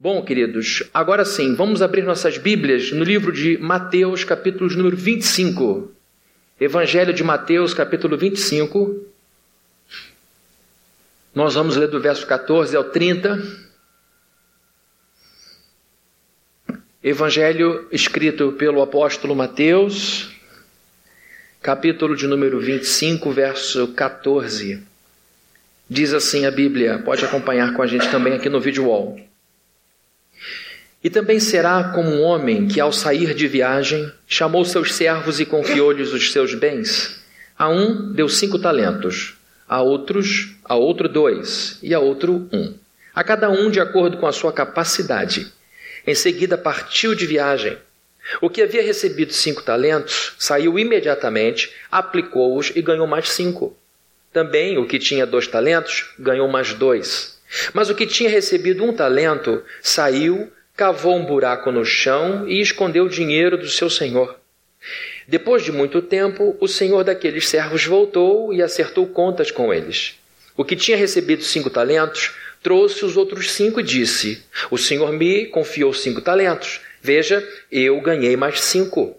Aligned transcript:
Bom, 0.00 0.24
queridos, 0.24 0.84
agora 0.94 1.24
sim, 1.24 1.56
vamos 1.56 1.82
abrir 1.82 2.02
nossas 2.02 2.38
Bíblias 2.38 2.92
no 2.92 3.02
livro 3.02 3.32
de 3.32 3.58
Mateus, 3.58 4.22
capítulo 4.22 4.70
número 4.70 4.96
25. 4.96 5.90
Evangelho 6.60 7.12
de 7.12 7.24
Mateus, 7.24 7.74
capítulo 7.74 8.16
25. 8.16 9.04
Nós 11.34 11.54
vamos 11.54 11.74
ler 11.74 11.88
do 11.88 12.00
verso 12.00 12.24
14 12.28 12.76
ao 12.76 12.84
30. 12.84 13.42
Evangelho 17.02 17.88
escrito 17.90 18.52
pelo 18.52 18.80
apóstolo 18.80 19.34
Mateus, 19.34 20.30
capítulo 21.60 22.14
de 22.14 22.28
número 22.28 22.60
25, 22.60 23.32
verso 23.32 23.88
14. 23.94 24.80
Diz 25.90 26.14
assim 26.14 26.46
a 26.46 26.52
Bíblia, 26.52 27.00
pode 27.00 27.24
acompanhar 27.24 27.74
com 27.74 27.82
a 27.82 27.86
gente 27.88 28.08
também 28.12 28.34
aqui 28.34 28.48
no 28.48 28.60
vídeo 28.60 28.86
wall. 28.86 29.27
E 31.02 31.08
também 31.08 31.38
será 31.38 31.92
como 31.94 32.10
um 32.10 32.22
homem 32.22 32.66
que, 32.66 32.80
ao 32.80 32.92
sair 32.92 33.32
de 33.34 33.46
viagem, 33.46 34.10
chamou 34.26 34.64
seus 34.64 34.94
servos 34.94 35.38
e 35.38 35.46
confiou-lhes 35.46 36.12
os 36.12 36.32
seus 36.32 36.54
bens. 36.54 37.20
A 37.56 37.68
um 37.68 38.12
deu 38.12 38.28
cinco 38.28 38.58
talentos, 38.58 39.36
a 39.68 39.80
outros, 39.80 40.56
a 40.64 40.74
outro 40.74 41.08
dois, 41.08 41.78
e 41.82 41.94
a 41.94 42.00
outro 42.00 42.48
um. 42.52 42.74
A 43.14 43.22
cada 43.22 43.48
um 43.50 43.70
de 43.70 43.80
acordo 43.80 44.16
com 44.16 44.26
a 44.26 44.32
sua 44.32 44.52
capacidade. 44.52 45.52
Em 46.06 46.14
seguida 46.14 46.56
partiu 46.56 47.14
de 47.14 47.26
viagem. 47.26 47.76
O 48.40 48.50
que 48.50 48.62
havia 48.62 48.82
recebido 48.82 49.32
cinco 49.32 49.62
talentos 49.62 50.34
saiu 50.38 50.78
imediatamente, 50.78 51.72
aplicou-os 51.90 52.72
e 52.74 52.82
ganhou 52.82 53.06
mais 53.06 53.30
cinco. 53.30 53.76
Também 54.32 54.78
o 54.78 54.86
que 54.86 54.98
tinha 54.98 55.26
dois 55.26 55.46
talentos 55.46 56.10
ganhou 56.18 56.48
mais 56.48 56.74
dois. 56.74 57.38
Mas 57.72 57.88
o 57.88 57.94
que 57.94 58.06
tinha 58.06 58.28
recebido 58.28 58.84
um 58.84 58.92
talento 58.92 59.62
saiu, 59.80 60.52
cavou 60.78 61.16
um 61.16 61.24
buraco 61.24 61.72
no 61.72 61.84
chão 61.84 62.46
e 62.46 62.60
escondeu 62.60 63.06
o 63.06 63.08
dinheiro 63.08 63.58
do 63.58 63.68
seu 63.68 63.90
senhor. 63.90 64.38
Depois 65.26 65.64
de 65.64 65.72
muito 65.72 66.00
tempo, 66.00 66.56
o 66.60 66.68
senhor 66.68 67.02
daqueles 67.02 67.48
servos 67.48 67.84
voltou 67.84 68.54
e 68.54 68.62
acertou 68.62 69.04
contas 69.08 69.50
com 69.50 69.74
eles. 69.74 70.14
O 70.56 70.64
que 70.64 70.76
tinha 70.76 70.96
recebido 70.96 71.42
cinco 71.42 71.68
talentos 71.68 72.32
trouxe 72.62 73.04
os 73.04 73.16
outros 73.16 73.50
cinco 73.50 73.80
e 73.80 73.82
disse: 73.82 74.44
O 74.70 74.78
senhor 74.78 75.12
me 75.12 75.46
confiou 75.46 75.92
cinco 75.92 76.20
talentos. 76.20 76.80
Veja, 77.02 77.44
eu 77.72 78.00
ganhei 78.00 78.36
mais 78.36 78.60
cinco. 78.60 79.18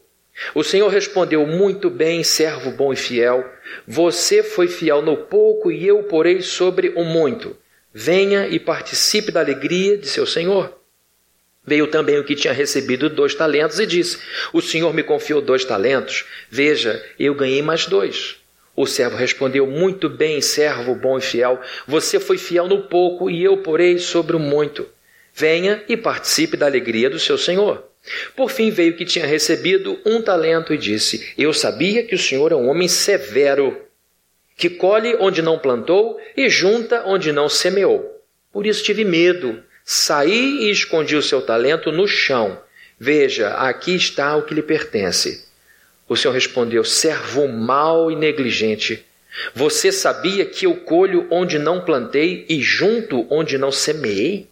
O 0.55 0.63
senhor 0.63 0.87
respondeu: 0.87 1.45
Muito 1.45 1.89
bem, 1.89 2.23
servo 2.23 2.71
bom 2.71 2.93
e 2.93 2.95
fiel. 2.95 3.45
Você 3.85 4.41
foi 4.43 4.69
fiel 4.69 5.01
no 5.01 5.17
pouco 5.17 5.69
e 5.69 5.85
eu 5.85 6.03
porei 6.03 6.41
sobre 6.41 6.93
o 6.95 7.03
muito. 7.03 7.53
Venha 7.93 8.47
e 8.47 8.57
participe 8.61 9.29
da 9.29 9.41
alegria 9.41 9.97
de 9.97 10.07
seu 10.07 10.25
senhor. 10.25 10.78
Veio 11.65 11.87
também 11.87 12.17
o 12.17 12.23
que 12.23 12.35
tinha 12.35 12.53
recebido 12.53 13.09
dois 13.09 13.35
talentos 13.35 13.79
e 13.79 13.85
disse: 13.85 14.19
O 14.53 14.61
senhor 14.61 14.93
me 14.93 15.03
confiou 15.03 15.41
dois 15.41 15.65
talentos, 15.65 16.25
veja, 16.49 17.03
eu 17.19 17.35
ganhei 17.35 17.61
mais 17.61 17.85
dois. 17.85 18.37
O 18.75 18.87
servo 18.87 19.17
respondeu: 19.17 19.67
Muito 19.67 20.09
bem, 20.09 20.41
servo 20.41 20.95
bom 20.95 21.17
e 21.17 21.21
fiel, 21.21 21.59
você 21.85 22.19
foi 22.19 22.37
fiel 22.37 22.67
no 22.67 22.83
pouco 22.83 23.29
e 23.29 23.43
eu 23.43 23.57
porei 23.57 23.97
sobre 23.99 24.35
o 24.35 24.39
muito. 24.39 24.87
Venha 25.33 25.83
e 25.87 25.95
participe 25.95 26.57
da 26.57 26.65
alegria 26.65 27.09
do 27.09 27.19
seu 27.19 27.37
senhor. 27.37 27.83
Por 28.35 28.49
fim 28.49 28.71
veio 28.71 28.93
o 28.93 28.95
que 28.95 29.05
tinha 29.05 29.25
recebido 29.25 29.99
um 30.05 30.21
talento 30.21 30.73
e 30.73 30.77
disse: 30.77 31.33
Eu 31.37 31.53
sabia 31.53 32.03
que 32.03 32.15
o 32.15 32.19
senhor 32.19 32.51
é 32.51 32.55
um 32.55 32.69
homem 32.69 32.87
severo, 32.87 33.77
que 34.57 34.69
colhe 34.69 35.15
onde 35.19 35.41
não 35.41 35.59
plantou 35.59 36.19
e 36.35 36.49
junta 36.49 37.03
onde 37.05 37.31
não 37.31 37.49
semeou. 37.49 38.23
Por 38.51 38.65
isso 38.65 38.83
tive 38.83 39.03
medo 39.03 39.61
Saí 39.91 40.65
e 40.65 40.69
escondi 40.69 41.15
o 41.15 41.21
seu 41.23 41.41
talento 41.41 41.91
no 41.91 42.07
chão. 42.07 42.61
Veja, 42.99 43.55
aqui 43.55 43.95
está 43.95 44.35
o 44.35 44.43
que 44.43 44.53
lhe 44.53 44.61
pertence. 44.61 45.47
O 46.07 46.15
Senhor 46.15 46.31
respondeu: 46.31 46.85
Servo 46.85 47.47
mau 47.47 48.11
e 48.11 48.15
negligente. 48.15 49.03
Você 49.55 49.91
sabia 49.91 50.45
que 50.45 50.67
eu 50.67 50.75
colho 50.75 51.25
onde 51.31 51.57
não 51.57 51.83
plantei 51.83 52.45
e 52.47 52.61
junto 52.61 53.25
onde 53.31 53.57
não 53.57 53.71
semeei? 53.71 54.47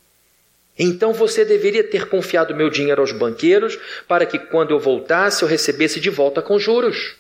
Então 0.76 1.14
você 1.14 1.46
deveria 1.46 1.84
ter 1.84 2.10
confiado 2.10 2.56
meu 2.56 2.72
dinheiro 2.72 3.02
aos 3.02 3.12
banqueiros, 3.12 3.78
para 4.08 4.26
que 4.26 4.40
quando 4.40 4.72
eu 4.72 4.80
voltasse 4.80 5.44
eu 5.44 5.48
recebesse 5.48 6.00
de 6.00 6.10
volta 6.10 6.42
com 6.42 6.58
juros. 6.58 7.16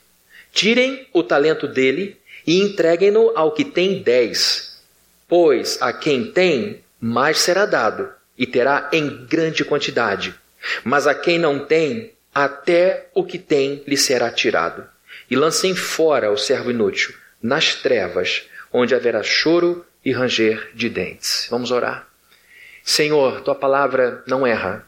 Tirem 0.51 1.07
o 1.13 1.21
talento 1.21 1.67
dele 1.67 2.17
e 2.47 2.61
entreguem-no 2.61 3.31
ao 3.35 3.51
que 3.51 3.63
tem 3.63 4.01
dez. 4.01 4.81
Pois 5.27 5.79
a 5.79 5.93
quem 5.93 6.31
tem, 6.31 6.81
mais 6.99 7.39
será 7.39 7.65
dado, 7.65 8.11
e 8.37 8.45
terá 8.45 8.89
em 8.91 9.25
grande 9.25 9.65
quantidade. 9.65 10.33
Mas 10.83 11.07
a 11.07 11.15
quem 11.15 11.39
não 11.39 11.65
tem, 11.65 12.13
até 12.33 13.09
o 13.13 13.23
que 13.23 13.39
tem 13.39 13.83
lhe 13.87 13.97
será 13.97 14.29
tirado. 14.31 14.87
E 15.29 15.35
lancem 15.35 15.75
fora 15.75 16.31
o 16.31 16.37
servo 16.37 16.71
inútil, 16.71 17.13
nas 17.41 17.75
trevas, 17.75 18.43
onde 18.71 18.93
haverá 18.93 19.23
choro 19.23 19.85
e 20.03 20.11
ranger 20.11 20.71
de 20.73 20.89
dentes. 20.89 21.47
Vamos 21.49 21.71
orar. 21.71 22.07
Senhor, 22.83 23.41
tua 23.41 23.55
palavra 23.55 24.23
não 24.27 24.47
erra. 24.47 24.87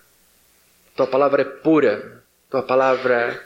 Tua 0.95 1.07
palavra 1.07 1.41
é 1.41 1.45
pura. 1.45 2.23
Tua 2.49 2.63
palavra 2.63 3.41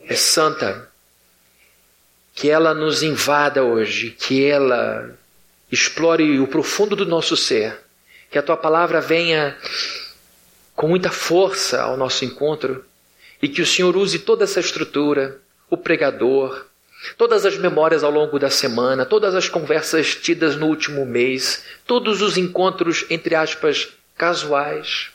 é 0.00 0.14
santa. 0.14 0.90
Que 2.34 2.50
ela 2.50 2.74
nos 2.74 3.02
invada 3.02 3.62
hoje, 3.62 4.10
que 4.10 4.44
ela 4.44 5.16
explore 5.70 6.38
o 6.38 6.46
profundo 6.46 6.94
do 6.94 7.06
nosso 7.06 7.36
ser, 7.36 7.78
que 8.30 8.38
a 8.38 8.42
tua 8.42 8.56
palavra 8.56 9.00
venha 9.00 9.56
com 10.74 10.88
muita 10.88 11.10
força 11.10 11.82
ao 11.82 11.96
nosso 11.96 12.24
encontro 12.24 12.84
e 13.40 13.48
que 13.48 13.62
o 13.62 13.66
Senhor 13.66 13.96
use 13.96 14.20
toda 14.20 14.44
essa 14.44 14.60
estrutura, 14.60 15.40
o 15.70 15.76
pregador, 15.76 16.66
todas 17.16 17.44
as 17.44 17.56
memórias 17.56 18.04
ao 18.04 18.10
longo 18.10 18.38
da 18.38 18.50
semana, 18.50 19.04
todas 19.04 19.34
as 19.34 19.48
conversas 19.48 20.14
tidas 20.14 20.56
no 20.56 20.66
último 20.66 21.04
mês, 21.04 21.64
todos 21.86 22.22
os 22.22 22.36
encontros, 22.36 23.04
entre 23.10 23.34
aspas, 23.34 23.88
casuais, 24.16 25.10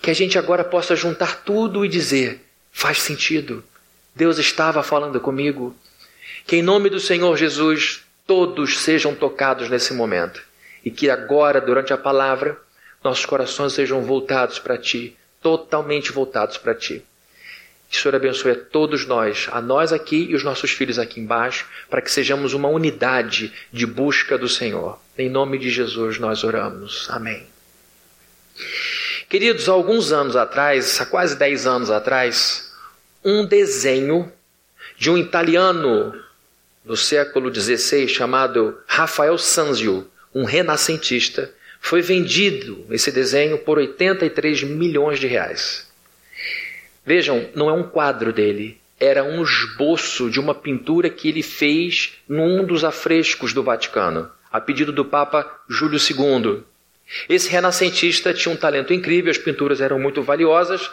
que 0.00 0.10
a 0.10 0.14
gente 0.14 0.38
agora 0.38 0.64
possa 0.64 0.96
juntar 0.96 1.42
tudo 1.42 1.84
e 1.84 1.88
dizer: 1.88 2.44
faz 2.72 3.00
sentido, 3.00 3.64
Deus 4.14 4.38
estava 4.38 4.82
falando 4.82 5.20
comigo. 5.20 5.74
Que 6.46 6.56
em 6.56 6.62
nome 6.62 6.88
do 6.88 6.98
Senhor 6.98 7.36
Jesus 7.36 8.02
todos 8.28 8.80
sejam 8.80 9.14
tocados 9.14 9.70
nesse 9.70 9.94
momento 9.94 10.42
e 10.84 10.90
que 10.90 11.08
agora, 11.08 11.62
durante 11.62 11.94
a 11.94 11.96
palavra, 11.96 12.58
nossos 13.02 13.24
corações 13.24 13.72
sejam 13.72 14.02
voltados 14.02 14.58
para 14.58 14.76
Ti, 14.76 15.16
totalmente 15.40 16.12
voltados 16.12 16.58
para 16.58 16.74
Ti. 16.74 17.02
Que 17.88 17.96
o 17.96 18.02
Senhor 18.02 18.14
abençoe 18.14 18.52
a 18.52 18.54
todos 18.54 19.06
nós, 19.06 19.48
a 19.50 19.62
nós 19.62 19.94
aqui 19.94 20.26
e 20.28 20.34
os 20.34 20.44
nossos 20.44 20.70
filhos 20.72 20.98
aqui 20.98 21.18
embaixo, 21.18 21.66
para 21.88 22.02
que 22.02 22.12
sejamos 22.12 22.52
uma 22.52 22.68
unidade 22.68 23.50
de 23.72 23.86
busca 23.86 24.36
do 24.36 24.46
Senhor. 24.46 25.00
Em 25.16 25.30
nome 25.30 25.58
de 25.58 25.70
Jesus 25.70 26.18
nós 26.18 26.44
oramos. 26.44 27.08
Amém. 27.08 27.46
Queridos, 29.30 29.70
há 29.70 29.72
alguns 29.72 30.12
anos 30.12 30.36
atrás, 30.36 31.00
há 31.00 31.06
quase 31.06 31.34
10 31.34 31.66
anos 31.66 31.90
atrás, 31.90 32.70
um 33.24 33.46
desenho 33.46 34.30
de 34.98 35.10
um 35.10 35.16
italiano 35.16 36.27
no 36.88 36.96
século 36.96 37.54
XVI 37.54 38.08
chamado 38.08 38.78
Rafael 38.86 39.36
Sanzio, 39.36 40.10
um 40.34 40.44
renascentista, 40.44 41.52
foi 41.78 42.00
vendido 42.00 42.86
esse 42.90 43.12
desenho 43.12 43.58
por 43.58 43.76
83 43.76 44.62
milhões 44.62 45.20
de 45.20 45.26
reais. 45.26 45.86
Vejam, 47.04 47.46
não 47.54 47.68
é 47.68 47.74
um 47.74 47.82
quadro 47.82 48.32
dele, 48.32 48.80
era 48.98 49.22
um 49.22 49.42
esboço 49.42 50.30
de 50.30 50.40
uma 50.40 50.54
pintura 50.54 51.10
que 51.10 51.28
ele 51.28 51.42
fez 51.42 52.14
num 52.26 52.64
dos 52.64 52.82
afrescos 52.82 53.52
do 53.52 53.62
Vaticano, 53.62 54.30
a 54.50 54.58
pedido 54.58 54.90
do 54.90 55.04
Papa 55.04 55.46
Júlio 55.68 55.98
II. 55.98 56.62
Esse 57.28 57.48
renascentista 57.48 58.34
tinha 58.34 58.52
um 58.52 58.56
talento 58.56 58.92
incrível, 58.92 59.30
as 59.30 59.38
pinturas 59.38 59.80
eram 59.80 59.98
muito 59.98 60.22
valiosas, 60.22 60.90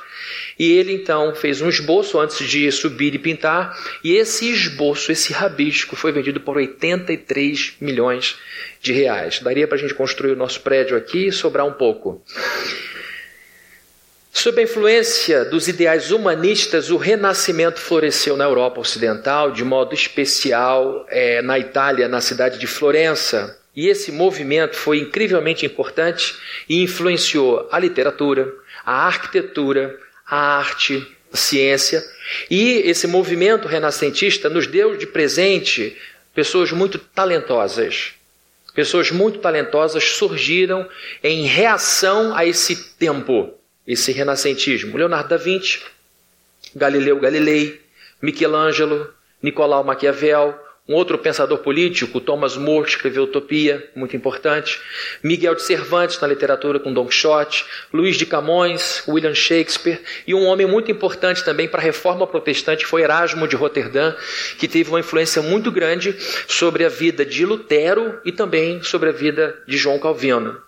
e 0.58 0.72
ele 0.72 0.94
então 0.94 1.36
fez 1.36 1.62
um 1.62 1.68
esboço 1.68 2.20
antes 2.20 2.48
de 2.48 2.72
subir 2.72 3.14
e 3.14 3.20
pintar, 3.20 3.78
e 4.04 4.14
esse 4.14 4.50
esboço, 4.50 5.12
esse 5.12 5.34
rabisco, 5.34 5.96
foi 5.96 6.12
vendido 6.12 6.40
por 6.40 6.56
83 6.56 7.76
milhões 7.82 8.38
de 8.82 8.94
reais. 8.94 9.40
Daria 9.40 9.68
para 9.68 9.78
a 9.78 9.80
gente 9.80 9.94
construir 9.94 10.32
o 10.32 10.38
nosso 10.38 10.62
prédio 10.62 10.96
aqui 10.96 11.28
e 11.28 11.32
sobrar 11.32 11.66
um 11.66 11.74
pouco. 11.74 12.24
Sob 14.32 14.60
a 14.60 14.64
influência 14.64 15.46
dos 15.46 15.68
ideais 15.68 16.12
humanistas, 16.12 16.92
o 16.92 16.98
Renascimento 16.98 17.80
floresceu 17.80 18.36
na 18.36 18.44
Europa 18.44 18.82
Ocidental, 18.82 19.52
de 19.52 19.64
modo 19.64 19.94
especial 19.94 21.06
é, 21.10 21.42
na 21.42 21.58
Itália, 21.58 22.08
na 22.08 22.20
cidade 22.20 22.60
de 22.60 22.68
Florença. 22.68 23.58
E 23.76 23.88
esse 23.88 24.12
movimento 24.12 24.76
foi 24.76 25.00
incrivelmente 25.00 25.66
importante 25.66 26.36
e 26.70 26.82
influenciou 26.82 27.68
a 27.72 27.78
literatura, 27.78 28.52
a 28.86 29.06
arquitetura, 29.06 30.00
a 30.26 30.58
arte, 30.58 31.06
a 31.34 31.36
ciência. 31.36 32.04
E 32.50 32.78
esse 32.86 33.06
movimento 33.06 33.68
renascentista 33.68 34.50
nos 34.50 34.66
deu 34.66 34.96
de 34.96 35.06
presente 35.06 35.98
pessoas 36.34 36.72
muito 36.72 36.98
talentosas. 36.98 38.14
pessoas 38.74 39.10
muito 39.10 39.40
talentosas 39.40 40.04
surgiram 40.04 40.88
em 41.24 41.46
reação 41.46 42.36
a 42.36 42.46
esse 42.46 42.94
tempo, 42.96 43.54
esse 43.88 44.12
renascentismo. 44.12 44.98
Leonardo 44.98 45.30
da 45.30 45.38
Vinci, 45.38 45.82
Galileu 46.76 47.18
Galilei, 47.20 47.82
Michelangelo, 48.22 49.14
Nicolau 49.42 49.84
Maquiavel, 49.84 50.60
um 50.88 50.94
outro 50.94 51.18
pensador 51.18 51.58
político, 51.60 52.22
Thomas 52.22 52.56
More, 52.56 52.88
escreveu 52.88 53.24
Utopia, 53.24 53.90
muito 53.96 54.16
importante. 54.16 54.80
Miguel 55.24 55.56
de 55.56 55.64
Cervantes, 55.64 56.20
na 56.20 56.28
literatura, 56.28 56.80
com 56.80 56.94
Don 56.94 57.08
Quixote. 57.08 57.66
Luís 57.92 58.16
de 58.18 58.26
Camões, 58.26 59.04
William 59.08 59.34
Shakespeare. 59.34 60.00
E 60.28 60.36
um 60.36 60.46
homem 60.46 60.68
muito 60.68 60.92
importante 60.92 61.44
também 61.44 61.68
para 61.68 61.82
a 61.82 61.84
reforma 61.84 62.28
protestante 62.28 62.86
foi 62.86 63.02
Erasmo 63.02 63.48
de 63.48 63.56
Roterdã, 63.56 64.14
que 64.60 64.68
teve 64.68 64.90
uma 64.90 65.00
influência 65.00 65.42
muito 65.42 65.72
grande 65.72 66.16
sobre 66.48 66.86
a 66.86 66.90
vida 66.90 67.26
de 67.26 67.46
Lutero 67.46 68.22
e 68.24 68.32
também 68.32 68.84
sobre 68.84 69.10
a 69.10 69.14
vida 69.14 69.58
de 69.68 69.78
João 69.78 69.98
Calvino. 69.98 70.65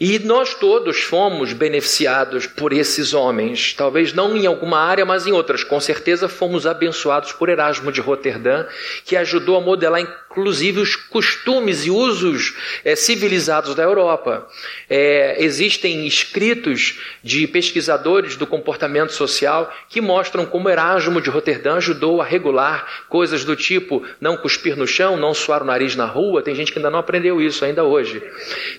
E 0.00 0.18
nós 0.18 0.54
todos 0.54 1.00
fomos 1.02 1.52
beneficiados 1.52 2.46
por 2.46 2.72
esses 2.72 3.14
homens, 3.14 3.72
talvez 3.72 4.12
não 4.12 4.36
em 4.36 4.46
alguma 4.46 4.78
área, 4.78 5.04
mas 5.04 5.26
em 5.26 5.32
outras. 5.32 5.64
Com 5.64 5.80
certeza 5.80 6.28
fomos 6.28 6.66
abençoados 6.66 7.32
por 7.32 7.48
Erasmo 7.48 7.90
de 7.90 8.00
Roterdã, 8.00 8.66
que 9.04 9.16
ajudou 9.16 9.56
a 9.56 9.60
modelar 9.60 10.00
inclusive 10.36 10.80
os 10.80 10.94
costumes 10.94 11.86
e 11.86 11.90
usos 11.90 12.54
é, 12.84 12.94
civilizados 12.94 13.74
da 13.74 13.82
Europa. 13.82 14.46
É, 14.88 15.42
existem 15.42 16.06
escritos 16.06 16.98
de 17.24 17.46
pesquisadores 17.46 18.36
do 18.36 18.46
comportamento 18.46 19.12
social 19.12 19.74
que 19.88 19.98
mostram 19.98 20.44
como 20.44 20.68
Erasmo 20.68 21.22
de 21.22 21.30
Roterdã 21.30 21.76
ajudou 21.76 22.20
a 22.20 22.24
regular 22.24 23.06
coisas 23.08 23.44
do 23.44 23.56
tipo 23.56 24.04
não 24.20 24.36
cuspir 24.36 24.76
no 24.76 24.86
chão, 24.86 25.16
não 25.16 25.32
suar 25.32 25.62
o 25.62 25.66
nariz 25.66 25.96
na 25.96 26.04
rua. 26.04 26.42
Tem 26.42 26.54
gente 26.54 26.70
que 26.70 26.78
ainda 26.78 26.90
não 26.90 26.98
aprendeu 26.98 27.40
isso 27.40 27.64
ainda 27.64 27.82
hoje. 27.82 28.22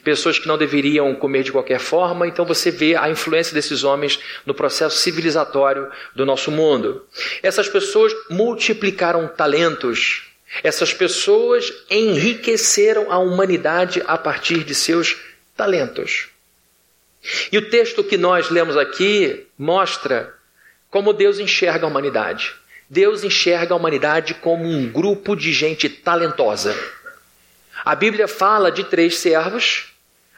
Pessoas 0.04 0.38
que 0.38 0.48
não 0.48 0.58
deveriam 0.68 1.16
comer 1.16 1.44
de 1.44 1.52
qualquer 1.52 1.80
forma. 1.80 2.28
Então 2.28 2.46
você 2.46 2.70
vê 2.70 2.96
a 2.96 3.10
influência 3.10 3.54
desses 3.54 3.84
homens 3.84 4.20
no 4.46 4.54
processo 4.54 4.98
civilizatório 4.98 5.90
do 6.16 6.26
nosso 6.26 6.52
mundo. 6.52 7.06
Essas 7.42 7.70
pessoas 7.70 8.14
multiplicaram 8.30 9.28
talentos 9.28 10.28
essas 10.64 10.94
pessoas 10.94 11.72
enriqueceram 11.90 13.12
a 13.12 13.18
humanidade 13.18 14.02
a 14.08 14.18
partir 14.18 14.64
de 14.64 14.74
seus 14.74 15.18
talentos. 15.56 16.30
E 17.52 17.58
o 17.58 17.70
texto 17.70 18.04
que 18.04 18.18
nós 18.18 18.50
lemos 18.50 18.78
aqui 18.78 19.46
mostra 19.58 20.34
como 20.90 21.14
Deus 21.14 21.40
enxerga 21.40 21.86
a 21.86 21.90
humanidade. 21.90 22.56
Deus 22.90 23.24
enxerga 23.24 23.74
a 23.74 23.78
humanidade 23.78 24.34
como 24.36 24.64
um 24.64 24.90
grupo 24.90 25.36
de 25.36 25.52
gente 25.52 25.90
talentosa. 25.90 26.76
A 27.84 27.94
Bíblia 27.94 28.28
fala 28.28 28.72
de 28.72 28.86
três 28.86 29.18
servos. 29.18 29.94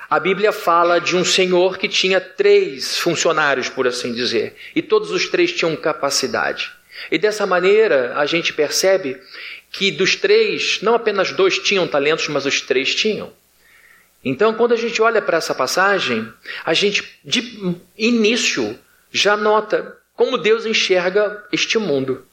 A 0.09 0.19
Bíblia 0.19 0.51
fala 0.51 0.99
de 0.99 1.15
um 1.15 1.23
senhor 1.23 1.77
que 1.77 1.87
tinha 1.87 2.19
três 2.19 2.97
funcionários, 2.97 3.69
por 3.69 3.87
assim 3.87 4.11
dizer, 4.11 4.55
e 4.75 4.81
todos 4.81 5.11
os 5.11 5.29
três 5.29 5.51
tinham 5.51 5.75
capacidade. 5.75 6.71
E 7.11 7.17
dessa 7.17 7.45
maneira 7.45 8.13
a 8.17 8.25
gente 8.25 8.51
percebe 8.51 9.21
que 9.71 9.91
dos 9.91 10.15
três, 10.15 10.81
não 10.81 10.95
apenas 10.95 11.31
dois 11.31 11.59
tinham 11.59 11.87
talentos, 11.87 12.27
mas 12.27 12.45
os 12.45 12.59
três 12.61 12.95
tinham. 12.95 13.31
Então, 14.25 14.53
quando 14.53 14.73
a 14.73 14.77
gente 14.77 15.01
olha 15.01 15.21
para 15.21 15.37
essa 15.37 15.53
passagem, 15.53 16.27
a 16.65 16.73
gente 16.73 17.19
de 17.23 17.75
início 17.97 18.77
já 19.11 19.37
nota 19.37 19.95
como 20.15 20.37
Deus 20.37 20.65
enxerga 20.65 21.45
este 21.51 21.77
mundo. 21.77 22.25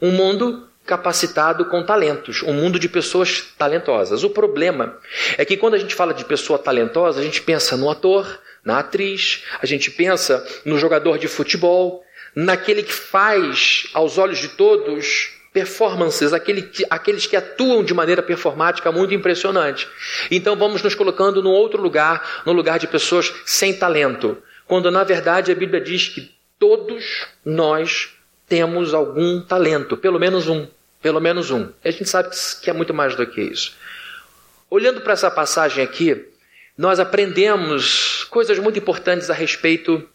Um 0.00 0.10
mundo 0.12 0.67
capacitado 0.88 1.66
com 1.66 1.82
talentos, 1.82 2.42
um 2.42 2.54
mundo 2.54 2.78
de 2.78 2.88
pessoas 2.88 3.42
talentosas. 3.58 4.24
O 4.24 4.30
problema 4.30 4.96
é 5.36 5.44
que 5.44 5.54
quando 5.54 5.74
a 5.74 5.78
gente 5.78 5.94
fala 5.94 6.14
de 6.14 6.24
pessoa 6.24 6.58
talentosa, 6.58 7.20
a 7.20 7.22
gente 7.22 7.42
pensa 7.42 7.76
no 7.76 7.90
ator, 7.90 8.40
na 8.64 8.78
atriz, 8.78 9.44
a 9.60 9.66
gente 9.66 9.90
pensa 9.90 10.42
no 10.64 10.78
jogador 10.78 11.18
de 11.18 11.28
futebol, 11.28 12.02
naquele 12.34 12.82
que 12.82 12.92
faz, 12.92 13.90
aos 13.92 14.16
olhos 14.16 14.38
de 14.38 14.48
todos, 14.48 15.30
performances, 15.52 16.32
aquele 16.32 16.62
que, 16.62 16.86
aqueles 16.88 17.26
que 17.26 17.36
atuam 17.36 17.84
de 17.84 17.92
maneira 17.92 18.22
performática 18.22 18.90
muito 18.90 19.12
impressionante. 19.12 19.86
Então 20.30 20.56
vamos 20.56 20.82
nos 20.82 20.94
colocando 20.94 21.42
no 21.42 21.50
outro 21.50 21.82
lugar, 21.82 22.42
no 22.46 22.52
lugar 22.52 22.78
de 22.78 22.86
pessoas 22.86 23.30
sem 23.44 23.74
talento, 23.74 24.38
quando 24.66 24.90
na 24.90 25.04
verdade 25.04 25.52
a 25.52 25.54
Bíblia 25.54 25.82
diz 25.82 26.08
que 26.08 26.30
todos 26.58 27.26
nós 27.44 28.10
temos 28.48 28.94
algum 28.94 29.42
talento, 29.42 29.96
pelo 29.96 30.18
menos 30.18 30.48
um, 30.48 30.66
pelo 31.00 31.20
menos 31.20 31.50
um. 31.50 31.70
A 31.84 31.90
gente 31.90 32.08
sabe 32.08 32.30
que 32.62 32.70
é 32.70 32.72
muito 32.72 32.92
mais 32.92 33.14
do 33.14 33.26
que 33.26 33.40
isso. 33.40 33.76
Olhando 34.70 35.00
para 35.00 35.12
essa 35.12 35.30
passagem 35.30 35.82
aqui, 35.82 36.26
nós 36.76 37.00
aprendemos 37.00 38.24
coisas 38.24 38.58
muito 38.58 38.78
importantes 38.78 39.30
a 39.30 39.34
respeito 39.34 40.08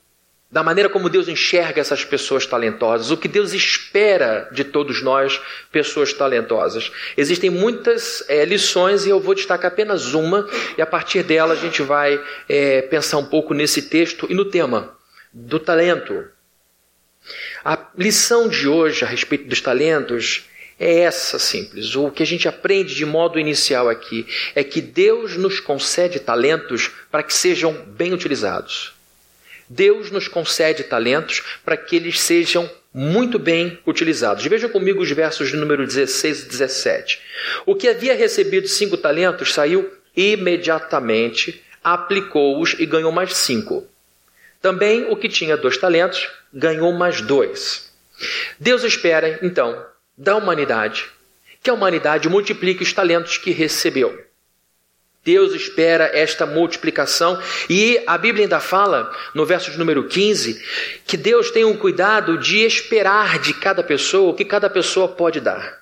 da 0.53 0.61
maneira 0.61 0.87
como 0.87 1.09
Deus 1.09 1.27
enxerga 1.27 1.81
essas 1.81 2.05
pessoas 2.05 2.45
talentosas, 2.45 3.09
o 3.09 3.17
que 3.17 3.27
Deus 3.27 3.53
espera 3.53 4.47
de 4.51 4.63
todos 4.63 5.01
nós, 5.01 5.41
pessoas 5.71 6.13
talentosas. 6.13 6.91
Existem 7.17 7.49
muitas 7.49 8.23
é, 8.29 8.45
lições 8.45 9.03
e 9.03 9.09
eu 9.09 9.19
vou 9.19 9.33
destacar 9.33 9.71
apenas 9.71 10.13
uma, 10.13 10.47
e 10.77 10.81
a 10.81 10.85
partir 10.85 11.23
dela 11.23 11.53
a 11.53 11.57
gente 11.57 11.81
vai 11.81 12.23
é, 12.47 12.83
pensar 12.83 13.17
um 13.17 13.25
pouco 13.25 13.55
nesse 13.55 13.81
texto 13.81 14.27
e 14.29 14.35
no 14.35 14.45
tema 14.45 14.95
do 15.33 15.59
talento. 15.59 16.27
A 17.65 17.87
lição 17.97 18.47
de 18.47 18.67
hoje 18.67 19.03
a 19.03 19.07
respeito 19.07 19.47
dos 19.47 19.59
talentos 19.59 20.47
é 20.83 20.99
essa 20.99 21.39
simples. 21.39 21.95
O 21.95 22.11
que 22.11 22.21
a 22.21 22.25
gente 22.25 22.45
aprende 22.45 22.93
de 22.93 23.05
modo 23.05 23.39
inicial 23.39 23.87
aqui 23.87 24.27
é 24.53 24.65
que 24.65 24.81
Deus 24.81 25.37
nos 25.37 25.61
concede 25.61 26.19
talentos 26.19 26.91
para 27.09 27.23
que 27.23 27.33
sejam 27.33 27.73
bem 27.87 28.11
utilizados. 28.13 28.93
Deus 29.69 30.11
nos 30.11 30.27
concede 30.27 30.83
talentos 30.83 31.41
para 31.63 31.77
que 31.77 31.95
eles 31.95 32.19
sejam 32.19 32.69
muito 32.93 33.39
bem 33.39 33.79
utilizados. 33.87 34.45
Vejam 34.45 34.69
comigo 34.69 35.01
os 35.01 35.09
versos 35.09 35.49
de 35.49 35.55
número 35.55 35.87
16 35.87 36.43
e 36.43 36.49
17. 36.49 37.21
O 37.65 37.75
que 37.75 37.87
havia 37.87 38.13
recebido 38.13 38.67
cinco 38.67 38.97
talentos 38.97 39.53
saiu 39.53 39.89
imediatamente, 40.13 41.63
aplicou-os 41.81 42.75
e 42.77 42.85
ganhou 42.85 43.11
mais 43.11 43.33
cinco. 43.37 43.87
Também 44.61 45.09
o 45.09 45.15
que 45.15 45.29
tinha 45.29 45.55
dois 45.55 45.77
talentos 45.77 46.29
ganhou 46.53 46.91
mais 46.91 47.21
dois. 47.21 47.89
Deus 48.59 48.83
espera, 48.83 49.39
então, 49.41 49.92
da 50.17 50.35
humanidade 50.35 51.11
que 51.63 51.69
a 51.69 51.73
humanidade 51.73 52.27
multiplique 52.27 52.83
os 52.83 52.91
talentos 52.91 53.37
que 53.37 53.51
recebeu. 53.51 54.21
Deus 55.23 55.53
espera 55.55 56.11
esta 56.13 56.45
multiplicação 56.45 57.41
e 57.69 58.03
a 58.05 58.17
Bíblia 58.17 58.43
ainda 58.43 58.59
fala, 58.59 59.09
no 59.33 59.45
verso 59.45 59.71
de 59.71 59.77
número 59.77 60.05
15, 60.05 60.61
que 61.07 61.15
Deus 61.15 61.49
tem 61.49 61.63
um 61.63 61.77
cuidado 61.77 62.37
de 62.37 62.57
esperar 62.57 63.39
de 63.39 63.53
cada 63.53 63.81
pessoa 63.81 64.31
o 64.31 64.33
que 64.33 64.43
cada 64.43 64.69
pessoa 64.69 65.07
pode 65.07 65.39
dar. 65.39 65.81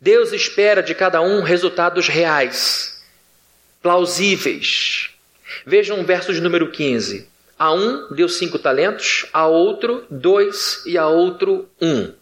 Deus 0.00 0.32
espera 0.32 0.82
de 0.82 0.94
cada 0.94 1.20
um 1.20 1.42
resultados 1.42 2.08
reais, 2.08 3.04
plausíveis. 3.82 5.10
Vejam 5.66 6.00
o 6.00 6.04
verso 6.04 6.32
de 6.32 6.40
número 6.40 6.70
15. 6.70 7.28
A 7.58 7.74
um 7.74 8.08
deu 8.14 8.26
cinco 8.26 8.58
talentos, 8.58 9.26
a 9.34 9.46
outro 9.46 10.06
dois 10.08 10.82
e 10.86 10.96
a 10.96 11.06
outro 11.06 11.68
um. 11.78 12.14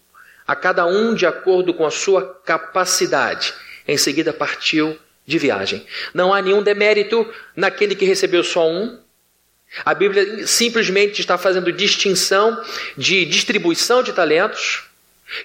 A 0.49 0.55
cada 0.55 0.83
um 0.87 1.13
de 1.13 1.27
acordo 1.27 1.75
com 1.75 1.85
a 1.85 1.91
sua 1.91 2.41
capacidade. 2.43 3.53
Em 3.87 3.97
seguida 3.97 4.33
partiu 4.33 4.97
de 5.23 5.37
viagem. 5.37 5.85
Não 6.11 6.33
há 6.33 6.41
nenhum 6.41 6.63
demérito 6.63 7.31
naquele 7.55 7.93
que 7.93 8.03
recebeu 8.03 8.43
só 8.43 8.67
um. 8.67 8.99
A 9.85 9.93
Bíblia 9.93 10.47
simplesmente 10.47 11.21
está 11.21 11.37
fazendo 11.37 11.71
distinção 11.71 12.59
de 12.97 13.25
distribuição 13.25 14.01
de 14.01 14.11
talentos. 14.11 14.85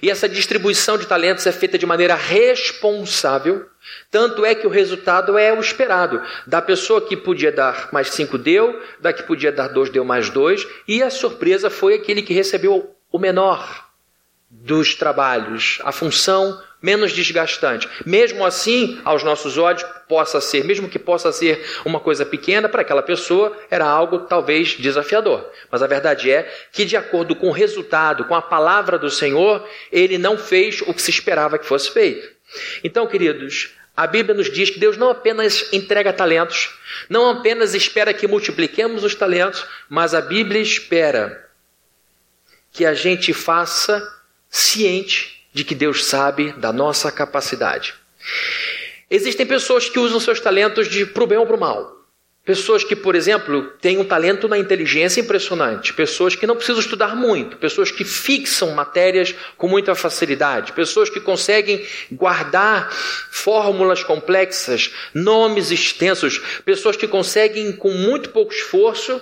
E 0.01 0.09
essa 0.09 0.27
distribuição 0.27 0.97
de 0.97 1.05
talentos 1.05 1.45
é 1.45 1.51
feita 1.51 1.77
de 1.77 1.85
maneira 1.85 2.15
responsável. 2.15 3.63
Tanto 4.09 4.43
é 4.43 4.55
que 4.55 4.65
o 4.65 4.71
resultado 4.71 5.37
é 5.37 5.53
o 5.53 5.59
esperado. 5.59 6.19
Da 6.47 6.63
pessoa 6.63 6.99
que 6.99 7.15
podia 7.15 7.51
dar 7.51 7.89
mais 7.93 8.09
cinco, 8.09 8.39
deu. 8.39 8.81
Da 8.99 9.13
que 9.13 9.21
podia 9.21 9.51
dar 9.51 9.67
dois, 9.67 9.91
deu 9.91 10.03
mais 10.03 10.31
dois. 10.31 10.65
E 10.87 11.03
a 11.03 11.11
surpresa 11.11 11.69
foi 11.69 11.93
aquele 11.93 12.23
que 12.23 12.33
recebeu 12.33 12.95
o 13.11 13.19
menor 13.19 13.84
dos 14.49 14.95
trabalhos, 14.95 15.79
a 15.83 15.91
função 15.91 16.61
menos 16.81 17.13
desgastante. 17.13 17.89
Mesmo 18.05 18.45
assim, 18.45 19.01
aos 19.03 19.23
nossos 19.23 19.57
olhos, 19.57 19.83
possa 20.07 20.39
ser, 20.39 20.63
mesmo 20.63 20.87
que 20.87 20.99
possa 20.99 21.31
ser 21.31 21.65
uma 21.83 21.99
coisa 21.99 22.23
pequena, 22.25 22.69
para 22.69 22.81
aquela 22.81 23.01
pessoa 23.01 23.57
era 23.71 23.85
algo 23.85 24.19
talvez 24.19 24.75
desafiador. 24.77 25.49
Mas 25.71 25.81
a 25.81 25.87
verdade 25.87 26.29
é 26.29 26.43
que, 26.71 26.85
de 26.85 26.95
acordo 26.95 27.35
com 27.35 27.47
o 27.47 27.51
resultado, 27.51 28.25
com 28.25 28.35
a 28.35 28.41
palavra 28.41 28.99
do 28.99 29.09
Senhor, 29.09 29.67
ele 29.91 30.17
não 30.17 30.37
fez 30.37 30.81
o 30.81 30.93
que 30.93 31.01
se 31.01 31.09
esperava 31.09 31.57
que 31.57 31.65
fosse 31.65 31.91
feito. 31.91 32.29
Então, 32.83 33.07
queridos, 33.07 33.73
a 33.97 34.05
Bíblia 34.05 34.35
nos 34.35 34.51
diz 34.51 34.69
que 34.69 34.79
Deus 34.79 34.95
não 34.95 35.09
apenas 35.09 35.73
entrega 35.73 36.13
talentos, 36.13 36.69
não 37.09 37.29
apenas 37.29 37.73
espera 37.73 38.13
que 38.13 38.27
multipliquemos 38.27 39.03
os 39.03 39.15
talentos, 39.15 39.65
mas 39.89 40.13
a 40.13 40.21
Bíblia 40.21 40.61
espera 40.61 41.49
que 42.71 42.85
a 42.85 42.93
gente 42.93 43.33
faça 43.33 44.14
ciente 44.55 45.45
de 45.53 45.65
que 45.65 45.75
Deus 45.75 46.05
sabe 46.05 46.53
da 46.53 46.71
nossa 46.71 47.11
capacidade. 47.11 47.93
Existem 49.09 49.45
pessoas 49.45 49.89
que 49.89 49.99
usam 49.99 50.19
seus 50.19 50.39
talentos 50.39 50.87
para 51.13 51.23
o 51.23 51.27
bem 51.27 51.37
ou 51.37 51.45
para 51.45 51.57
o 51.57 51.59
mal. 51.59 51.93
Pessoas 52.45 52.83
que, 52.83 52.95
por 52.95 53.15
exemplo, 53.15 53.63
têm 53.81 53.97
um 53.97 54.05
talento 54.05 54.47
na 54.47 54.57
inteligência 54.57 55.19
impressionante, 55.19 55.93
pessoas 55.93 56.35
que 56.35 56.45
não 56.45 56.55
precisam 56.55 56.79
estudar 56.79 57.15
muito, 57.15 57.57
pessoas 57.57 57.91
que 57.91 58.05
fixam 58.05 58.71
matérias 58.71 59.33
com 59.57 59.67
muita 59.67 59.95
facilidade, 59.95 60.71
pessoas 60.71 61.09
que 61.09 61.19
conseguem 61.19 61.85
guardar 62.11 62.91
fórmulas 63.31 64.03
complexas, 64.03 64.93
nomes 65.13 65.71
extensos, 65.71 66.39
pessoas 66.63 66.95
que 66.95 67.07
conseguem, 67.07 67.71
com 67.71 67.91
muito 67.91 68.29
pouco 68.29 68.53
esforço, 68.53 69.21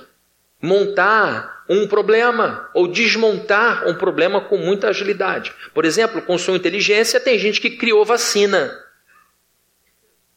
montar 0.63 1.65
um 1.67 1.85
problema 1.85 2.69
ou 2.73 2.87
desmontar 2.87 3.85
um 3.85 3.93
problema 3.93 4.39
com 4.39 4.57
muita 4.57 4.87
agilidade. 4.87 5.53
Por 5.73 5.83
exemplo, 5.83 6.21
com 6.21 6.37
sua 6.37 6.55
inteligência, 6.55 7.19
tem 7.19 7.37
gente 7.37 7.59
que 7.59 7.71
criou 7.71 8.05
vacina. 8.05 8.73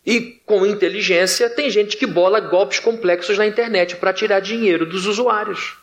E 0.04 0.40
com 0.45 0.66
inteligência, 0.66 1.49
tem 1.49 1.71
gente 1.71 1.97
que 1.97 2.06
bola 2.06 2.40
golpes 2.40 2.80
complexos 2.80 3.38
na 3.38 3.47
internet 3.47 3.95
para 3.97 4.12
tirar 4.12 4.40
dinheiro 4.40 4.85
dos 4.85 5.06
usuários. 5.06 5.76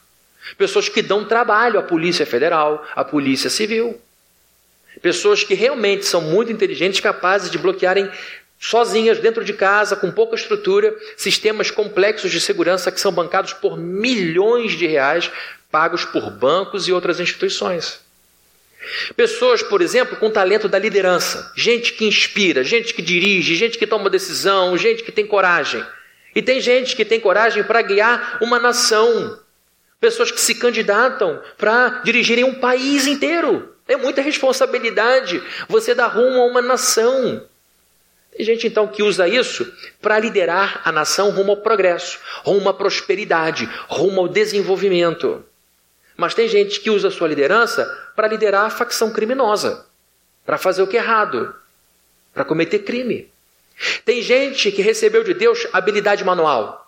Pessoas 0.58 0.90
que 0.90 1.02
dão 1.02 1.24
trabalho 1.24 1.80
à 1.80 1.84
Polícia 1.84 2.26
Federal, 2.26 2.86
à 2.94 3.06
Polícia 3.06 3.50
Civil. 3.50 4.00
Pessoas 5.02 5.44
que 5.44 5.54
realmente 5.54 6.06
são 6.06 6.20
muito 6.22 6.52
inteligentes, 6.52 7.00
capazes 7.00 7.50
de 7.50 7.58
bloquearem 7.58 8.12
sozinhas 8.64 9.20
dentro 9.20 9.44
de 9.44 9.52
casa, 9.52 9.94
com 9.94 10.10
pouca 10.10 10.36
estrutura, 10.38 10.96
sistemas 11.18 11.70
complexos 11.70 12.32
de 12.32 12.40
segurança 12.40 12.94
que 12.94 13.02
são 13.02 13.12
bancados 13.12 13.52
por 13.52 13.78
milhões 13.78 14.72
de 14.72 14.88
reais, 14.88 15.30
pagos 15.70 16.06
por 16.06 16.32
bancos 16.32 16.88
e 16.88 16.94
outras 16.94 17.20
instituições. 17.20 18.00
Pessoas, 19.18 19.62
por 19.62 19.82
exemplo, 19.82 20.16
com 20.16 20.30
talento 20.30 20.70
da 20.70 20.80
liderança, 20.80 21.52
gente 21.58 21.92
que 21.92 22.06
inspira, 22.06 22.64
gente 22.64 22.94
que 22.94 23.02
dirige, 23.02 23.54
gente 23.56 23.78
que 23.78 23.86
toma 23.86 24.10
decisão, 24.10 24.78
gente 24.78 25.04
que 25.04 25.12
tem 25.12 25.28
coragem. 25.28 25.86
E 26.34 26.42
tem 26.42 26.62
gente 26.62 26.96
que 26.96 27.04
tem 27.04 27.20
coragem 27.20 27.66
para 27.66 27.82
guiar 27.82 28.38
uma 28.42 28.60
nação. 28.60 29.40
Pessoas 30.00 30.32
que 30.32 30.40
se 30.40 30.56
candidatam 30.56 31.42
para 31.58 32.02
dirigirem 32.06 32.46
um 32.46 32.56
país 32.56 33.08
inteiro. 33.08 33.76
É 33.90 33.98
muita 33.98 34.22
responsabilidade 34.22 35.44
você 35.68 35.94
dar 35.94 36.08
rumo 36.08 36.42
a 36.42 36.46
uma 36.46 36.62
nação. 36.62 37.46
Tem 38.36 38.46
gente 38.46 38.66
então 38.68 38.88
que 38.88 39.04
usa 39.04 39.28
isso 39.28 39.72
para 40.02 40.20
liderar 40.20 40.82
a 40.84 40.92
nação 40.92 41.30
rumo 41.30 41.52
ao 41.52 41.58
progresso, 41.58 42.20
rumo 42.44 42.68
à 42.68 42.74
prosperidade, 42.74 43.70
rumo 43.88 44.22
ao 44.22 44.28
desenvolvimento. 44.28 45.46
Mas 46.18 46.34
tem 46.34 46.48
gente 46.48 46.80
que 46.80 46.90
usa 46.90 47.10
a 47.10 47.12
sua 47.12 47.28
liderança 47.28 47.86
para 48.16 48.28
liderar 48.28 48.66
a 48.66 48.70
facção 48.70 49.12
criminosa, 49.12 49.86
para 50.46 50.58
fazer 50.58 50.82
o 50.82 50.88
que 50.88 50.98
é 50.98 51.00
errado, 51.00 51.56
para 52.34 52.44
cometer 52.44 52.80
crime. 52.80 53.32
Tem 54.04 54.22
gente 54.22 54.72
que 54.72 54.82
recebeu 54.82 55.24
de 55.24 55.34
Deus 55.34 55.68
habilidade 55.72 56.24
manual. 56.24 56.83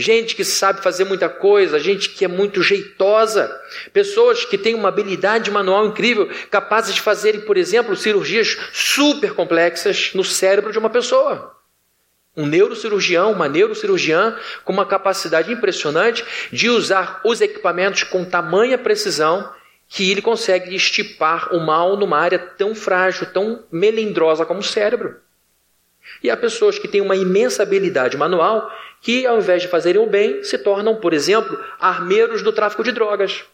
Gente 0.00 0.34
que 0.34 0.46
sabe 0.46 0.82
fazer 0.82 1.04
muita 1.04 1.28
coisa, 1.28 1.78
gente 1.78 2.08
que 2.08 2.24
é 2.24 2.28
muito 2.28 2.62
jeitosa, 2.62 3.54
pessoas 3.92 4.46
que 4.46 4.56
têm 4.56 4.74
uma 4.74 4.88
habilidade 4.88 5.50
manual 5.50 5.84
incrível, 5.84 6.26
capazes 6.50 6.94
de 6.94 7.02
fazerem, 7.02 7.42
por 7.42 7.58
exemplo, 7.58 7.94
cirurgias 7.94 8.56
super 8.72 9.34
complexas 9.34 10.12
no 10.14 10.24
cérebro 10.24 10.72
de 10.72 10.78
uma 10.78 10.88
pessoa. 10.88 11.54
Um 12.34 12.46
neurocirurgião, 12.46 13.30
uma 13.30 13.46
neurocirurgiã 13.46 14.38
com 14.64 14.72
uma 14.72 14.86
capacidade 14.86 15.52
impressionante 15.52 16.24
de 16.50 16.70
usar 16.70 17.20
os 17.22 17.42
equipamentos 17.42 18.02
com 18.02 18.24
tamanha 18.24 18.78
precisão 18.78 19.52
que 19.86 20.10
ele 20.10 20.22
consegue 20.22 20.74
estipar 20.74 21.54
o 21.54 21.60
mal 21.60 21.98
numa 21.98 22.16
área 22.16 22.38
tão 22.38 22.74
frágil, 22.74 23.26
tão 23.26 23.66
melindrosa 23.70 24.46
como 24.46 24.60
o 24.60 24.64
cérebro. 24.64 25.16
E 26.22 26.30
há 26.30 26.36
pessoas 26.36 26.78
que 26.78 26.88
têm 26.88 27.00
uma 27.00 27.16
imensa 27.16 27.62
habilidade 27.62 28.16
manual 28.16 28.70
que, 29.00 29.26
ao 29.26 29.38
invés 29.38 29.62
de 29.62 29.68
fazerem 29.68 30.00
o 30.00 30.06
bem, 30.06 30.44
se 30.44 30.58
tornam, 30.58 30.96
por 30.96 31.12
exemplo, 31.12 31.58
armeiros 31.78 32.42
do 32.42 32.52
tráfico 32.52 32.84
de 32.84 32.92
drogas. 32.92 33.44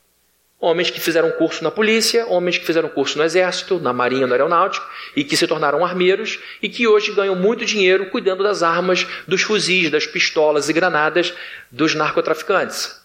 Homens 0.58 0.90
que 0.90 0.98
fizeram 0.98 1.30
curso 1.32 1.62
na 1.62 1.70
polícia, 1.70 2.26
homens 2.26 2.56
que 2.56 2.64
fizeram 2.64 2.88
curso 2.88 3.18
no 3.18 3.24
exército, 3.24 3.78
na 3.78 3.92
marinha, 3.92 4.26
no 4.26 4.32
aeronáutico, 4.32 4.88
e 5.14 5.22
que 5.22 5.36
se 5.36 5.46
tornaram 5.46 5.84
armeiros 5.84 6.40
e 6.62 6.68
que 6.68 6.88
hoje 6.88 7.12
ganham 7.12 7.36
muito 7.36 7.64
dinheiro 7.64 8.06
cuidando 8.06 8.42
das 8.42 8.62
armas, 8.62 9.06
dos 9.28 9.42
fuzis, 9.42 9.90
das 9.90 10.06
pistolas 10.06 10.68
e 10.68 10.72
granadas 10.72 11.34
dos 11.70 11.94
narcotraficantes. 11.94 12.98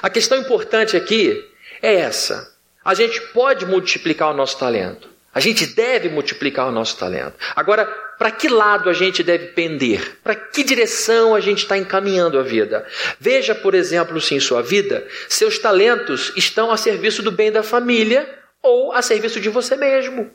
A 0.00 0.08
questão 0.08 0.38
importante 0.38 0.96
aqui 0.96 1.44
é 1.82 1.94
essa. 1.94 2.54
A 2.84 2.94
gente 2.94 3.20
pode 3.32 3.66
multiplicar 3.66 4.30
o 4.30 4.34
nosso 4.34 4.58
talento. 4.58 5.08
A 5.34 5.40
gente 5.40 5.66
deve 5.66 6.08
multiplicar 6.08 6.68
o 6.68 6.72
nosso 6.72 6.96
talento. 6.96 7.34
Agora, 7.54 7.92
para 8.20 8.30
que 8.30 8.50
lado 8.50 8.90
a 8.90 8.92
gente 8.92 9.22
deve 9.22 9.46
pender? 9.46 10.18
Para 10.22 10.34
que 10.34 10.62
direção 10.62 11.34
a 11.34 11.40
gente 11.40 11.60
está 11.60 11.78
encaminhando 11.78 12.38
a 12.38 12.42
vida? 12.42 12.86
Veja, 13.18 13.54
por 13.54 13.74
exemplo, 13.74 14.20
se 14.20 14.34
em 14.34 14.40
sua 14.40 14.60
vida 14.60 15.08
seus 15.26 15.58
talentos 15.58 16.30
estão 16.36 16.70
a 16.70 16.76
serviço 16.76 17.22
do 17.22 17.32
bem 17.32 17.50
da 17.50 17.62
família 17.62 18.28
ou 18.62 18.92
a 18.92 19.00
serviço 19.00 19.40
de 19.40 19.48
você 19.48 19.74
mesmo. 19.74 20.30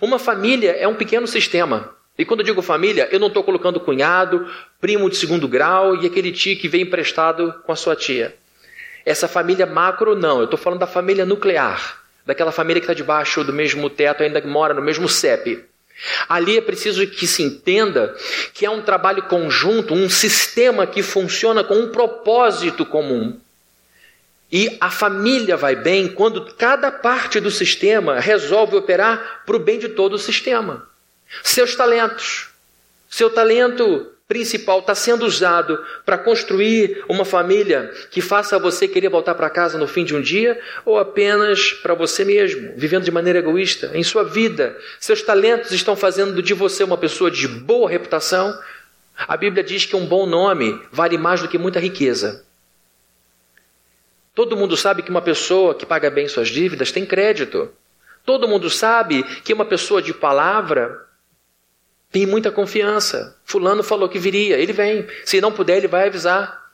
Uma 0.00 0.18
família 0.18 0.70
é 0.70 0.88
um 0.88 0.94
pequeno 0.94 1.26
sistema. 1.26 1.94
E 2.16 2.24
quando 2.24 2.40
eu 2.40 2.46
digo 2.46 2.62
família, 2.62 3.06
eu 3.12 3.20
não 3.20 3.28
estou 3.28 3.44
colocando 3.44 3.78
cunhado, 3.78 4.50
primo 4.80 5.10
de 5.10 5.16
segundo 5.16 5.46
grau 5.46 5.94
e 5.94 6.06
aquele 6.06 6.32
tio 6.32 6.56
que 6.56 6.68
vem 6.68 6.84
emprestado 6.84 7.52
com 7.66 7.72
a 7.72 7.76
sua 7.76 7.94
tia. 7.94 8.34
Essa 9.04 9.28
família 9.28 9.66
macro, 9.66 10.16
não. 10.16 10.38
Eu 10.38 10.44
estou 10.44 10.58
falando 10.58 10.80
da 10.80 10.86
família 10.86 11.26
nuclear 11.26 12.02
daquela 12.24 12.50
família 12.50 12.80
que 12.80 12.86
está 12.86 12.94
debaixo 12.94 13.44
do 13.44 13.52
mesmo 13.52 13.90
teto, 13.90 14.22
ainda 14.22 14.40
mora 14.40 14.72
no 14.72 14.80
mesmo 14.80 15.06
CEP. 15.06 15.68
Ali 16.28 16.56
é 16.56 16.60
preciso 16.60 17.06
que 17.06 17.26
se 17.26 17.42
entenda 17.42 18.16
que 18.54 18.64
é 18.64 18.70
um 18.70 18.82
trabalho 18.82 19.22
conjunto, 19.24 19.94
um 19.94 20.08
sistema 20.08 20.86
que 20.86 21.02
funciona 21.02 21.64
com 21.64 21.74
um 21.74 21.88
propósito 21.90 22.86
comum. 22.86 23.38
E 24.50 24.76
a 24.80 24.90
família 24.90 25.56
vai 25.56 25.76
bem 25.76 26.08
quando 26.08 26.54
cada 26.54 26.90
parte 26.90 27.38
do 27.40 27.50
sistema 27.50 28.18
resolve 28.18 28.76
operar 28.76 29.42
para 29.44 29.56
o 29.56 29.58
bem 29.58 29.78
de 29.78 29.90
todo 29.90 30.14
o 30.14 30.18
sistema. 30.18 30.88
Seus 31.42 31.74
talentos. 31.74 32.48
Seu 33.10 33.28
talento 33.28 34.10
principal 34.28 34.80
está 34.80 34.94
sendo 34.94 35.24
usado 35.24 35.82
para 36.04 36.18
construir 36.18 37.02
uma 37.08 37.24
família 37.24 37.90
que 38.10 38.20
faça 38.20 38.58
você 38.58 38.86
querer 38.86 39.08
voltar 39.08 39.34
para 39.34 39.48
casa 39.48 39.78
no 39.78 39.88
fim 39.88 40.04
de 40.04 40.14
um 40.14 40.20
dia 40.20 40.60
ou 40.84 40.98
apenas 40.98 41.72
para 41.72 41.94
você 41.94 42.26
mesmo, 42.26 42.74
vivendo 42.76 43.04
de 43.04 43.10
maneira 43.10 43.38
egoísta 43.38 43.90
em 43.94 44.02
sua 44.02 44.22
vida. 44.22 44.76
Seus 45.00 45.22
talentos 45.22 45.72
estão 45.72 45.96
fazendo 45.96 46.42
de 46.42 46.52
você 46.52 46.84
uma 46.84 46.98
pessoa 46.98 47.30
de 47.30 47.48
boa 47.48 47.88
reputação. 47.88 48.56
A 49.16 49.34
Bíblia 49.34 49.64
diz 49.64 49.86
que 49.86 49.96
um 49.96 50.04
bom 50.04 50.26
nome 50.26 50.78
vale 50.92 51.16
mais 51.16 51.40
do 51.40 51.48
que 51.48 51.56
muita 51.56 51.80
riqueza. 51.80 52.44
Todo 54.34 54.56
mundo 54.58 54.76
sabe 54.76 55.02
que 55.02 55.10
uma 55.10 55.22
pessoa 55.22 55.74
que 55.74 55.86
paga 55.86 56.10
bem 56.10 56.28
suas 56.28 56.48
dívidas 56.48 56.92
tem 56.92 57.06
crédito. 57.06 57.70
Todo 58.26 58.46
mundo 58.46 58.68
sabe 58.68 59.22
que 59.42 59.54
uma 59.54 59.64
pessoa 59.64 60.02
de 60.02 60.12
palavra 60.12 61.07
tem 62.10 62.26
muita 62.26 62.50
confiança. 62.50 63.36
Fulano 63.44 63.82
falou 63.82 64.08
que 64.08 64.18
viria, 64.18 64.56
ele 64.56 64.72
vem. 64.72 65.06
Se 65.24 65.40
não 65.40 65.52
puder, 65.52 65.76
ele 65.76 65.88
vai 65.88 66.06
avisar. 66.08 66.66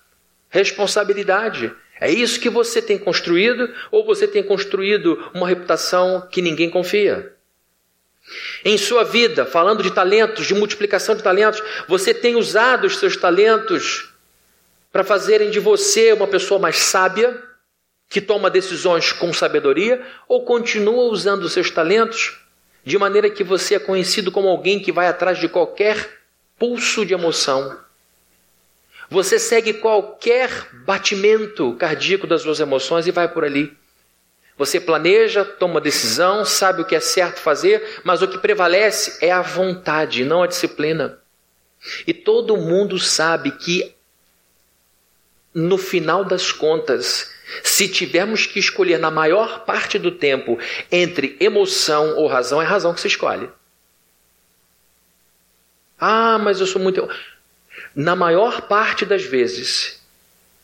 Responsabilidade. 0.49 1.73
É 2.01 2.11
isso 2.11 2.41
que 2.41 2.49
você 2.49 2.81
tem 2.81 2.99
construído 2.99 3.73
ou 3.91 4.05
você 4.05 4.29
tem 4.29 4.43
construído 4.43 5.31
uma 5.35 5.49
reputação 5.49 6.27
que 6.31 6.43
ninguém 6.43 6.71
confia? 6.71 7.33
Em 8.65 8.79
sua 8.79 9.05
vida, 9.05 9.45
falando 9.45 9.83
de 9.83 9.91
talentos, 9.91 10.47
de 10.47 10.55
multiplicação 10.55 11.15
de 11.15 11.23
talentos, 11.23 11.63
você 11.89 12.15
tem 12.15 12.37
usado 12.37 12.87
os 12.87 12.99
seus 12.99 13.17
talentos 13.17 14.11
para 14.91 15.05
fazerem 15.05 15.51
de 15.51 15.61
você 15.61 16.13
uma 16.13 16.27
pessoa 16.27 16.59
mais 16.59 16.77
sábia, 16.77 17.43
que 18.09 18.21
toma 18.21 18.49
decisões 18.49 19.13
com 19.13 19.33
sabedoria, 19.33 20.01
ou 20.29 20.45
continua 20.45 21.05
usando 21.05 21.45
os 21.45 21.53
seus 21.53 21.71
talentos 21.71 22.44
de 22.85 22.99
maneira 22.99 23.31
que 23.31 23.43
você 23.43 23.77
é 23.77 23.79
conhecido 23.79 24.31
como 24.31 24.49
alguém 24.49 24.79
que 24.79 24.93
vai 24.93 25.07
atrás 25.07 25.39
de 25.39 25.49
qualquer 25.49 26.23
pulso 26.59 27.05
de 27.05 27.15
emoção. 27.15 27.79
Você 29.11 29.39
segue 29.39 29.75
qualquer 29.75 30.51
batimento 30.85 31.75
cardíaco 31.75 32.27
das 32.27 32.43
suas 32.43 32.61
emoções 32.61 33.07
e 33.07 33.11
vai 33.11 33.29
por 33.29 33.45
ali. 33.45 33.77
Você 34.57 34.81
planeja, 34.81 35.45
toma 35.45 35.81
decisão, 35.81 36.45
sabe 36.45 36.83
o 36.83 36.85
que 36.85 36.95
é 36.95 37.01
certo 37.01 37.41
fazer, 37.41 38.01
mas 38.05 38.23
o 38.23 38.29
que 38.29 38.39
prevalece 38.39 39.25
é 39.25 39.31
a 39.31 39.43
vontade, 39.43 40.25
não 40.25 40.43
a 40.43 40.47
disciplina. 40.47 41.19
E 42.07 42.15
todo 42.15 42.57
mundo 42.57 42.99
sabe 42.99 43.51
que, 43.51 43.95
no 45.53 45.77
final 45.77 46.25
das 46.25 46.53
contas, 46.53 47.34
se 47.63 47.89
tivermos 47.89 48.47
que 48.47 48.59
escolher 48.59 48.99
na 48.99 49.11
maior 49.11 49.65
parte 49.65 49.99
do 49.99 50.11
tempo 50.11 50.59
entre 50.91 51.37
emoção 51.41 52.17
ou 52.17 52.27
razão, 52.27 52.61
é 52.61 52.65
razão 52.65 52.95
que 52.95 53.01
se 53.01 53.09
escolhe. 53.09 53.49
Ah, 55.99 56.39
mas 56.39 56.61
eu 56.61 56.67
sou 56.67 56.81
muito. 56.81 57.09
Na 57.95 58.17
maior 58.17 58.63
parte 58.63 59.05
das 59.05 59.23
vezes, 59.23 60.03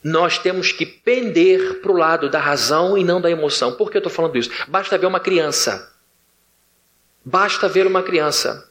nós 0.02 0.38
temos 0.38 0.72
que 0.72 0.86
pender 0.86 1.80
para 1.80 1.92
o 1.92 1.96
lado 1.96 2.28
da 2.28 2.40
razão 2.40 2.96
e 2.96 3.04
não 3.04 3.20
da 3.20 3.30
emoção. 3.30 3.72
Por 3.72 3.90
que 3.90 3.96
eu 3.96 4.00
estou 4.00 4.12
falando 4.12 4.36
isso? 4.38 4.50
Basta 4.66 4.96
ver 4.96 5.06
uma 5.06 5.20
criança. 5.20 5.94
Basta 7.24 7.68
ver 7.68 7.86
uma 7.86 8.02
criança. 8.02 8.69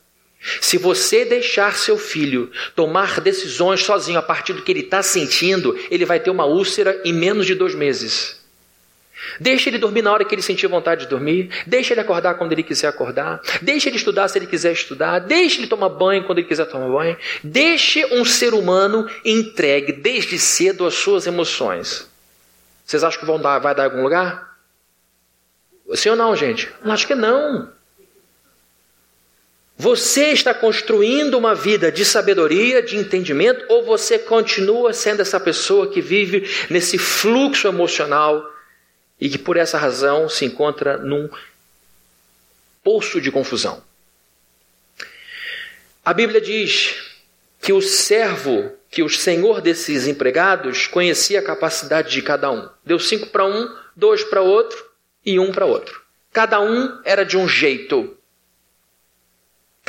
Se 0.62 0.78
você 0.78 1.26
deixar 1.26 1.76
seu 1.76 1.98
filho 1.98 2.50
tomar 2.76 3.20
decisões 3.20 3.82
sozinho 3.82 4.20
a 4.20 4.22
partir 4.22 4.54
do 4.54 4.62
que 4.62 4.72
ele 4.72 4.82
está 4.82 5.04
sentindo, 5.04 5.78
ele 5.92 6.06
vai 6.06 6.20
ter 6.20 6.30
uma 6.30 6.46
úlcera 6.46 7.02
em 7.04 7.12
menos 7.12 7.46
de 7.46 7.56
dois 7.56 7.76
meses. 7.76 8.40
Deixe 9.38 9.70
ele 9.70 9.78
dormir 9.78 10.02
na 10.02 10.14
hora 10.14 10.24
que 10.24 10.34
ele 10.34 10.42
sentir 10.42 10.68
vontade 10.68 11.02
de 11.02 11.08
dormir. 11.08 11.50
Deixe 11.68 11.94
ele 11.94 12.00
acordar 12.00 12.36
quando 12.36 12.54
ele 12.54 12.64
quiser 12.64 12.88
acordar. 12.88 13.42
Deixe 13.62 13.90
ele 13.90 13.98
estudar 13.98 14.28
se 14.30 14.38
ele 14.38 14.48
quiser 14.48 14.72
estudar. 14.72 15.20
Deixe 15.20 15.60
ele 15.60 15.68
tomar 15.68 15.90
banho 15.90 16.24
quando 16.24 16.40
ele 16.40 16.48
quiser 16.48 16.66
tomar 16.66 16.88
banho. 16.90 17.18
Deixe 17.44 18.06
um 18.16 18.24
ser 18.24 18.54
humano 18.54 19.10
entregue 19.26 19.92
desde 19.92 20.40
cedo 20.40 20.86
às 20.86 20.94
suas 20.94 21.28
emoções. 21.28 22.10
Vocês 22.86 23.04
acham 23.04 23.20
que 23.20 23.26
vão 23.26 23.40
dar, 23.40 23.60
vai 23.60 23.76
dar 23.76 23.84
algum 23.84 24.02
lugar? 24.02 24.58
Sim 25.94 26.10
ou 26.10 26.16
não, 26.16 26.36
gente? 26.36 26.70
Acho 26.84 27.06
que 27.06 27.16
não. 27.16 27.72
Você 29.82 30.32
está 30.32 30.54
construindo 30.54 31.38
uma 31.38 31.56
vida 31.56 31.90
de 31.90 32.04
sabedoria, 32.04 32.84
de 32.84 32.98
entendimento, 32.98 33.64
ou 33.70 33.82
você 33.86 34.20
continua 34.20 34.92
sendo 34.92 35.22
essa 35.22 35.40
pessoa 35.40 35.90
que 35.90 36.02
vive 36.02 36.50
nesse 36.70 36.98
fluxo 36.98 37.66
emocional 37.66 38.46
e 39.22 39.30
que 39.30 39.38
por 39.38 39.56
essa 39.56 39.78
razão 39.78 40.28
se 40.28 40.44
encontra 40.44 40.98
num 40.98 41.30
poço 42.84 43.22
de 43.22 43.32
confusão? 43.32 43.82
A 46.04 46.14
Bíblia 46.14 46.42
diz 46.42 46.96
que 47.62 47.72
o 47.72 47.82
servo, 47.82 48.74
que 48.92 49.02
o 49.02 49.08
senhor 49.08 49.62
desses 49.62 50.08
empregados, 50.08 50.88
conhecia 50.88 51.40
a 51.40 51.44
capacidade 51.44 52.12
de 52.12 52.22
cada 52.22 52.52
um. 52.52 52.68
Deu 52.84 53.00
cinco 53.00 53.28
para 53.28 53.46
um, 53.46 53.74
dois 53.96 54.26
para 54.26 54.42
outro 54.42 54.78
e 55.26 55.40
um 55.40 55.54
para 55.54 55.66
outro. 55.66 56.02
Cada 56.34 56.60
um 56.60 57.00
era 57.06 57.24
de 57.24 57.38
um 57.38 57.48
jeito. 57.48 58.19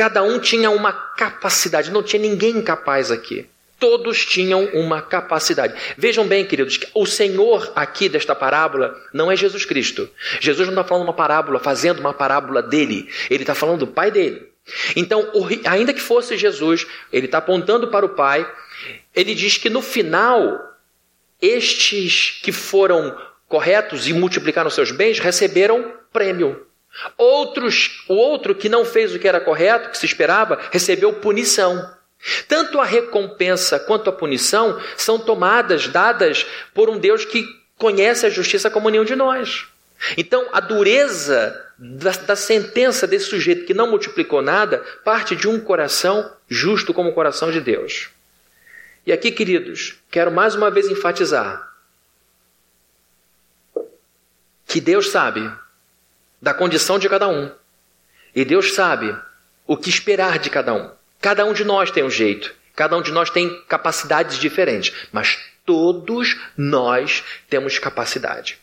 Cada 0.00 0.22
um 0.22 0.38
tinha 0.38 0.70
uma 0.70 0.94
capacidade, 0.94 1.90
não 1.90 2.02
tinha 2.02 2.22
ninguém 2.22 2.62
capaz 2.62 3.10
aqui. 3.10 3.46
Todos 3.78 4.24
tinham 4.24 4.64
uma 4.72 5.02
capacidade. 5.02 5.74
Vejam 5.98 6.26
bem, 6.26 6.42
queridos, 6.46 6.78
que 6.78 6.88
o 6.94 7.04
Senhor 7.04 7.70
aqui 7.76 8.08
desta 8.08 8.34
parábola 8.34 8.96
não 9.12 9.30
é 9.30 9.36
Jesus 9.36 9.66
Cristo. 9.66 10.08
Jesus 10.40 10.66
não 10.68 10.72
está 10.72 10.84
falando 10.84 11.04
uma 11.04 11.12
parábola, 11.12 11.58
fazendo 11.58 12.00
uma 12.00 12.14
parábola 12.14 12.62
dele. 12.62 13.10
Ele 13.28 13.42
está 13.42 13.54
falando 13.54 13.80
do 13.80 13.88
Pai 13.88 14.10
dele. 14.10 14.48
Então, 14.96 15.30
ainda 15.66 15.92
que 15.92 16.00
fosse 16.00 16.34
Jesus, 16.34 16.86
ele 17.12 17.26
está 17.26 17.36
apontando 17.36 17.88
para 17.88 18.06
o 18.06 18.14
Pai. 18.14 18.50
Ele 19.14 19.34
diz 19.34 19.58
que 19.58 19.68
no 19.68 19.82
final, 19.82 20.58
estes 21.42 22.40
que 22.42 22.52
foram 22.52 23.14
corretos 23.46 24.08
e 24.08 24.14
multiplicaram 24.14 24.70
seus 24.70 24.92
bens 24.92 25.18
receberam 25.18 25.92
prêmio. 26.10 26.69
Outros, 27.16 28.04
o 28.08 28.14
outro 28.14 28.54
que 28.54 28.68
não 28.68 28.84
fez 28.84 29.14
o 29.14 29.18
que 29.18 29.28
era 29.28 29.40
correto, 29.40 29.90
que 29.90 29.98
se 29.98 30.06
esperava, 30.06 30.60
recebeu 30.70 31.12
punição. 31.14 31.94
Tanto 32.46 32.78
a 32.78 32.84
recompensa 32.84 33.78
quanto 33.78 34.10
a 34.10 34.12
punição 34.12 34.80
são 34.96 35.18
tomadas, 35.18 35.88
dadas 35.88 36.44
por 36.74 36.90
um 36.90 36.98
Deus 36.98 37.24
que 37.24 37.46
conhece 37.78 38.26
a 38.26 38.30
justiça 38.30 38.70
como 38.70 38.90
nenhum 38.90 39.04
de 39.04 39.16
nós. 39.16 39.66
Então, 40.16 40.46
a 40.52 40.60
dureza 40.60 41.66
da, 41.78 42.10
da, 42.10 42.36
sentença 42.36 43.06
desse 43.06 43.26
sujeito 43.26 43.64
que 43.64 43.74
não 43.74 43.90
multiplicou 43.90 44.42
nada 44.42 44.78
parte 45.04 45.34
de 45.34 45.48
um 45.48 45.60
coração 45.60 46.30
justo 46.48 46.92
como 46.92 47.10
o 47.10 47.14
coração 47.14 47.50
de 47.50 47.60
Deus. 47.60 48.10
E 49.06 49.12
aqui, 49.12 49.30
queridos, 49.30 49.96
quero 50.10 50.30
mais 50.30 50.54
uma 50.54 50.70
vez 50.70 50.88
enfatizar 50.88 51.68
que 54.66 54.80
Deus 54.80 55.10
sabe 55.10 55.50
da 56.40 56.54
condição 56.54 56.98
de 56.98 57.08
cada 57.08 57.28
um. 57.28 57.50
E 58.34 58.44
Deus 58.44 58.72
sabe 58.72 59.16
o 59.66 59.76
que 59.76 59.90
esperar 59.90 60.38
de 60.38 60.50
cada 60.50 60.72
um. 60.72 60.90
Cada 61.20 61.44
um 61.44 61.52
de 61.52 61.64
nós 61.64 61.90
tem 61.90 62.02
um 62.02 62.10
jeito, 62.10 62.54
cada 62.74 62.96
um 62.96 63.02
de 63.02 63.12
nós 63.12 63.30
tem 63.30 63.62
capacidades 63.68 64.38
diferentes, 64.38 64.94
mas 65.12 65.38
todos 65.66 66.36
nós 66.56 67.22
temos 67.48 67.78
capacidade. 67.78 68.58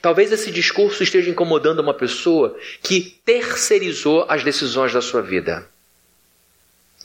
Talvez 0.00 0.30
esse 0.30 0.50
discurso 0.50 1.02
esteja 1.02 1.30
incomodando 1.30 1.80
uma 1.80 1.94
pessoa 1.94 2.56
que 2.82 3.18
terceirizou 3.24 4.26
as 4.28 4.44
decisões 4.44 4.92
da 4.92 5.00
sua 5.00 5.22
vida 5.22 5.66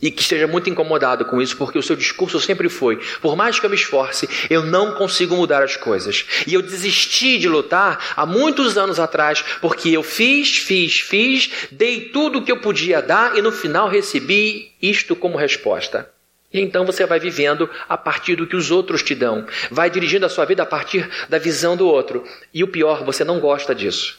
e 0.02 0.12
que 0.12 0.22
esteja 0.22 0.48
muito 0.48 0.70
incomodado 0.70 1.26
com 1.26 1.42
isso, 1.42 1.58
porque 1.58 1.78
o 1.78 1.84
seu 1.84 1.96
discurso 1.96 2.40
sempre 2.40 2.70
foi: 2.70 2.98
por 3.22 3.36
mais 3.36 3.60
que 3.60 3.66
eu 3.66 3.70
me 3.70 3.76
esforce, 3.76 4.30
eu 4.50 4.64
não 4.64 4.94
consigo 4.94 5.36
mudar 5.36 5.64
as 5.64 5.76
coisas. 5.76 6.26
E 6.46 6.54
eu 6.54 6.62
desisti 6.62 7.38
de 7.38 7.48
lutar 7.48 8.14
há 8.16 8.26
muitos 8.26 8.78
anos 8.78 9.00
atrás, 9.00 9.44
porque 9.62 9.90
eu 9.90 10.04
fiz, 10.04 10.58
fiz, 10.58 11.00
fiz, 11.00 11.52
dei 11.72 12.10
tudo 12.10 12.40
o 12.40 12.44
que 12.44 12.52
eu 12.52 12.60
podia 12.60 13.02
dar 13.02 13.38
e 13.38 13.42
no 13.42 13.52
final 13.52 13.90
recebi 13.90 14.72
isto 14.82 15.16
como 15.16 15.38
resposta. 15.38 16.10
E 16.54 16.62
então 16.62 16.86
você 16.86 17.06
vai 17.06 17.20
vivendo 17.20 17.70
a 17.90 17.98
partir 17.98 18.36
do 18.36 18.48
que 18.48 18.56
os 18.56 18.72
outros 18.72 19.04
te 19.04 19.14
dão, 19.14 19.46
vai 19.70 19.90
dirigindo 19.90 20.26
a 20.26 20.30
sua 20.30 20.46
vida 20.46 20.64
a 20.64 20.66
partir 20.66 21.10
da 21.28 21.38
visão 21.38 21.76
do 21.76 21.88
outro. 21.88 22.24
E 22.54 22.64
o 22.64 22.68
pior, 22.68 23.04
você 23.04 23.24
não 23.24 23.40
gosta 23.40 23.76
disso. 23.76 24.18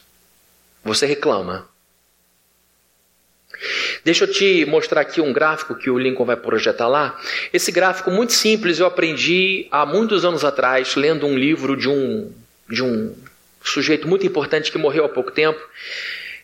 Você 0.83 1.05
reclama. 1.05 1.67
Deixa 4.03 4.23
eu 4.23 4.31
te 4.31 4.65
mostrar 4.65 5.01
aqui 5.01 5.19
um 5.19 5.33
gráfico 5.33 5.75
que 5.75 5.89
o 5.89 5.97
Lincoln 5.97 6.25
vai 6.25 6.35
projetar 6.35 6.87
lá. 6.87 7.19
Esse 7.51 7.71
gráfico 7.71 8.09
muito 8.09 8.33
simples 8.33 8.79
eu 8.79 8.85
aprendi 8.85 9.67
há 9.71 9.85
muitos 9.85 10.23
anos 10.23 10.45
atrás, 10.45 10.95
lendo 10.95 11.27
um 11.27 11.37
livro 11.37 11.75
de 11.75 11.89
um, 11.89 12.31
de 12.69 12.83
um 12.83 13.13
sujeito 13.63 14.07
muito 14.07 14.25
importante 14.25 14.71
que 14.71 14.77
morreu 14.77 15.05
há 15.05 15.09
pouco 15.09 15.31
tempo. 15.31 15.59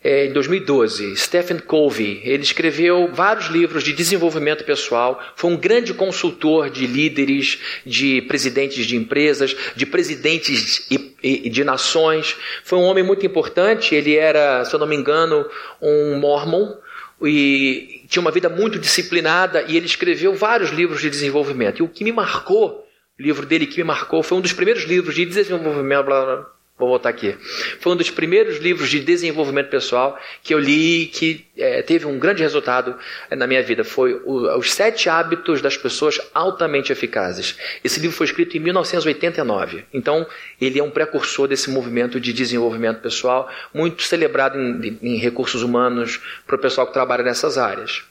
É, 0.08 0.28
em 0.28 0.34
2012, 0.34 1.16
Stephen 1.16 1.58
Covey, 1.58 2.22
ele 2.24 2.44
escreveu 2.44 3.10
vários 3.12 3.48
livros 3.48 3.84
de 3.84 3.92
desenvolvimento 3.92 4.64
pessoal, 4.64 5.20
foi 5.36 5.50
um 5.50 5.58
grande 5.58 5.96
consultor 5.96 6.70
de 6.70 6.86
líderes, 6.86 7.58
de 7.84 8.22
presidentes 8.22 8.86
de 8.86 8.96
empresas, 8.96 9.56
de 9.76 9.84
presidentes 9.84 10.88
de 11.24 11.64
nações. 11.64 12.38
Foi 12.64 12.78
um 12.78 12.84
homem 12.84 13.04
muito 13.04 13.26
importante, 13.26 13.96
ele 13.96 14.16
era, 14.16 14.64
se 14.64 14.76
eu 14.76 14.80
não 14.80 14.86
me 14.86 14.96
engano, 14.96 15.44
um 15.82 16.20
mormon, 16.20 16.76
e 17.22 18.04
tinha 18.08 18.22
uma 18.22 18.32
vida 18.32 18.50
muito 18.50 18.80
disciplinada 18.80 19.64
e 19.68 19.78
ele 19.78 19.86
escreveu 19.86 20.36
vários 20.36 20.72
livros 20.72 21.02
de 21.02 21.10
desenvolvimento. 21.10 21.80
E 21.80 21.84
o 21.84 21.88
que 21.88 22.04
me 22.04 22.12
marcou, 22.12 22.86
o 23.18 23.22
livro 23.22 23.46
dele 23.46 23.66
que 23.66 23.78
me 23.78 23.84
marcou, 23.84 24.22
foi 24.22 24.38
um 24.38 24.42
dos 24.42 24.54
primeiros 24.54 24.84
livros 24.84 25.16
de 25.16 25.26
desenvolvimento, 25.26 26.06
blá, 26.06 26.26
blá, 26.26 26.55
Vou 26.78 26.90
voltar 26.90 27.08
aqui. 27.08 27.34
Foi 27.80 27.94
um 27.94 27.96
dos 27.96 28.10
primeiros 28.10 28.58
livros 28.58 28.90
de 28.90 29.00
desenvolvimento 29.00 29.70
pessoal 29.70 30.20
que 30.44 30.54
eu 30.54 30.60
li 30.60 31.06
que 31.06 31.46
é, 31.58 31.82
teve 31.82 32.06
um 32.06 32.20
grande 32.20 32.44
resultado 32.44 32.98
é, 33.30 33.36
na 33.36 33.48
minha 33.48 33.64
vida. 33.64 33.86
Foi 33.86 34.14
o, 34.26 34.58
Os 34.58 34.74
Sete 34.74 35.08
Hábitos 35.08 35.62
das 35.62 35.78
Pessoas 35.78 36.20
Altamente 36.34 36.92
Eficazes. 36.92 37.58
Esse 37.82 38.02
livro 38.02 38.14
foi 38.14 38.26
escrito 38.26 38.58
em 38.58 38.60
1989. 38.60 39.86
Então, 39.94 40.28
ele 40.60 40.78
é 40.78 40.84
um 40.84 40.92
precursor 40.92 41.48
desse 41.48 41.70
movimento 41.70 42.20
de 42.20 42.34
desenvolvimento 42.34 43.00
pessoal, 43.00 43.50
muito 43.74 44.04
celebrado 44.04 44.60
em, 44.60 45.00
em 45.02 45.16
recursos 45.16 45.64
humanos 45.64 46.20
para 46.46 46.58
o 46.58 46.60
pessoal 46.60 46.88
que 46.88 46.94
trabalha 46.94 47.24
nessas 47.24 47.58
áreas. 47.58 48.04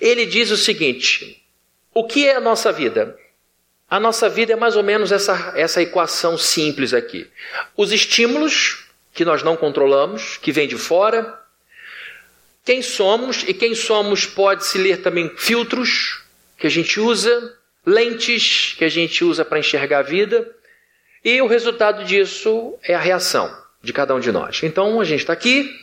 Ele 0.00 0.24
diz 0.24 0.50
o 0.50 0.56
seguinte: 0.56 1.42
o 1.92 2.04
que 2.04 2.26
é 2.26 2.36
a 2.36 2.40
nossa 2.40 2.72
vida? 2.72 3.18
A 3.90 3.98
nossa 3.98 4.28
vida 4.28 4.52
é 4.52 4.56
mais 4.56 4.76
ou 4.76 4.82
menos 4.82 5.12
essa, 5.12 5.52
essa 5.56 5.80
equação 5.80 6.36
simples 6.36 6.92
aqui. 6.92 7.26
Os 7.76 7.90
estímulos 7.90 8.84
que 9.14 9.24
nós 9.24 9.42
não 9.42 9.56
controlamos, 9.56 10.36
que 10.36 10.52
vêm 10.52 10.68
de 10.68 10.76
fora, 10.76 11.38
quem 12.64 12.82
somos, 12.82 13.44
e 13.48 13.54
quem 13.54 13.74
somos 13.74 14.26
pode 14.26 14.66
se 14.66 14.76
ler 14.76 15.00
também 15.00 15.32
filtros 15.36 16.22
que 16.58 16.66
a 16.66 16.70
gente 16.70 17.00
usa, 17.00 17.56
lentes 17.86 18.74
que 18.76 18.84
a 18.84 18.88
gente 18.88 19.24
usa 19.24 19.44
para 19.44 19.58
enxergar 19.58 20.00
a 20.00 20.02
vida, 20.02 20.46
e 21.24 21.40
o 21.40 21.46
resultado 21.46 22.04
disso 22.04 22.78
é 22.82 22.94
a 22.94 23.00
reação 23.00 23.50
de 23.82 23.92
cada 23.92 24.14
um 24.14 24.20
de 24.20 24.30
nós. 24.30 24.60
Então 24.62 25.00
a 25.00 25.04
gente 25.04 25.20
está 25.20 25.32
aqui, 25.32 25.74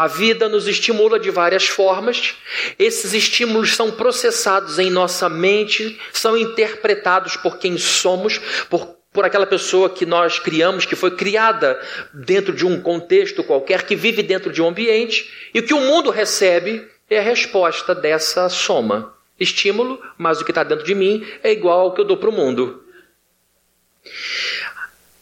a 0.00 0.06
vida 0.06 0.48
nos 0.48 0.66
estimula 0.66 1.20
de 1.20 1.30
várias 1.30 1.68
formas. 1.68 2.34
Esses 2.78 3.12
estímulos 3.12 3.76
são 3.76 3.90
processados 3.90 4.78
em 4.78 4.88
nossa 4.88 5.28
mente, 5.28 6.00
são 6.10 6.38
interpretados 6.38 7.36
por 7.36 7.58
quem 7.58 7.76
somos, 7.76 8.38
por, 8.70 8.96
por 9.12 9.26
aquela 9.26 9.44
pessoa 9.44 9.90
que 9.90 10.06
nós 10.06 10.38
criamos, 10.38 10.86
que 10.86 10.96
foi 10.96 11.10
criada 11.10 11.78
dentro 12.14 12.50
de 12.50 12.64
um 12.64 12.80
contexto 12.80 13.44
qualquer, 13.44 13.82
que 13.82 13.94
vive 13.94 14.22
dentro 14.22 14.50
de 14.50 14.62
um 14.62 14.68
ambiente, 14.68 15.30
e 15.52 15.60
o 15.60 15.62
que 15.62 15.74
o 15.74 15.80
mundo 15.82 16.08
recebe 16.08 16.88
é 17.10 17.18
a 17.18 17.22
resposta 17.22 17.94
dessa 17.94 18.48
soma. 18.48 19.14
Estímulo, 19.38 20.00
mas 20.16 20.40
o 20.40 20.46
que 20.46 20.50
está 20.50 20.64
dentro 20.64 20.86
de 20.86 20.94
mim 20.94 21.26
é 21.42 21.52
igual 21.52 21.80
ao 21.80 21.92
que 21.92 22.00
eu 22.00 22.06
dou 22.06 22.16
para 22.16 22.30
o 22.30 22.32
mundo. 22.32 22.82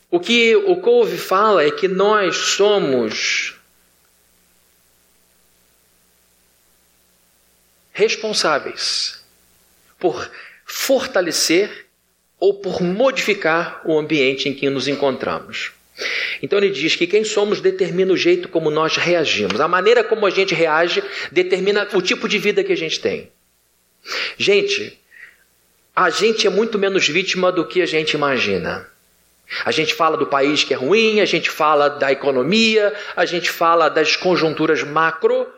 O 0.08 0.20
que 0.20 0.54
o 0.54 0.76
Cove 0.76 1.18
fala 1.18 1.64
é 1.64 1.70
que 1.72 1.88
nós 1.88 2.36
somos 2.36 3.58
responsáveis 7.98 9.18
por 9.98 10.30
fortalecer 10.64 11.87
ou 12.38 12.54
por 12.54 12.80
modificar 12.80 13.82
o 13.84 13.98
ambiente 13.98 14.48
em 14.48 14.54
que 14.54 14.70
nos 14.70 14.87
encontramos. 14.87 15.72
Então 16.40 16.61
ele 16.61 16.70
diz 16.70 16.94
que 16.94 17.08
quem 17.08 17.24
somos 17.24 17.61
determina 17.61 18.12
o 18.12 18.16
jeito 18.16 18.48
como 18.48 18.70
nós 18.70 18.96
reagimos. 18.96 19.61
A 19.61 19.66
maneira 19.66 20.04
como 20.04 20.24
a 20.24 20.30
gente 20.30 20.54
reage 20.54 21.02
determina 21.32 21.88
o 21.92 22.00
tipo 22.00 22.28
de 22.28 22.38
vida 22.38 22.62
que 22.62 22.72
a 22.72 22.76
gente 22.76 23.00
tem. 23.00 23.32
Gente, 24.37 24.96
a 25.96 26.08
gente 26.08 26.46
é 26.46 26.50
muito 26.50 26.78
menos 26.78 27.08
vítima 27.08 27.50
do 27.50 27.66
que 27.66 27.82
a 27.82 27.87
gente 27.87 28.12
imagina. 28.12 28.87
A 29.64 29.72
gente 29.72 29.92
fala 29.92 30.16
do 30.16 30.26
país 30.26 30.62
que 30.62 30.72
é 30.72 30.76
ruim, 30.76 31.20
a 31.20 31.24
gente 31.24 31.50
fala 31.50 31.88
da 31.88 32.12
economia, 32.12 32.94
a 33.16 33.24
gente 33.24 33.50
fala 33.50 33.88
das 33.88 34.14
conjunturas 34.14 34.84
macro, 34.84 35.48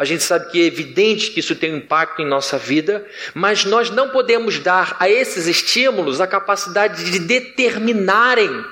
a 0.00 0.04
gente 0.06 0.22
sabe 0.22 0.50
que 0.50 0.58
é 0.58 0.64
evidente 0.64 1.30
que 1.30 1.40
isso 1.40 1.54
tem 1.54 1.74
um 1.74 1.76
impacto 1.76 2.22
em 2.22 2.26
nossa 2.26 2.56
vida, 2.56 3.06
mas 3.34 3.66
nós 3.66 3.90
não 3.90 4.08
podemos 4.08 4.58
dar 4.58 4.96
a 4.98 5.10
esses 5.10 5.46
estímulos 5.46 6.22
a 6.22 6.26
capacidade 6.26 7.10
de 7.10 7.18
determinarem 7.18 8.64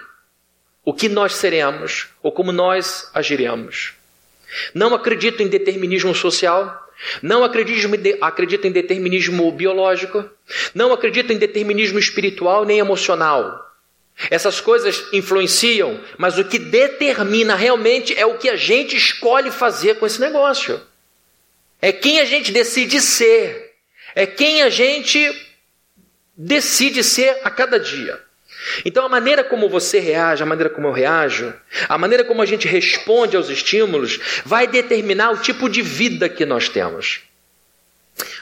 o 0.82 0.94
que 0.94 1.06
nós 1.06 1.34
seremos 1.34 2.06
ou 2.22 2.32
como 2.32 2.50
nós 2.50 3.10
agiremos. 3.12 3.92
Não 4.72 4.94
acredito 4.94 5.42
em 5.42 5.48
determinismo 5.48 6.14
social, 6.14 6.88
não 7.20 7.44
acredito 7.44 8.66
em 8.66 8.72
determinismo 8.72 9.52
biológico, 9.52 10.24
não 10.74 10.94
acredito 10.94 11.30
em 11.30 11.36
determinismo 11.36 11.98
espiritual 11.98 12.64
nem 12.64 12.78
emocional. 12.78 13.70
Essas 14.30 14.62
coisas 14.62 15.04
influenciam, 15.12 16.00
mas 16.16 16.38
o 16.38 16.44
que 16.44 16.58
determina 16.58 17.54
realmente 17.54 18.18
é 18.18 18.24
o 18.24 18.38
que 18.38 18.48
a 18.48 18.56
gente 18.56 18.96
escolhe 18.96 19.50
fazer 19.50 19.96
com 19.96 20.06
esse 20.06 20.22
negócio. 20.22 20.80
É 21.80 21.92
quem 21.92 22.20
a 22.20 22.24
gente 22.24 22.52
decide 22.52 23.00
ser. 23.00 23.74
É 24.14 24.26
quem 24.26 24.62
a 24.62 24.70
gente 24.70 25.30
decide 26.36 27.02
ser 27.04 27.40
a 27.44 27.50
cada 27.50 27.78
dia. 27.78 28.20
Então, 28.84 29.04
a 29.04 29.08
maneira 29.08 29.44
como 29.44 29.68
você 29.68 29.98
reage, 29.98 30.42
a 30.42 30.46
maneira 30.46 30.68
como 30.68 30.88
eu 30.88 30.92
reajo, 30.92 31.54
a 31.88 31.96
maneira 31.96 32.24
como 32.24 32.42
a 32.42 32.46
gente 32.46 32.66
responde 32.66 33.36
aos 33.36 33.48
estímulos, 33.48 34.18
vai 34.44 34.66
determinar 34.66 35.30
o 35.30 35.38
tipo 35.38 35.68
de 35.68 35.80
vida 35.80 36.28
que 36.28 36.44
nós 36.44 36.68
temos. 36.68 37.20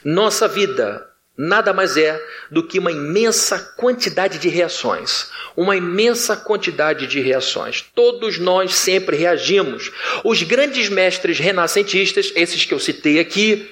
Nossa 0.04 0.48
vida 0.48 1.06
nada 1.36 1.72
mais 1.72 1.96
é 1.96 2.20
do 2.50 2.62
que 2.62 2.78
uma 2.78 2.90
imensa 2.90 3.58
quantidade 3.76 4.38
de 4.38 4.48
reações. 4.48 5.30
Uma 5.56 5.76
imensa 5.76 6.36
quantidade 6.36 7.06
de 7.06 7.20
reações. 7.20 7.84
Todos 7.94 8.38
nós 8.38 8.74
sempre 8.74 9.16
reagimos. 9.16 9.90
Os 10.24 10.42
grandes 10.42 10.88
mestres 10.88 11.38
renascentistas, 11.38 12.32
esses 12.34 12.64
que 12.64 12.72
eu 12.72 12.78
citei 12.78 13.18
aqui, 13.18 13.70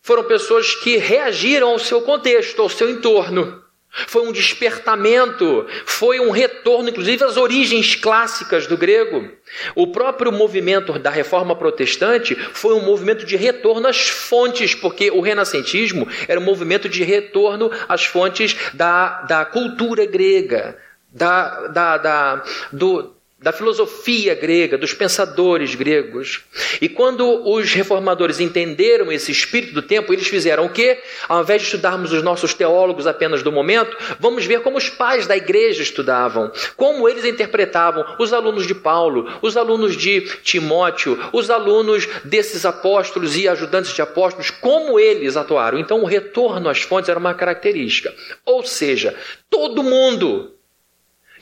foram 0.00 0.24
pessoas 0.24 0.74
que 0.74 0.96
reagiram 0.96 1.68
ao 1.68 1.78
seu 1.78 2.02
contexto, 2.02 2.60
ao 2.60 2.68
seu 2.68 2.90
entorno. 2.90 3.61
Foi 3.92 4.26
um 4.26 4.32
despertamento, 4.32 5.66
foi 5.84 6.18
um 6.18 6.30
retorno, 6.30 6.88
inclusive, 6.88 7.22
às 7.24 7.36
origens 7.36 7.94
clássicas 7.94 8.66
do 8.66 8.76
grego. 8.76 9.30
O 9.74 9.88
próprio 9.88 10.32
movimento 10.32 10.98
da 10.98 11.10
reforma 11.10 11.54
protestante 11.54 12.34
foi 12.34 12.74
um 12.74 12.84
movimento 12.84 13.26
de 13.26 13.36
retorno 13.36 13.86
às 13.86 14.08
fontes, 14.08 14.74
porque 14.74 15.10
o 15.10 15.20
renascentismo 15.20 16.08
era 16.26 16.40
um 16.40 16.44
movimento 16.44 16.88
de 16.88 17.04
retorno 17.04 17.70
às 17.86 18.04
fontes 18.04 18.56
da, 18.72 19.22
da 19.22 19.44
cultura 19.44 20.06
grega, 20.06 20.78
da, 21.12 21.66
da, 21.68 21.98
da, 21.98 22.44
do, 22.72 23.14
da 23.42 23.52
filosofia 23.52 24.34
grega, 24.34 24.78
dos 24.78 24.94
pensadores 24.94 25.74
gregos. 25.74 26.42
E 26.80 26.88
quando 26.88 27.48
os 27.48 27.72
reformadores 27.72 28.40
entenderam 28.40 29.10
esse 29.10 29.32
espírito 29.32 29.74
do 29.74 29.82
tempo, 29.82 30.12
eles 30.12 30.28
fizeram 30.28 30.66
o 30.66 30.70
quê? 30.70 30.98
Ao 31.28 31.42
invés 31.42 31.62
de 31.62 31.66
estudarmos 31.66 32.12
os 32.12 32.22
nossos 32.22 32.54
teólogos 32.54 33.06
apenas 33.06 33.42
do 33.42 33.50
momento, 33.50 33.96
vamos 34.18 34.46
ver 34.46 34.60
como 34.60 34.78
os 34.78 34.88
pais 34.88 35.26
da 35.26 35.36
igreja 35.36 35.82
estudavam, 35.82 36.50
como 36.76 37.08
eles 37.08 37.24
interpretavam 37.24 38.04
os 38.18 38.32
alunos 38.32 38.66
de 38.66 38.74
Paulo, 38.74 39.28
os 39.42 39.56
alunos 39.56 39.96
de 39.96 40.20
Timóteo, 40.42 41.18
os 41.32 41.50
alunos 41.50 42.08
desses 42.24 42.64
apóstolos 42.64 43.36
e 43.36 43.48
ajudantes 43.48 43.94
de 43.94 44.02
apóstolos, 44.02 44.50
como 44.50 44.98
eles 44.98 45.36
atuaram. 45.36 45.78
Então, 45.78 46.02
o 46.02 46.06
retorno 46.06 46.68
às 46.68 46.82
fontes 46.82 47.08
era 47.08 47.18
uma 47.18 47.34
característica. 47.34 48.14
Ou 48.44 48.64
seja, 48.64 49.14
todo 49.50 49.82
mundo 49.82 50.52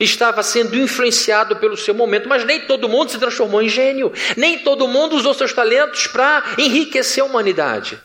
estava 0.03 0.41
sendo 0.43 0.75
influenciado 0.77 1.55
pelo 1.57 1.77
seu 1.77 1.93
momento, 1.93 2.27
mas 2.27 2.43
nem 2.43 2.61
todo 2.61 2.89
mundo 2.89 3.11
se 3.11 3.19
transformou 3.19 3.61
em 3.61 3.69
gênio, 3.69 4.11
nem 4.35 4.59
todo 4.59 4.87
mundo 4.87 5.15
usou 5.15 5.33
seus 5.33 5.53
talentos 5.53 6.07
para 6.07 6.43
enriquecer 6.57 7.23
a 7.23 7.27
humanidade. 7.27 7.99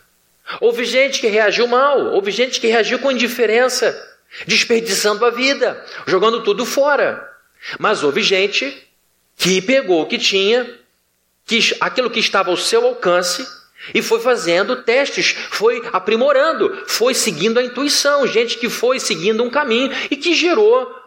Houve 0.61 0.85
gente 0.85 1.19
que 1.19 1.27
reagiu 1.27 1.67
mal, 1.67 2.13
houve 2.13 2.31
gente 2.31 2.59
que 2.59 2.67
reagiu 2.67 2.99
com 2.99 3.11
indiferença, 3.11 3.95
desperdiçando 4.45 5.25
a 5.25 5.29
vida, 5.29 5.83
jogando 6.05 6.43
tudo 6.43 6.65
fora. 6.65 7.27
Mas 7.79 8.03
houve 8.03 8.21
gente 8.21 8.87
que 9.35 9.61
pegou 9.61 10.01
o 10.01 10.05
que 10.05 10.17
tinha, 10.17 10.69
que, 11.45 11.59
aquilo 11.79 12.09
que 12.09 12.19
estava 12.19 12.49
ao 12.49 12.57
seu 12.57 12.85
alcance, 12.85 13.45
e 13.93 14.01
foi 14.01 14.19
fazendo 14.19 14.83
testes, 14.83 15.35
foi 15.49 15.81
aprimorando, 15.93 16.83
foi 16.87 17.13
seguindo 17.13 17.59
a 17.59 17.63
intuição, 17.63 18.27
gente 18.27 18.57
que 18.57 18.69
foi 18.69 18.99
seguindo 18.99 19.43
um 19.43 19.49
caminho 19.49 19.91
e 20.09 20.15
que 20.15 20.33
gerou 20.33 21.06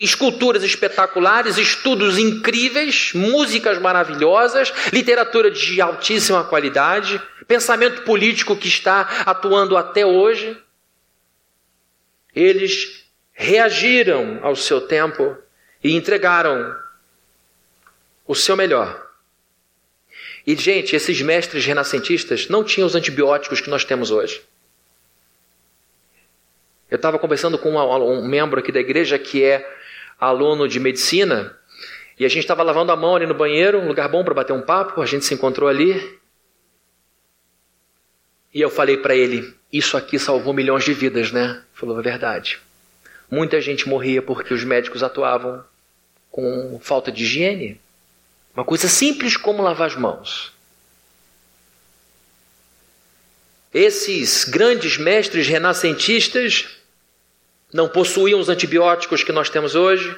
esculturas 0.00 0.62
espetaculares, 0.62 1.58
estudos 1.58 2.18
incríveis, 2.18 3.12
músicas 3.14 3.78
maravilhosas, 3.78 4.72
literatura 4.92 5.50
de 5.50 5.80
altíssima 5.80 6.44
qualidade, 6.44 7.22
pensamento 7.46 8.02
político 8.02 8.56
que 8.56 8.68
está 8.68 9.02
atuando 9.24 9.76
até 9.76 10.04
hoje. 10.04 10.56
Eles 12.34 13.04
reagiram 13.32 14.40
ao 14.42 14.56
seu 14.56 14.80
tempo 14.80 15.36
e 15.82 15.94
entregaram 15.94 16.74
o 18.26 18.34
seu 18.34 18.56
melhor. 18.56 19.10
E, 20.46 20.56
gente, 20.56 20.96
esses 20.96 21.20
mestres 21.20 21.64
renascentistas 21.64 22.48
não 22.48 22.64
tinham 22.64 22.86
os 22.86 22.94
antibióticos 22.94 23.60
que 23.60 23.70
nós 23.70 23.84
temos 23.84 24.10
hoje. 24.10 24.42
Eu 26.90 26.96
estava 26.96 27.18
conversando 27.18 27.56
com 27.56 27.74
um, 27.76 28.26
membro 28.26 28.60
aqui 28.60 28.70
da 28.70 28.80
igreja 28.80 29.18
que 29.18 29.42
é 29.42 29.66
aluno 30.22 30.68
de 30.68 30.78
medicina, 30.78 31.58
e 32.16 32.24
a 32.24 32.28
gente 32.28 32.44
estava 32.44 32.62
lavando 32.62 32.92
a 32.92 32.96
mão 32.96 33.16
ali 33.16 33.26
no 33.26 33.34
banheiro, 33.34 33.80
um 33.80 33.88
lugar 33.88 34.08
bom 34.08 34.22
para 34.22 34.32
bater 34.32 34.52
um 34.52 34.62
papo, 34.62 35.02
a 35.02 35.06
gente 35.06 35.24
se 35.24 35.34
encontrou 35.34 35.68
ali. 35.68 36.20
E 38.54 38.60
eu 38.60 38.70
falei 38.70 38.98
para 38.98 39.16
ele: 39.16 39.52
Isso 39.72 39.96
aqui 39.96 40.20
salvou 40.20 40.54
milhões 40.54 40.84
de 40.84 40.92
vidas, 40.92 41.32
né? 41.32 41.50
Ele 41.50 41.62
falou: 41.72 41.98
É 41.98 42.02
verdade. 42.02 42.60
Muita 43.28 43.60
gente 43.60 43.88
morria 43.88 44.22
porque 44.22 44.54
os 44.54 44.62
médicos 44.62 45.02
atuavam 45.02 45.64
com 46.30 46.78
falta 46.80 47.10
de 47.10 47.24
higiene. 47.24 47.80
Uma 48.54 48.64
coisa 48.64 48.86
simples 48.86 49.36
como 49.36 49.62
lavar 49.62 49.88
as 49.88 49.96
mãos. 49.96 50.52
Esses 53.74 54.44
grandes 54.44 54.98
mestres 54.98 55.48
renascentistas 55.48 56.81
não 57.72 57.88
possuíam 57.88 58.38
os 58.38 58.48
antibióticos 58.48 59.24
que 59.24 59.32
nós 59.32 59.48
temos 59.48 59.74
hoje, 59.74 60.14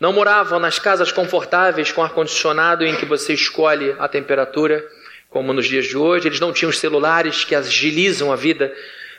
não 0.00 0.12
moravam 0.12 0.58
nas 0.58 0.78
casas 0.78 1.10
confortáveis 1.10 1.90
com 1.90 2.02
ar-condicionado 2.02 2.84
em 2.84 2.96
que 2.96 3.04
você 3.04 3.34
escolhe 3.34 3.94
a 3.98 4.08
temperatura, 4.08 4.84
como 5.28 5.52
nos 5.52 5.66
dias 5.66 5.86
de 5.86 5.96
hoje, 5.96 6.28
eles 6.28 6.40
não 6.40 6.52
tinham 6.52 6.70
os 6.70 6.78
celulares 6.78 7.44
que 7.44 7.54
agilizam 7.54 8.32
a 8.32 8.36
vida, 8.36 8.74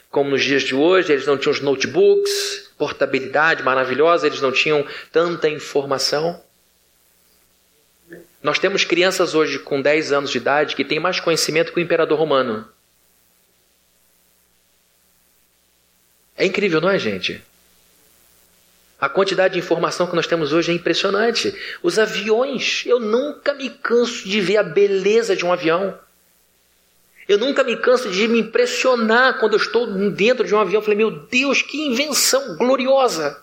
como 0.09 0.31
nos 0.31 0.43
dias 0.43 0.63
de 0.63 0.73
hoje, 0.73 1.11
eles 1.11 1.27
não 1.27 1.37
tinham 1.37 1.51
os 1.51 1.59
notebooks, 1.59 2.71
portabilidade 2.77 3.61
maravilhosa, 3.61 4.25
eles 4.25 4.41
não 4.41 4.51
tinham 4.51 4.85
tanta 5.11 5.47
informação. 5.47 6.41
Nós 8.41 8.57
temos 8.57 8.85
crianças 8.85 9.35
hoje 9.35 9.59
com 9.59 9.81
10 9.81 10.13
anos 10.13 10.31
de 10.31 10.37
idade 10.37 10.75
que 10.75 10.85
têm 10.85 10.99
mais 10.99 11.19
conhecimento 11.19 11.73
que 11.73 11.79
o 11.79 11.83
imperador 11.83 12.17
romano. 12.17 12.67
É 16.35 16.45
incrível, 16.45 16.79
não 16.79 16.89
é, 16.89 16.97
gente? 16.97 17.43
A 18.99 19.07
quantidade 19.07 19.53
de 19.53 19.59
informação 19.59 20.07
que 20.07 20.15
nós 20.15 20.27
temos 20.27 20.51
hoje 20.51 20.71
é 20.71 20.75
impressionante. 20.75 21.55
Os 21.81 21.97
aviões, 21.97 22.83
eu 22.85 22.99
nunca 22.99 23.53
me 23.53 23.69
canso 23.69 24.27
de 24.27 24.41
ver 24.41 24.57
a 24.57 24.63
beleza 24.63 25.35
de 25.35 25.45
um 25.45 25.53
avião. 25.53 25.97
Eu 27.25 27.37
nunca 27.37 27.63
me 27.63 27.77
canso 27.77 28.09
de 28.09 28.27
me 28.27 28.39
impressionar 28.39 29.39
quando 29.39 29.53
eu 29.53 29.59
estou 29.59 29.87
dentro 30.11 30.45
de 30.45 30.53
um 30.53 30.59
avião. 30.59 30.79
Eu 30.79 30.83
falei, 30.83 30.97
meu 30.97 31.11
Deus, 31.11 31.61
que 31.61 31.77
invenção 31.77 32.57
gloriosa! 32.57 33.41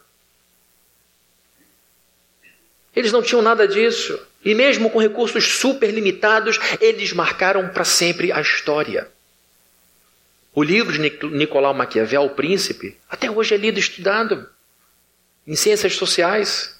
Eles 2.95 3.13
não 3.13 3.23
tinham 3.23 3.41
nada 3.41 3.67
disso. 3.67 4.19
E 4.45 4.55
mesmo 4.55 4.91
com 4.91 4.99
recursos 4.99 5.45
super 5.53 5.91
limitados, 5.91 6.59
eles 6.81 7.13
marcaram 7.13 7.69
para 7.69 7.85
sempre 7.85 8.31
a 8.31 8.41
história. 8.43 9.09
O 10.55 10.63
livro 10.63 10.93
de 10.93 11.27
Nicolau 11.29 11.73
Maquiavel, 11.73 12.25
O 12.25 12.31
Príncipe, 12.31 12.97
até 13.09 13.31
hoje 13.31 13.55
é 13.55 13.57
lido 13.57 13.79
e 13.79 13.81
estudado 13.81 14.49
em 15.47 15.55
ciências 15.55 15.95
sociais. 15.95 16.75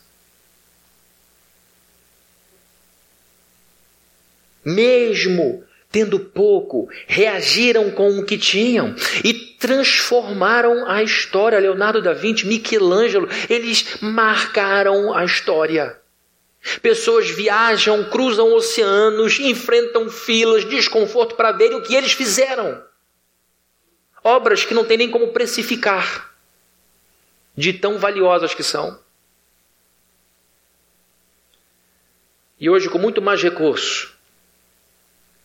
Mesmo 4.65 5.65
tendo 5.91 6.19
pouco, 6.21 6.89
reagiram 7.07 7.91
com 7.91 8.19
o 8.19 8.25
que 8.27 8.37
tinham 8.37 8.95
e 9.25 9.33
transformaram 9.33 10.87
a 10.87 11.03
história. 11.03 11.59
Leonardo 11.59 12.03
da 12.03 12.13
Vinci, 12.13 12.47
Michelangelo, 12.47 13.29
eles 13.49 13.97
marcaram 14.03 15.15
a 15.15 15.25
história. 15.25 15.99
Pessoas 16.83 17.31
viajam, 17.31 18.11
cruzam 18.11 18.53
oceanos, 18.53 19.39
enfrentam 19.39 20.11
filas, 20.11 20.69
desconforto 20.69 21.35
para 21.37 21.53
verem 21.53 21.79
o 21.79 21.83
que 21.83 21.95
eles 21.95 22.13
fizeram. 22.13 22.83
Obras 24.23 24.65
que 24.65 24.75
não 24.75 24.85
tem 24.85 24.99
nem 24.99 25.11
como 25.11 25.29
precificar, 25.29 26.36
de 27.57 27.73
tão 27.73 27.99
valiosas 27.99 28.55
que 28.55 28.63
são. 28.63 28.99
E 32.59 32.69
hoje, 32.69 32.89
com 32.89 32.99
muito 32.99 33.21
mais 33.23 33.43
recurso, 33.43 34.15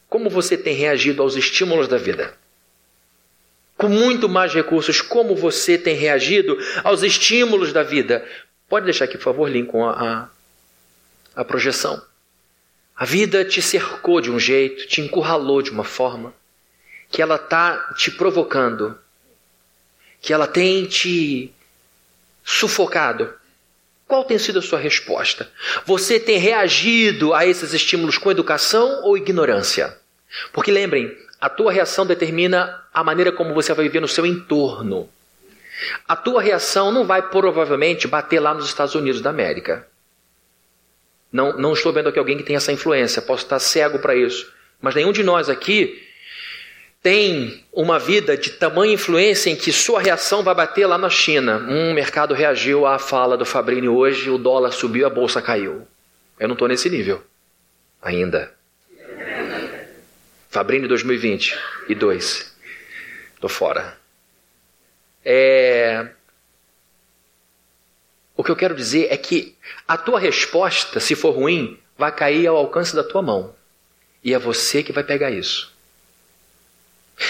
como 0.09 0.29
você 0.29 0.57
tem 0.57 0.75
reagido 0.75 1.21
aos 1.21 1.35
estímulos 1.35 1.87
da 1.87 1.97
vida? 1.97 2.37
Com 3.77 3.87
muito 3.87 4.29
mais 4.29 4.53
recursos, 4.53 5.01
como 5.01 5.35
você 5.35 5.77
tem 5.77 5.95
reagido 5.95 6.57
aos 6.83 7.01
estímulos 7.01 7.73
da 7.73 7.83
vida? 7.83 8.27
Pode 8.67 8.85
deixar 8.85 9.05
aqui, 9.05 9.17
por 9.17 9.23
favor, 9.23 9.49
Lincoln, 9.49 9.85
a, 9.87 10.29
a 11.35 11.43
projeção. 11.43 12.01
A 12.95 13.05
vida 13.05 13.43
te 13.43 13.61
cercou 13.61 14.21
de 14.21 14.29
um 14.29 14.39
jeito, 14.39 14.87
te 14.87 15.01
encurralou 15.01 15.61
de 15.61 15.71
uma 15.71 15.83
forma, 15.83 16.33
que 17.09 17.21
ela 17.21 17.35
está 17.35 17.93
te 17.97 18.11
provocando, 18.11 18.97
que 20.21 20.31
ela 20.31 20.47
tem 20.47 20.85
te 20.85 21.53
sufocado. 22.51 23.33
Qual 24.07 24.25
tem 24.25 24.37
sido 24.37 24.59
a 24.59 24.61
sua 24.61 24.77
resposta? 24.77 25.49
Você 25.85 26.19
tem 26.19 26.37
reagido 26.37 27.33
a 27.33 27.45
esses 27.45 27.73
estímulos 27.73 28.17
com 28.17 28.29
educação 28.29 29.03
ou 29.03 29.17
ignorância? 29.17 29.97
Porque 30.51 30.71
lembrem, 30.71 31.17
a 31.39 31.49
tua 31.49 31.71
reação 31.71 32.05
determina 32.05 32.83
a 32.93 33.03
maneira 33.03 33.31
como 33.31 33.53
você 33.53 33.73
vai 33.73 33.85
viver 33.85 34.01
no 34.01 34.07
seu 34.07 34.25
entorno. 34.25 35.09
A 36.07 36.15
tua 36.15 36.41
reação 36.41 36.91
não 36.91 37.05
vai 37.05 37.29
provavelmente 37.29 38.07
bater 38.07 38.39
lá 38.39 38.53
nos 38.53 38.65
Estados 38.65 38.95
Unidos 38.95 39.21
da 39.21 39.29
América. 39.29 39.87
Não, 41.31 41.57
não 41.57 41.73
estou 41.73 41.93
vendo 41.93 42.09
aqui 42.09 42.19
alguém 42.19 42.37
que 42.37 42.43
tem 42.43 42.57
essa 42.57 42.73
influência, 42.73 43.21
posso 43.21 43.43
estar 43.43 43.59
cego 43.59 43.97
para 43.99 44.13
isso. 44.13 44.51
Mas 44.81 44.93
nenhum 44.93 45.13
de 45.13 45.23
nós 45.23 45.47
aqui 45.47 46.05
tem 47.01 47.65
uma 47.73 47.97
vida 47.97 48.37
de 48.37 48.51
tamanha 48.51 48.93
influência 48.93 49.49
em 49.49 49.55
que 49.55 49.71
sua 49.71 49.99
reação 49.99 50.43
vai 50.43 50.53
bater 50.53 50.85
lá 50.85 50.97
na 50.97 51.09
China. 51.09 51.57
Um 51.57 51.93
mercado 51.93 52.33
reagiu 52.33 52.85
à 52.85 52.99
fala 52.99 53.35
do 53.35 53.45
Fabrini 53.45 53.87
hoje, 53.87 54.29
o 54.29 54.37
dólar 54.37 54.71
subiu, 54.71 55.07
a 55.07 55.09
bolsa 55.09 55.41
caiu. 55.41 55.87
Eu 56.39 56.47
não 56.47 56.53
estou 56.53 56.67
nesse 56.67 56.89
nível 56.89 57.23
ainda. 58.01 58.53
Fabrini 60.49 60.87
2020 60.87 61.57
e 61.89 61.95
2. 61.95 62.55
Estou 63.35 63.49
fora. 63.49 63.97
É... 65.25 66.07
O 68.35 68.43
que 68.43 68.51
eu 68.51 68.55
quero 68.55 68.75
dizer 68.75 69.07
é 69.09 69.17
que 69.17 69.55
a 69.87 69.97
tua 69.97 70.19
resposta, 70.19 70.99
se 70.99 71.15
for 71.15 71.31
ruim, 71.31 71.79
vai 71.97 72.11
cair 72.11 72.47
ao 72.47 72.57
alcance 72.57 72.95
da 72.95 73.03
tua 73.03 73.21
mão. 73.21 73.55
E 74.23 74.33
é 74.33 74.39
você 74.39 74.83
que 74.83 74.91
vai 74.91 75.03
pegar 75.03 75.31
isso. 75.31 75.71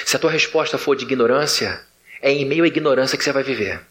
Se 0.06 0.16
a 0.16 0.20
tua 0.20 0.32
resposta 0.32 0.78
for 0.78 0.96
de 0.96 1.04
ignorância, 1.04 1.82
é 2.22 2.32
em 2.32 2.46
meio 2.46 2.64
à 2.64 2.68
ignorância 2.68 3.18
que 3.18 3.24
você 3.24 3.32
vai 3.32 3.44
viver. 3.44 3.82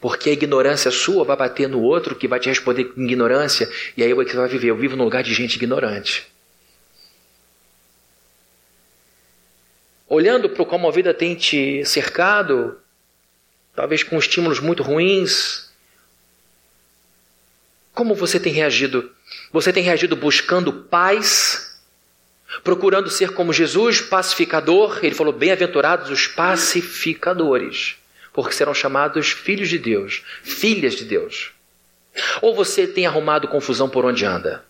Porque 0.00 0.30
a 0.30 0.32
ignorância 0.32 0.90
sua 0.90 1.24
vai 1.24 1.36
bater 1.36 1.68
no 1.68 1.80
outro 1.80 2.14
que 2.14 2.26
vai 2.26 2.40
te 2.40 2.48
responder 2.48 2.84
com 2.84 3.00
ignorância, 3.00 3.70
e 3.96 4.02
aí 4.02 4.10
é 4.10 4.14
você 4.14 4.36
vai 4.36 4.48
viver. 4.48 4.68
Eu 4.68 4.76
vivo 4.76 4.96
no 4.96 5.04
lugar 5.04 5.22
de 5.22 5.32
gente 5.32 5.56
ignorante. 5.56 6.26
Olhando 10.08 10.48
para 10.48 10.64
como 10.64 10.88
a 10.88 10.92
vida 10.92 11.12
tem 11.12 11.34
te 11.34 11.84
cercado, 11.84 12.78
talvez 13.74 14.02
com 14.02 14.18
estímulos 14.18 14.60
muito 14.60 14.82
ruins, 14.82 15.68
como 17.92 18.14
você 18.14 18.38
tem 18.38 18.52
reagido? 18.52 19.10
Você 19.52 19.72
tem 19.72 19.82
reagido 19.82 20.14
buscando 20.14 20.72
paz 20.72 21.65
procurando 22.62 23.10
ser 23.10 23.32
como 23.32 23.52
Jesus, 23.52 24.00
pacificador. 24.00 25.00
Ele 25.02 25.14
falou: 25.14 25.32
Bem-aventurados 25.32 26.10
os 26.10 26.26
pacificadores, 26.26 27.96
porque 28.32 28.54
serão 28.54 28.74
chamados 28.74 29.30
filhos 29.30 29.68
de 29.68 29.78
Deus, 29.78 30.22
filhas 30.42 30.94
de 30.94 31.04
Deus. 31.04 31.52
Ou 32.40 32.54
você 32.54 32.86
tem 32.86 33.06
arrumado 33.06 33.48
confusão 33.48 33.88
por 33.88 34.04
onde 34.04 34.24
anda? 34.24 34.64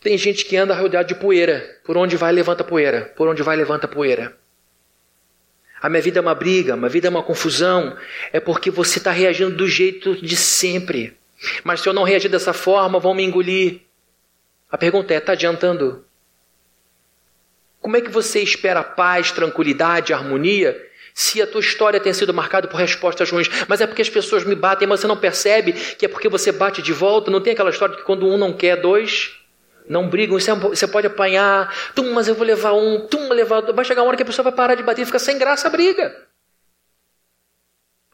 Tem 0.00 0.16
gente 0.16 0.44
que 0.44 0.56
anda 0.56 0.74
rodeado 0.74 1.08
de 1.08 1.14
poeira. 1.14 1.78
Por 1.84 1.96
onde 1.96 2.16
vai, 2.16 2.32
levanta 2.32 2.62
poeira. 2.64 3.12
Por 3.16 3.28
onde 3.28 3.42
vai, 3.42 3.56
levanta 3.56 3.88
poeira. 3.88 4.36
A 5.80 5.88
minha 5.88 6.02
vida 6.02 6.18
é 6.18 6.22
uma 6.22 6.34
briga, 6.34 6.74
a 6.74 6.76
minha 6.76 6.88
vida 6.88 7.08
é 7.08 7.10
uma 7.10 7.22
confusão. 7.22 7.96
É 8.32 8.40
porque 8.40 8.70
você 8.70 8.98
está 8.98 9.10
reagindo 9.10 9.54
do 9.54 9.68
jeito 9.68 10.16
de 10.16 10.36
sempre. 10.36 11.16
Mas 11.62 11.80
se 11.80 11.88
eu 11.88 11.92
não 11.92 12.04
reagir 12.04 12.30
dessa 12.30 12.52
forma, 12.52 12.98
vão 12.98 13.14
me 13.14 13.24
engolir. 13.24 13.80
A 14.70 14.76
pergunta 14.76 15.14
é: 15.14 15.18
está 15.18 15.32
adiantando? 15.32 16.04
Como 17.80 17.96
é 17.96 18.00
que 18.00 18.10
você 18.10 18.40
espera 18.40 18.82
paz, 18.82 19.30
tranquilidade, 19.30 20.12
harmonia, 20.12 20.76
se 21.14 21.40
a 21.40 21.46
tua 21.46 21.60
história 21.60 22.00
tem 22.00 22.12
sido 22.12 22.34
marcada 22.34 22.68
por 22.68 22.76
respostas 22.76 23.30
ruins? 23.30 23.48
Mas 23.68 23.80
é 23.80 23.86
porque 23.86 24.02
as 24.02 24.10
pessoas 24.10 24.44
me 24.44 24.54
batem, 24.54 24.86
mas 24.86 25.00
você 25.00 25.06
não 25.06 25.16
percebe 25.16 25.72
que 25.72 26.04
é 26.04 26.08
porque 26.08 26.28
você 26.28 26.52
bate 26.52 26.82
de 26.82 26.92
volta? 26.92 27.30
Não 27.30 27.40
tem 27.40 27.52
aquela 27.52 27.70
história 27.70 27.94
de 27.94 28.00
que 28.00 28.06
quando 28.06 28.26
um 28.26 28.36
não 28.36 28.52
quer, 28.52 28.76
dois 28.76 29.34
não 29.88 30.06
brigam, 30.06 30.38
você 30.38 30.86
pode 30.86 31.06
apanhar, 31.06 31.74
tum, 31.94 32.12
mas 32.12 32.28
eu 32.28 32.34
vou 32.34 32.46
levar 32.46 32.74
um, 32.74 33.06
tum, 33.06 33.26
levar 33.30 33.62
Vai 33.72 33.86
chegar 33.86 34.02
uma 34.02 34.08
hora 34.08 34.18
que 34.18 34.22
a 34.22 34.26
pessoa 34.26 34.44
vai 34.44 34.52
parar 34.52 34.74
de 34.74 34.82
bater 34.82 35.00
e 35.00 35.06
fica 35.06 35.18
sem 35.18 35.38
graça 35.38 35.66
a 35.66 35.70
briga. 35.70 36.14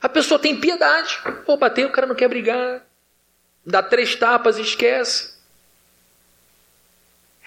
A 0.01 0.09
pessoa 0.09 0.39
tem 0.39 0.55
piedade. 0.55 1.19
Pô, 1.45 1.57
bater, 1.57 1.85
o 1.85 1.91
cara 1.91 2.07
não 2.07 2.15
quer 2.15 2.29
brigar. 2.29 2.87
Dá 3.67 3.83
três 3.83 4.15
tapas 4.15 4.57
e 4.57 4.63
esquece 4.63 5.34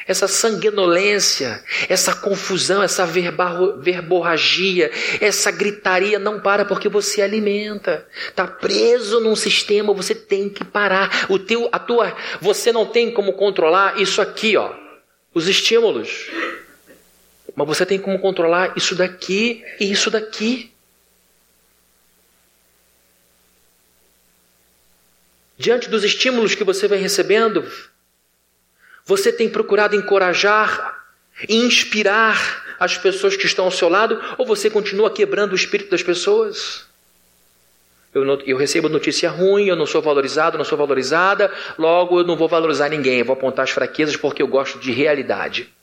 essa 0.07 0.27
sanguinolência, 0.27 1.61
essa 1.89 2.15
confusão, 2.15 2.81
essa 2.81 3.05
verborragia, 3.05 4.89
essa 5.19 5.51
gritaria 5.51 6.17
não 6.17 6.39
para 6.39 6.63
porque 6.63 6.87
você 6.87 7.21
alimenta. 7.21 8.07
Está 8.29 8.47
preso 8.47 9.19
num 9.19 9.35
sistema, 9.35 9.93
você 9.93 10.15
tem 10.15 10.49
que 10.49 10.63
parar. 10.63 11.27
O 11.29 11.37
teu, 11.37 11.67
a 11.71 11.77
tua, 11.77 12.15
você 12.39 12.71
não 12.71 12.85
tem 12.85 13.11
como 13.11 13.33
controlar 13.33 13.99
isso 13.99 14.21
aqui, 14.21 14.55
ó, 14.55 14.73
os 15.33 15.47
estímulos. 15.47 16.29
Mas 17.53 17.67
você 17.67 17.85
tem 17.85 17.99
como 17.99 18.17
controlar 18.19 18.73
isso 18.77 18.95
daqui 18.95 19.63
e 19.79 19.91
isso 19.91 20.09
daqui. 20.09 20.71
Diante 25.57 25.89
dos 25.89 26.03
estímulos 26.03 26.53
que 26.53 26.63
você 26.63 26.87
vem 26.87 27.01
recebendo, 27.01 27.67
você 29.07 29.31
tem 29.31 29.47
procurado 29.47 29.95
encorajar, 29.95 31.05
inspirar 31.47 32.75
as 32.77 32.97
pessoas 32.97 33.37
que 33.37 33.45
estão 33.45 33.63
ao 33.63 33.71
seu 33.71 33.87
lado 33.87 34.21
ou 34.37 34.45
você 34.45 34.69
continua 34.69 35.09
quebrando 35.09 35.53
o 35.53 35.55
espírito 35.55 35.89
das 35.89 36.03
pessoas? 36.03 36.85
Eu, 38.13 38.25
não, 38.25 38.37
eu, 38.41 38.57
recebo 38.57 38.89
notícia 38.89 39.29
ruim, 39.29 39.67
eu 39.67 39.77
não 39.77 39.85
sou 39.85 40.01
valorizado, 40.01 40.57
não 40.57 40.65
sou 40.65 40.77
valorizada, 40.77 41.49
logo 41.77 42.19
eu 42.19 42.25
não 42.25 42.35
vou 42.35 42.49
valorizar 42.49 42.89
ninguém, 42.89 43.19
eu 43.19 43.25
vou 43.25 43.33
apontar 43.33 43.63
as 43.63 43.69
fraquezas 43.69 44.17
porque 44.17 44.41
eu 44.41 44.47
gosto 44.47 44.77
de 44.77 44.91
realidade. 44.91 45.73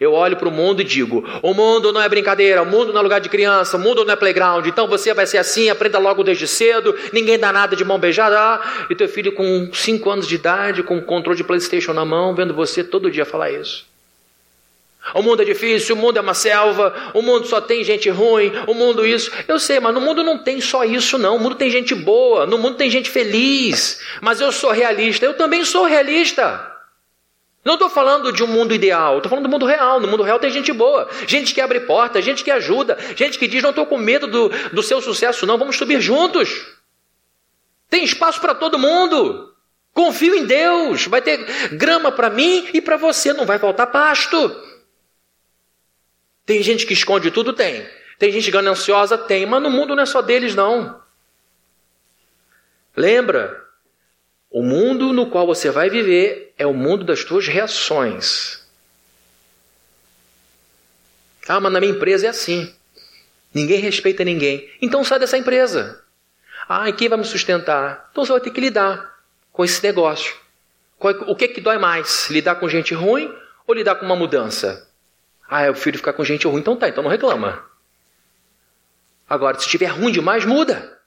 Eu 0.00 0.12
olho 0.12 0.36
para 0.36 0.48
o 0.48 0.52
mundo 0.52 0.80
e 0.80 0.84
digo: 0.84 1.24
o 1.42 1.54
mundo 1.54 1.92
não 1.92 2.00
é 2.00 2.08
brincadeira, 2.08 2.62
o 2.62 2.66
mundo 2.66 2.92
não 2.92 3.00
é 3.00 3.02
lugar 3.02 3.20
de 3.20 3.28
criança, 3.28 3.76
o 3.76 3.80
mundo 3.80 4.04
não 4.04 4.12
é 4.12 4.16
playground, 4.16 4.66
então 4.66 4.86
você 4.86 5.12
vai 5.14 5.26
ser 5.26 5.38
assim, 5.38 5.70
aprenda 5.70 5.98
logo 5.98 6.22
desde 6.22 6.46
cedo, 6.46 6.94
ninguém 7.12 7.38
dá 7.38 7.52
nada 7.52 7.74
de 7.74 7.84
mão 7.84 7.98
beijada. 7.98 8.38
Ah, 8.38 8.86
e 8.90 8.94
teu 8.94 9.08
filho 9.08 9.32
com 9.32 9.70
5 9.72 10.10
anos 10.10 10.26
de 10.26 10.34
idade, 10.34 10.82
com 10.82 11.00
controle 11.00 11.36
de 11.36 11.44
PlayStation 11.44 11.92
na 11.92 12.04
mão, 12.04 12.34
vendo 12.34 12.54
você 12.54 12.84
todo 12.84 13.10
dia 13.10 13.24
falar 13.24 13.50
isso. 13.50 13.86
O 15.14 15.22
mundo 15.22 15.42
é 15.42 15.44
difícil, 15.44 15.94
o 15.94 15.98
mundo 15.98 16.18
é 16.18 16.20
uma 16.20 16.34
selva, 16.34 16.94
o 17.14 17.22
mundo 17.22 17.46
só 17.46 17.60
tem 17.60 17.82
gente 17.82 18.10
ruim, 18.10 18.52
o 18.66 18.74
mundo 18.74 19.06
isso. 19.06 19.30
Eu 19.46 19.58
sei, 19.58 19.80
mas 19.80 19.94
no 19.94 20.00
mundo 20.00 20.22
não 20.22 20.38
tem 20.38 20.60
só 20.60 20.84
isso, 20.84 21.16
não. 21.16 21.36
O 21.36 21.40
mundo 21.40 21.54
tem 21.54 21.70
gente 21.70 21.94
boa, 21.94 22.44
no 22.44 22.58
mundo 22.58 22.76
tem 22.76 22.90
gente 22.90 23.08
feliz. 23.08 24.00
Mas 24.20 24.40
eu 24.40 24.52
sou 24.52 24.70
realista, 24.70 25.24
eu 25.24 25.34
também 25.34 25.64
sou 25.64 25.86
realista. 25.86 26.77
Não 27.68 27.74
estou 27.74 27.90
falando 27.90 28.32
de 28.32 28.42
um 28.42 28.46
mundo 28.46 28.74
ideal, 28.74 29.18
estou 29.18 29.28
falando 29.28 29.44
do 29.44 29.50
mundo 29.50 29.66
real. 29.66 30.00
No 30.00 30.08
mundo 30.08 30.22
real 30.22 30.38
tem 30.38 30.50
gente 30.50 30.72
boa, 30.72 31.06
gente 31.26 31.52
que 31.52 31.60
abre 31.60 31.80
porta, 31.80 32.22
gente 32.22 32.42
que 32.42 32.50
ajuda, 32.50 32.96
gente 33.14 33.38
que 33.38 33.46
diz: 33.46 33.62
não 33.62 33.68
estou 33.68 33.84
com 33.84 33.98
medo 33.98 34.26
do, 34.26 34.48
do 34.72 34.82
seu 34.82 35.02
sucesso, 35.02 35.44
não, 35.44 35.58
vamos 35.58 35.76
subir 35.76 36.00
juntos. 36.00 36.66
Tem 37.90 38.02
espaço 38.02 38.40
para 38.40 38.54
todo 38.54 38.78
mundo. 38.78 39.54
Confio 39.92 40.34
em 40.34 40.46
Deus, 40.46 41.08
vai 41.08 41.20
ter 41.20 41.44
grama 41.76 42.10
para 42.10 42.30
mim 42.30 42.70
e 42.72 42.80
para 42.80 42.96
você, 42.96 43.34
não 43.34 43.44
vai 43.44 43.58
faltar 43.58 43.88
pasto. 43.88 44.64
Tem 46.46 46.62
gente 46.62 46.86
que 46.86 46.94
esconde 46.94 47.30
tudo? 47.30 47.52
Tem. 47.52 47.86
Tem 48.18 48.32
gente 48.32 48.50
gananciosa? 48.50 49.18
Tem, 49.18 49.44
mas 49.44 49.62
no 49.62 49.68
mundo 49.68 49.94
não 49.94 50.04
é 50.04 50.06
só 50.06 50.22
deles, 50.22 50.54
não. 50.54 51.02
Lembra, 52.96 53.67
o 54.50 54.62
mundo 54.62 55.12
no 55.12 55.26
qual 55.30 55.46
você 55.46 55.70
vai 55.70 55.90
viver 55.90 56.54
é 56.56 56.66
o 56.66 56.72
mundo 56.72 57.04
das 57.04 57.24
tuas 57.24 57.46
reações. 57.46 58.66
Ah, 61.46 61.60
mas 61.60 61.72
na 61.72 61.80
minha 61.80 61.92
empresa 61.92 62.26
é 62.26 62.30
assim. 62.30 62.74
Ninguém 63.52 63.80
respeita 63.80 64.24
ninguém. 64.24 64.70
Então 64.80 65.04
sai 65.04 65.18
dessa 65.18 65.38
empresa. 65.38 66.02
Ah, 66.68 66.88
e 66.88 66.92
quem 66.92 67.08
vai 67.08 67.18
me 67.18 67.24
sustentar? 67.24 68.08
Então 68.10 68.24
você 68.24 68.32
vai 68.32 68.40
ter 68.40 68.50
que 68.50 68.60
lidar 68.60 69.18
com 69.52 69.64
esse 69.64 69.82
negócio. 69.82 70.34
O 71.26 71.36
que 71.36 71.48
que 71.48 71.60
dói 71.60 71.78
mais? 71.78 72.28
Lidar 72.28 72.56
com 72.56 72.68
gente 72.68 72.92
ruim 72.92 73.32
ou 73.66 73.74
lidar 73.74 73.94
com 73.94 74.04
uma 74.04 74.16
mudança? 74.16 74.88
Ah, 75.48 75.64
eu 75.64 75.72
prefiro 75.72 75.98
ficar 75.98 76.12
com 76.12 76.24
gente 76.24 76.46
ruim, 76.46 76.60
então 76.60 76.76
tá, 76.76 76.88
então 76.88 77.02
não 77.02 77.10
reclama. 77.10 77.64
Agora, 79.28 79.58
se 79.58 79.64
estiver 79.64 79.86
ruim 79.86 80.12
demais, 80.12 80.44
muda. 80.44 80.97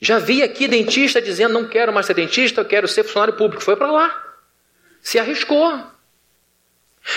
Já 0.00 0.18
vi 0.18 0.42
aqui 0.42 0.66
dentista 0.66 1.20
dizendo: 1.20 1.52
não 1.52 1.68
quero 1.68 1.92
mais 1.92 2.06
ser 2.06 2.14
dentista, 2.14 2.62
eu 2.62 2.64
quero 2.64 2.88
ser 2.88 3.04
funcionário 3.04 3.34
público. 3.34 3.62
Foi 3.62 3.76
para 3.76 3.90
lá. 3.90 4.24
Se 5.02 5.18
arriscou. 5.18 5.78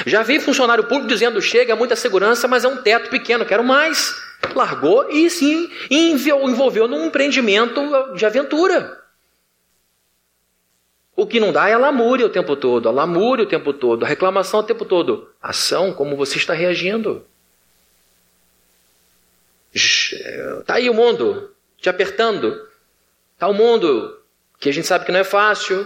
Já 0.06 0.24
vi 0.24 0.39
funcionário 0.39 0.84
público 0.84 1.08
dizendo: 1.08 1.41
chega, 1.41 1.74
é 1.74 1.76
muita 1.76 1.96
segurança, 1.96 2.48
mas 2.48 2.65
é 2.65 2.67
um 2.67 2.82
teto 2.82 3.10
pequeno, 3.10 3.46
quero 3.46 3.63
mais. 3.63 4.13
Largou 4.54 5.10
e 5.10 5.30
sim 5.30 5.72
envolveu 5.89 6.88
num 6.88 7.06
empreendimento 7.06 8.13
de 8.13 8.26
aventura. 8.26 9.02
O 11.15 11.28
que 11.28 11.39
não 11.39 11.54
dá 11.54 11.69
é 11.69 11.74
a 11.74 11.78
lamúria 11.78 12.26
o 12.26 12.30
tempo 12.30 12.56
todo, 12.56 12.89
a 12.89 12.91
lamúria 12.91 13.46
o 13.46 13.48
tempo 13.48 13.72
todo, 13.72 14.04
a 14.04 14.08
reclamação 14.08 14.60
o 14.60 14.63
tempo 14.63 14.84
todo. 14.84 15.30
Ação, 15.41 15.93
como 15.93 16.17
você 16.17 16.38
está 16.38 16.54
reagindo. 16.54 17.26
Está 19.74 20.76
aí 20.76 20.89
o 20.89 20.93
mundo 20.93 21.54
te 21.80 21.89
apertando. 21.89 22.67
Está 23.34 23.48
o 23.48 23.54
mundo 23.54 24.19
que 24.60 24.69
a 24.69 24.74
gente 24.74 24.88
sabe 24.88 25.06
que 25.06 25.12
não 25.12 25.19
é 25.19 25.24
fácil, 25.24 25.86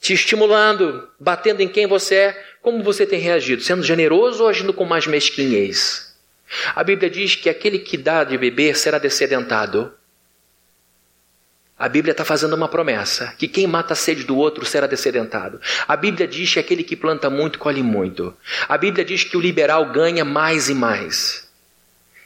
te 0.00 0.12
estimulando, 0.12 1.08
batendo 1.18 1.60
em 1.60 1.68
quem 1.68 1.86
você 1.86 2.14
é. 2.14 2.44
Como 2.62 2.82
você 2.82 3.06
tem 3.06 3.20
reagido? 3.20 3.62
Sendo 3.62 3.82
generoso 3.82 4.42
ou 4.42 4.48
agindo 4.48 4.72
com 4.72 4.84
mais 4.84 5.06
mesquinhez? 5.06 6.16
A 6.74 6.84
Bíblia 6.84 7.10
diz 7.10 7.34
que 7.34 7.48
aquele 7.48 7.78
que 7.78 7.96
dá 7.96 8.22
de 8.22 8.38
beber 8.38 8.76
será 8.76 8.98
descedentado. 8.98 9.92
A 11.78 11.88
Bíblia 11.88 12.12
está 12.12 12.24
fazendo 12.24 12.54
uma 12.54 12.68
promessa: 12.68 13.34
que 13.36 13.48
quem 13.48 13.66
mata 13.66 13.92
a 13.92 13.96
sede 13.96 14.24
do 14.24 14.36
outro 14.36 14.64
será 14.64 14.86
descedentado. 14.86 15.60
A 15.86 15.96
Bíblia 15.96 16.26
diz 16.26 16.52
que 16.52 16.60
aquele 16.60 16.82
que 16.82 16.96
planta 16.96 17.28
muito 17.28 17.58
colhe 17.58 17.82
muito. 17.82 18.34
A 18.68 18.78
Bíblia 18.78 19.04
diz 19.04 19.24
que 19.24 19.36
o 19.36 19.40
liberal 19.40 19.90
ganha 19.92 20.24
mais 20.24 20.68
e 20.68 20.74
mais. 20.74 21.45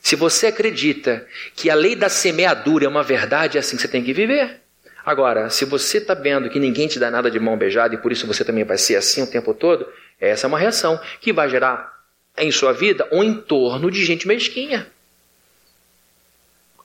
Se 0.01 0.17
você 0.17 0.47
acredita 0.47 1.27
que 1.55 1.69
a 1.69 1.75
lei 1.75 1.95
da 1.95 2.09
semeadura 2.09 2.87
é 2.87 2.89
uma 2.89 3.03
verdade, 3.03 3.57
é 3.57 3.61
assim 3.61 3.77
que 3.77 3.83
você 3.83 3.89
tem 3.89 4.03
que 4.03 4.13
viver. 4.13 4.61
Agora, 5.05 5.51
se 5.51 5.65
você 5.65 5.99
está 5.99 6.15
vendo 6.15 6.49
que 6.51 6.59
ninguém 6.59 6.89
te 6.89 6.99
dá 6.99 7.11
nada 7.11 7.31
de 7.31 7.39
mão 7.39 7.57
beijada 7.57 7.95
e 7.95 7.99
por 7.99 8.13
isso 8.13 8.27
você 8.27 8.45
também 8.45 8.65
vai 8.65 8.79
ser 8.79 8.97
assim 8.97 9.23
o 9.23 9.27
tempo 9.27 9.55
todo, 9.55 9.87
essa 10.19 10.47
é 10.47 10.49
uma 10.49 10.59
reação 10.59 11.01
que 11.21 11.33
vai 11.33 11.49
gerar 11.49 12.01
em 12.37 12.51
sua 12.51 12.73
vida 12.73 13.09
um 13.11 13.23
entorno 13.23 13.91
de 13.91 14.05
gente 14.05 14.27
mesquinha. 14.27 14.87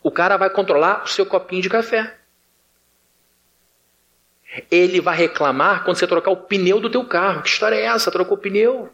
O 0.02 0.12
cara 0.12 0.38
vai 0.38 0.50
controlar 0.50 1.04
o 1.04 1.08
seu 1.08 1.26
copinho 1.26 1.62
de 1.62 1.70
café. 1.70 2.16
Ele 4.70 5.02
vai 5.02 5.18
reclamar 5.18 5.84
quando 5.84 5.98
você 5.98 6.08
trocar 6.08 6.32
o 6.32 6.38
pneu 6.38 6.80
do 6.80 6.90
teu 6.90 7.04
carro. 7.06 7.42
Que 7.42 7.50
história 7.50 7.76
é 7.76 7.86
essa? 7.86 8.12
Trocou 8.12 8.38
o 8.38 8.40
pneu. 8.40 8.94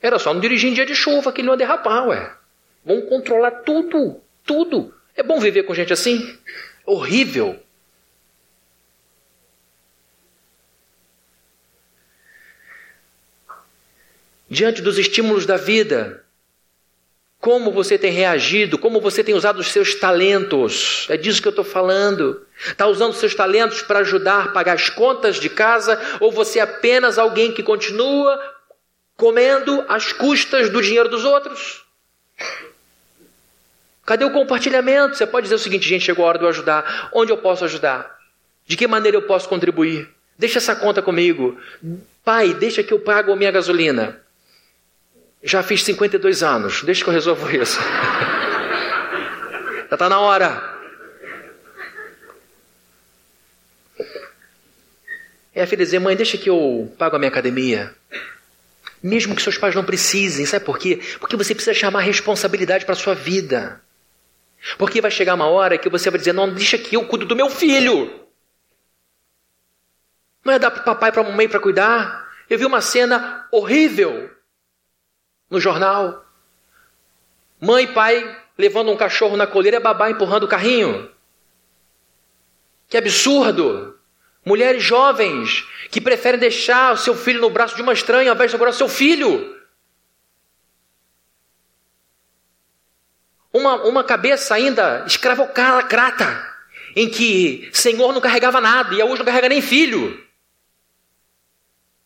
Era 0.00 0.18
só 0.18 0.32
não 0.32 0.40
dirigir 0.40 0.70
em 0.70 0.74
dia 0.74 0.86
de 0.86 0.94
chuva 0.94 1.30
que 1.30 1.40
ele 1.40 1.46
não 1.46 1.54
ia 1.54 1.58
derrapar, 1.58 2.08
ué. 2.08 2.39
Vão 2.84 3.02
controlar 3.02 3.50
tudo, 3.62 4.20
tudo. 4.44 4.94
É 5.14 5.22
bom 5.22 5.38
viver 5.38 5.64
com 5.64 5.74
gente 5.74 5.92
assim? 5.92 6.38
Horrível. 6.86 7.60
Diante 14.48 14.82
dos 14.82 14.98
estímulos 14.98 15.46
da 15.46 15.56
vida, 15.56 16.24
como 17.38 17.70
você 17.70 17.96
tem 17.96 18.12
reagido, 18.12 18.78
como 18.78 19.00
você 19.00 19.24
tem 19.24 19.34
usado 19.34 19.60
os 19.60 19.68
seus 19.68 19.94
talentos. 19.94 21.06
É 21.08 21.16
disso 21.16 21.40
que 21.40 21.48
eu 21.48 21.50
estou 21.50 21.64
falando. 21.64 22.46
Está 22.58 22.86
usando 22.86 23.14
seus 23.14 23.34
talentos 23.34 23.80
para 23.82 24.00
ajudar 24.00 24.46
a 24.46 24.48
pagar 24.48 24.74
as 24.74 24.90
contas 24.90 25.36
de 25.36 25.48
casa, 25.48 25.98
ou 26.20 26.30
você 26.30 26.58
é 26.58 26.62
apenas 26.62 27.18
alguém 27.18 27.52
que 27.52 27.62
continua 27.62 28.38
comendo 29.16 29.84
às 29.88 30.12
custas 30.12 30.68
do 30.68 30.82
dinheiro 30.82 31.08
dos 31.08 31.24
outros? 31.24 31.84
Cadê 34.10 34.24
o 34.24 34.32
compartilhamento? 34.32 35.16
Você 35.16 35.24
pode 35.24 35.44
dizer 35.44 35.54
o 35.54 35.58
seguinte, 35.60 35.88
gente, 35.88 36.04
chegou 36.04 36.24
a 36.24 36.28
hora 36.30 36.38
de 36.38 36.44
eu 36.44 36.48
ajudar. 36.48 37.10
Onde 37.14 37.30
eu 37.30 37.38
posso 37.38 37.64
ajudar? 37.64 38.18
De 38.66 38.76
que 38.76 38.84
maneira 38.88 39.16
eu 39.16 39.22
posso 39.22 39.48
contribuir? 39.48 40.08
Deixa 40.36 40.58
essa 40.58 40.74
conta 40.74 41.00
comigo. 41.00 41.56
Pai, 42.24 42.52
deixa 42.52 42.82
que 42.82 42.92
eu 42.92 42.98
pago 42.98 43.32
a 43.32 43.36
minha 43.36 43.52
gasolina. 43.52 44.20
Já 45.44 45.62
fiz 45.62 45.84
52 45.84 46.42
anos, 46.42 46.82
deixa 46.82 47.04
que 47.04 47.08
eu 47.08 47.14
resolvo 47.14 47.48
isso. 47.54 47.78
Já 49.88 49.94
está 49.94 50.08
na 50.08 50.18
hora. 50.18 50.60
É 55.54 55.62
a 55.62 55.66
filha 55.68 55.84
dizer, 55.84 56.00
mãe, 56.00 56.16
deixa 56.16 56.36
que 56.36 56.50
eu 56.50 56.92
pago 56.98 57.14
a 57.14 57.18
minha 57.20 57.30
academia. 57.30 57.94
Mesmo 59.00 59.36
que 59.36 59.42
seus 59.42 59.56
pais 59.56 59.76
não 59.76 59.84
precisem, 59.84 60.44
sabe 60.46 60.64
por 60.64 60.80
quê? 60.80 61.00
Porque 61.20 61.36
você 61.36 61.54
precisa 61.54 61.74
chamar 61.74 62.00
responsabilidade 62.00 62.84
para 62.84 62.94
a 62.94 62.98
sua 62.98 63.14
vida. 63.14 63.80
Porque 64.76 65.00
vai 65.00 65.10
chegar 65.10 65.34
uma 65.34 65.46
hora 65.46 65.78
que 65.78 65.88
você 65.88 66.10
vai 66.10 66.18
dizer, 66.18 66.32
não, 66.32 66.52
deixa 66.52 66.76
que 66.76 66.96
eu 66.96 67.06
cuido 67.06 67.26
do 67.26 67.36
meu 67.36 67.48
filho. 67.48 68.28
Não 70.44 70.52
é 70.52 70.58
dar 70.58 70.70
para 70.70 70.82
papai 70.82 71.12
para 71.12 71.22
mamãe 71.22 71.48
para 71.48 71.60
cuidar. 71.60 72.28
Eu 72.48 72.58
vi 72.58 72.66
uma 72.66 72.80
cena 72.80 73.46
horrível 73.50 74.30
no 75.48 75.60
jornal. 75.60 76.24
Mãe 77.60 77.84
e 77.84 77.88
pai 77.88 78.38
levando 78.56 78.90
um 78.90 78.96
cachorro 78.96 79.36
na 79.36 79.46
coleira 79.46 79.78
e 79.78 79.80
babá 79.80 80.10
empurrando 80.10 80.44
o 80.44 80.48
carrinho. 80.48 81.10
Que 82.88 82.96
absurdo! 82.96 83.98
Mulheres 84.44 84.82
jovens 84.82 85.66
que 85.90 86.00
preferem 86.00 86.40
deixar 86.40 86.92
o 86.92 86.96
seu 86.96 87.14
filho 87.14 87.40
no 87.40 87.50
braço 87.50 87.76
de 87.76 87.82
uma 87.82 87.92
estranha 87.92 88.30
ao 88.30 88.34
invés 88.34 88.50
de 88.50 88.52
segurar 88.52 88.70
o 88.70 88.74
seu 88.74 88.88
filho. 88.88 89.59
Uma, 93.52 93.82
uma 93.84 94.04
cabeça 94.04 94.54
ainda 94.54 95.04
escravocrata, 95.06 96.48
em 96.94 97.08
que 97.08 97.68
Senhor 97.72 98.12
não 98.12 98.20
carregava 98.20 98.60
nada 98.60 98.94
e 98.94 99.02
hoje 99.02 99.18
não 99.18 99.24
carrega 99.24 99.48
nem 99.48 99.60
filho. 99.60 100.24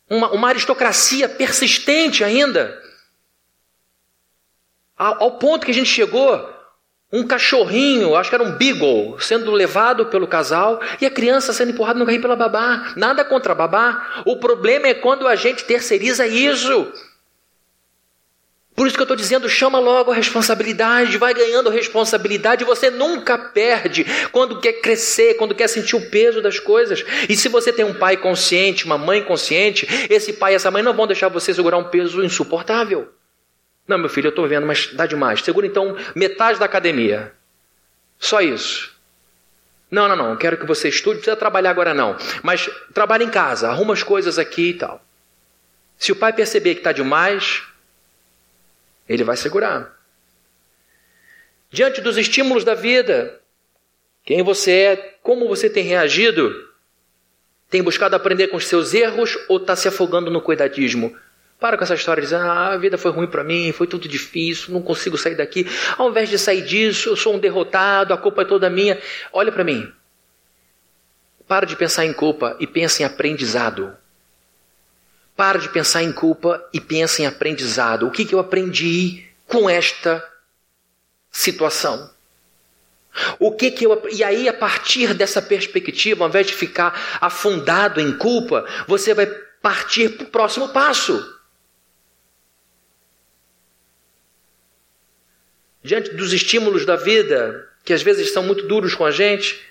Uma, 0.09 0.31
uma 0.31 0.49
aristocracia 0.49 1.29
persistente 1.29 2.23
ainda, 2.23 2.81
ao 4.95 5.37
ponto 5.37 5.65
que 5.65 5.71
a 5.71 5.73
gente 5.73 5.89
chegou, 5.89 6.55
um 7.11 7.25
cachorrinho, 7.25 8.15
acho 8.15 8.29
que 8.29 8.35
era 8.35 8.43
um 8.43 8.57
beagle, 8.57 9.19
sendo 9.19 9.51
levado 9.51 10.07
pelo 10.07 10.27
casal 10.27 10.81
e 10.99 11.05
a 11.05 11.11
criança 11.11 11.53
sendo 11.53 11.71
empurrada 11.71 11.99
no 11.99 12.05
carrinho 12.05 12.21
pela 12.21 12.35
babá. 12.35 12.93
Nada 12.97 13.23
contra 13.23 13.53
a 13.53 13.55
babá. 13.55 14.23
O 14.25 14.37
problema 14.37 14.87
é 14.87 14.93
quando 14.93 15.27
a 15.27 15.35
gente 15.35 15.63
terceiriza 15.63 16.27
isso. 16.27 16.91
Por 18.75 18.85
isso 18.85 18.97
que 18.97 19.01
eu 19.01 19.05
estou 19.05 19.15
dizendo, 19.15 19.47
chama 19.47 19.79
logo 19.79 20.11
a 20.11 20.15
responsabilidade, 20.15 21.17
vai 21.17 21.33
ganhando 21.33 21.69
responsabilidade, 21.69 22.65
você 22.65 22.89
nunca 22.89 23.37
perde 23.37 24.05
quando 24.33 24.59
quer 24.59 24.73
crescer, 24.73 25.35
quando 25.35 25.55
quer 25.55 25.69
sentir 25.69 25.95
o 25.95 26.09
peso 26.09 26.41
das 26.41 26.59
coisas. 26.59 27.05
E 27.29 27.37
se 27.37 27.47
você 27.47 27.71
tem 27.71 27.85
um 27.85 27.93
pai 27.93 28.17
consciente, 28.17 28.83
uma 28.83 28.97
mãe 28.97 29.23
consciente, 29.23 29.87
esse 30.09 30.33
pai 30.33 30.51
e 30.51 30.55
essa 30.55 30.69
mãe 30.69 30.83
não 30.83 30.93
vão 30.93 31.07
deixar 31.07 31.29
você 31.29 31.53
segurar 31.53 31.77
um 31.77 31.85
peso 31.85 32.21
insuportável. 32.21 33.13
Não, 33.87 33.97
meu 33.97 34.09
filho, 34.09 34.27
eu 34.27 34.31
estou 34.31 34.45
vendo, 34.45 34.67
mas 34.67 34.87
dá 34.93 35.05
demais. 35.05 35.41
Segura 35.41 35.65
então 35.65 35.95
metade 36.13 36.59
da 36.59 36.65
academia. 36.65 37.31
Só 38.19 38.41
isso. 38.41 38.93
Não, 39.89 40.09
não, 40.09 40.17
não. 40.17 40.35
Quero 40.35 40.57
que 40.57 40.65
você 40.65 40.89
estude, 40.89 41.17
precisa 41.17 41.37
trabalhar 41.37 41.69
agora 41.69 41.93
não. 41.93 42.17
Mas 42.43 42.69
trabalhe 42.93 43.23
em 43.23 43.29
casa, 43.29 43.69
arruma 43.69 43.93
as 43.93 44.03
coisas 44.03 44.37
aqui 44.37 44.71
e 44.71 44.73
tal. 44.73 45.01
Se 45.97 46.11
o 46.11 46.15
pai 46.15 46.33
perceber 46.33 46.73
que 46.73 46.81
está 46.81 46.91
demais, 46.91 47.63
ele 49.07 49.23
vai 49.23 49.37
segurar. 49.37 49.95
Diante 51.69 52.01
dos 52.01 52.17
estímulos 52.17 52.63
da 52.63 52.73
vida, 52.73 53.39
quem 54.23 54.41
você 54.41 54.71
é, 54.71 54.95
como 55.21 55.47
você 55.47 55.69
tem 55.69 55.83
reagido, 55.83 56.53
tem 57.69 57.83
buscado 57.83 58.15
aprender 58.15 58.47
com 58.47 58.57
os 58.57 58.67
seus 58.67 58.93
erros 58.93 59.37
ou 59.49 59.57
está 59.57 59.75
se 59.75 59.87
afogando 59.87 60.31
no 60.31 60.41
cuidadismo? 60.41 61.15
Para 61.59 61.77
com 61.77 61.83
essa 61.83 61.95
história 61.95 62.21
de 62.21 62.27
dizer, 62.27 62.37
ah, 62.37 62.73
a 62.73 62.77
vida 62.77 62.97
foi 62.97 63.11
ruim 63.11 63.27
para 63.27 63.43
mim, 63.43 63.71
foi 63.71 63.87
tudo 63.87 64.07
difícil, 64.07 64.73
não 64.73 64.81
consigo 64.81 65.17
sair 65.17 65.35
daqui. 65.35 65.65
Ao 65.97 66.09
invés 66.09 66.29
de 66.29 66.37
sair 66.37 66.61
disso, 66.61 67.09
eu 67.09 67.15
sou 67.15 67.35
um 67.35 67.39
derrotado, 67.39 68.13
a 68.13 68.17
culpa 68.17 68.41
é 68.41 68.45
toda 68.45 68.69
minha. 68.69 68.99
Olha 69.31 69.51
para 69.51 69.63
mim. 69.63 69.91
Para 71.47 71.65
de 71.65 71.75
pensar 71.75 72.05
em 72.05 72.13
culpa 72.13 72.55
e 72.59 72.67
pensa 72.67 73.03
em 73.03 73.05
aprendizado. 73.05 73.95
Para 75.35 75.59
de 75.59 75.69
pensar 75.69 76.01
em 76.01 76.11
culpa 76.11 76.67
e 76.73 76.79
pensa 76.79 77.21
em 77.21 77.25
aprendizado. 77.25 78.07
O 78.07 78.11
que, 78.11 78.25
que 78.25 78.33
eu 78.33 78.39
aprendi 78.39 79.25
com 79.47 79.69
esta 79.69 80.25
situação? 81.31 82.09
O 83.39 83.51
que 83.51 83.71
que 83.71 83.85
eu 83.85 84.01
e 84.11 84.23
aí 84.23 84.47
a 84.47 84.53
partir 84.53 85.13
dessa 85.13 85.41
perspectiva, 85.41 86.23
ao 86.23 86.29
invés 86.29 86.47
de 86.47 86.53
ficar 86.53 87.17
afundado 87.21 88.01
em 88.01 88.17
culpa, 88.17 88.65
você 88.87 89.13
vai 89.13 89.25
partir 89.61 90.09
para 90.09 90.25
o 90.25 90.29
próximo 90.29 90.69
passo. 90.69 91.33
Diante 95.81 96.11
dos 96.11 96.33
estímulos 96.33 96.85
da 96.85 96.95
vida, 96.95 97.69
que 97.83 97.93
às 97.93 98.01
vezes 98.01 98.31
são 98.31 98.43
muito 98.43 98.67
duros 98.67 98.95
com 98.95 99.05
a 99.05 99.11
gente, 99.11 99.61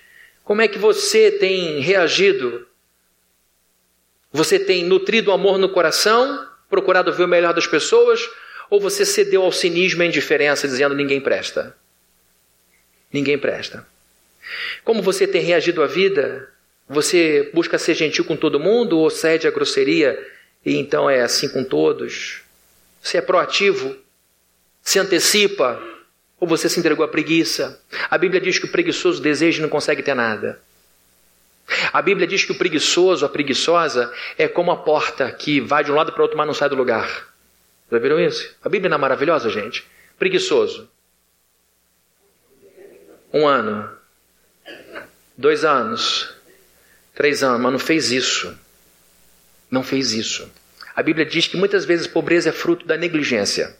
como 0.43 0.63
é 0.63 0.69
que 0.69 0.79
você 0.79 1.31
tem 1.31 1.81
reagido? 1.81 2.67
Você 4.35 4.59
tem 4.59 4.83
nutrido 4.83 5.31
amor 5.31 5.59
no 5.59 5.69
coração, 5.69 6.45
procurado 6.69 7.13
ver 7.13 7.23
o 7.23 7.29
melhor 7.29 7.55
das 7.55 7.69
pessoas, 7.69 8.29
ou 8.69 8.81
você 8.81 9.07
cedeu 9.07 9.45
ao 9.45 9.53
cinismo 9.53 10.03
e 10.03 10.07
à 10.07 10.09
indiferença, 10.09 10.67
dizendo 10.67 10.93
ninguém 10.93 11.21
presta? 11.21 11.73
Ninguém 13.13 13.39
presta. 13.39 13.87
Como 14.83 15.01
você 15.01 15.25
tem 15.25 15.41
reagido 15.41 15.85
à 15.85 15.87
vida? 15.87 16.49
Você 16.89 17.49
busca 17.55 17.79
ser 17.79 17.95
gentil 17.95 18.25
com 18.25 18.37
todo 18.37 18.59
mundo 18.59 18.99
ou 18.99 19.09
cede 19.09 19.47
à 19.47 19.53
grosseria 19.53 20.19
e 20.67 20.79
então 20.79 21.09
é 21.09 21.21
assim 21.21 21.49
com 21.49 21.63
todos? 21.63 22.43
Você 23.01 23.19
é 23.19 23.21
proativo? 23.21 23.97
Se 24.83 24.99
antecipa? 24.99 25.81
Ou 26.41 26.49
você 26.49 26.69
se 26.69 26.81
entregou 26.81 27.05
à 27.05 27.09
preguiça? 27.09 27.81
A 28.11 28.19
Bíblia 28.19 28.41
diz 28.41 28.59
que 28.59 28.67
o 28.67 28.73
preguiçoso 28.73 29.23
deseja 29.23 29.61
e 29.61 29.63
não 29.63 29.69
consegue 29.69 30.03
ter 30.03 30.15
nada. 30.15 30.61
A 31.93 32.03
Bíblia 32.03 32.27
diz 32.27 32.45
que 32.45 32.53
o 32.53 32.59
preguiçoso, 32.59 33.25
a 33.25 33.29
preguiçosa, 33.29 34.13
é 34.37 34.47
como 34.47 34.71
a 34.71 34.77
porta 34.77 35.31
que 35.33 35.61
vai 35.61 35.83
de 35.83 35.91
um 35.91 35.95
lado 35.95 36.13
para 36.13 36.21
o 36.21 36.23
outro, 36.23 36.37
mas 36.37 36.47
não 36.47 36.55
sai 36.55 36.69
do 36.69 36.77
lugar. 36.77 37.29
Já 37.91 37.99
viram 37.99 38.21
isso? 38.21 38.55
A 38.63 38.69
Bíblia 38.69 38.89
não 38.89 38.97
é 38.97 39.01
maravilhosa, 39.01 39.49
gente? 39.49 39.87
Preguiçoso. 40.19 40.89
Um 43.33 43.47
ano. 43.47 43.91
Dois 45.37 45.65
anos. 45.65 46.35
Três 47.15 47.43
anos, 47.43 47.61
mas 47.61 47.73
não 47.73 47.79
fez 47.79 48.11
isso. 48.11 48.57
Não 49.71 49.83
fez 49.83 50.13
isso. 50.13 50.51
A 50.95 51.03
Bíblia 51.03 51.27
diz 51.27 51.47
que 51.47 51.57
muitas 51.57 51.85
vezes 51.85 52.07
pobreza 52.07 52.51
é 52.51 52.53
fruto 52.53 52.87
da 52.87 52.97
negligência. 52.97 53.77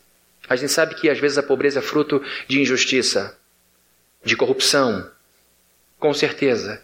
A 0.49 0.57
gente 0.57 0.73
sabe 0.73 0.95
que 0.95 1.09
às 1.09 1.19
vezes 1.19 1.39
a 1.39 1.43
pobreza 1.43 1.79
é 1.79 1.83
fruto 1.83 2.23
de 2.47 2.61
injustiça, 2.61 3.39
de 4.25 4.37
corrupção. 4.37 5.11
Com 5.99 6.13
certeza. 6.13 6.84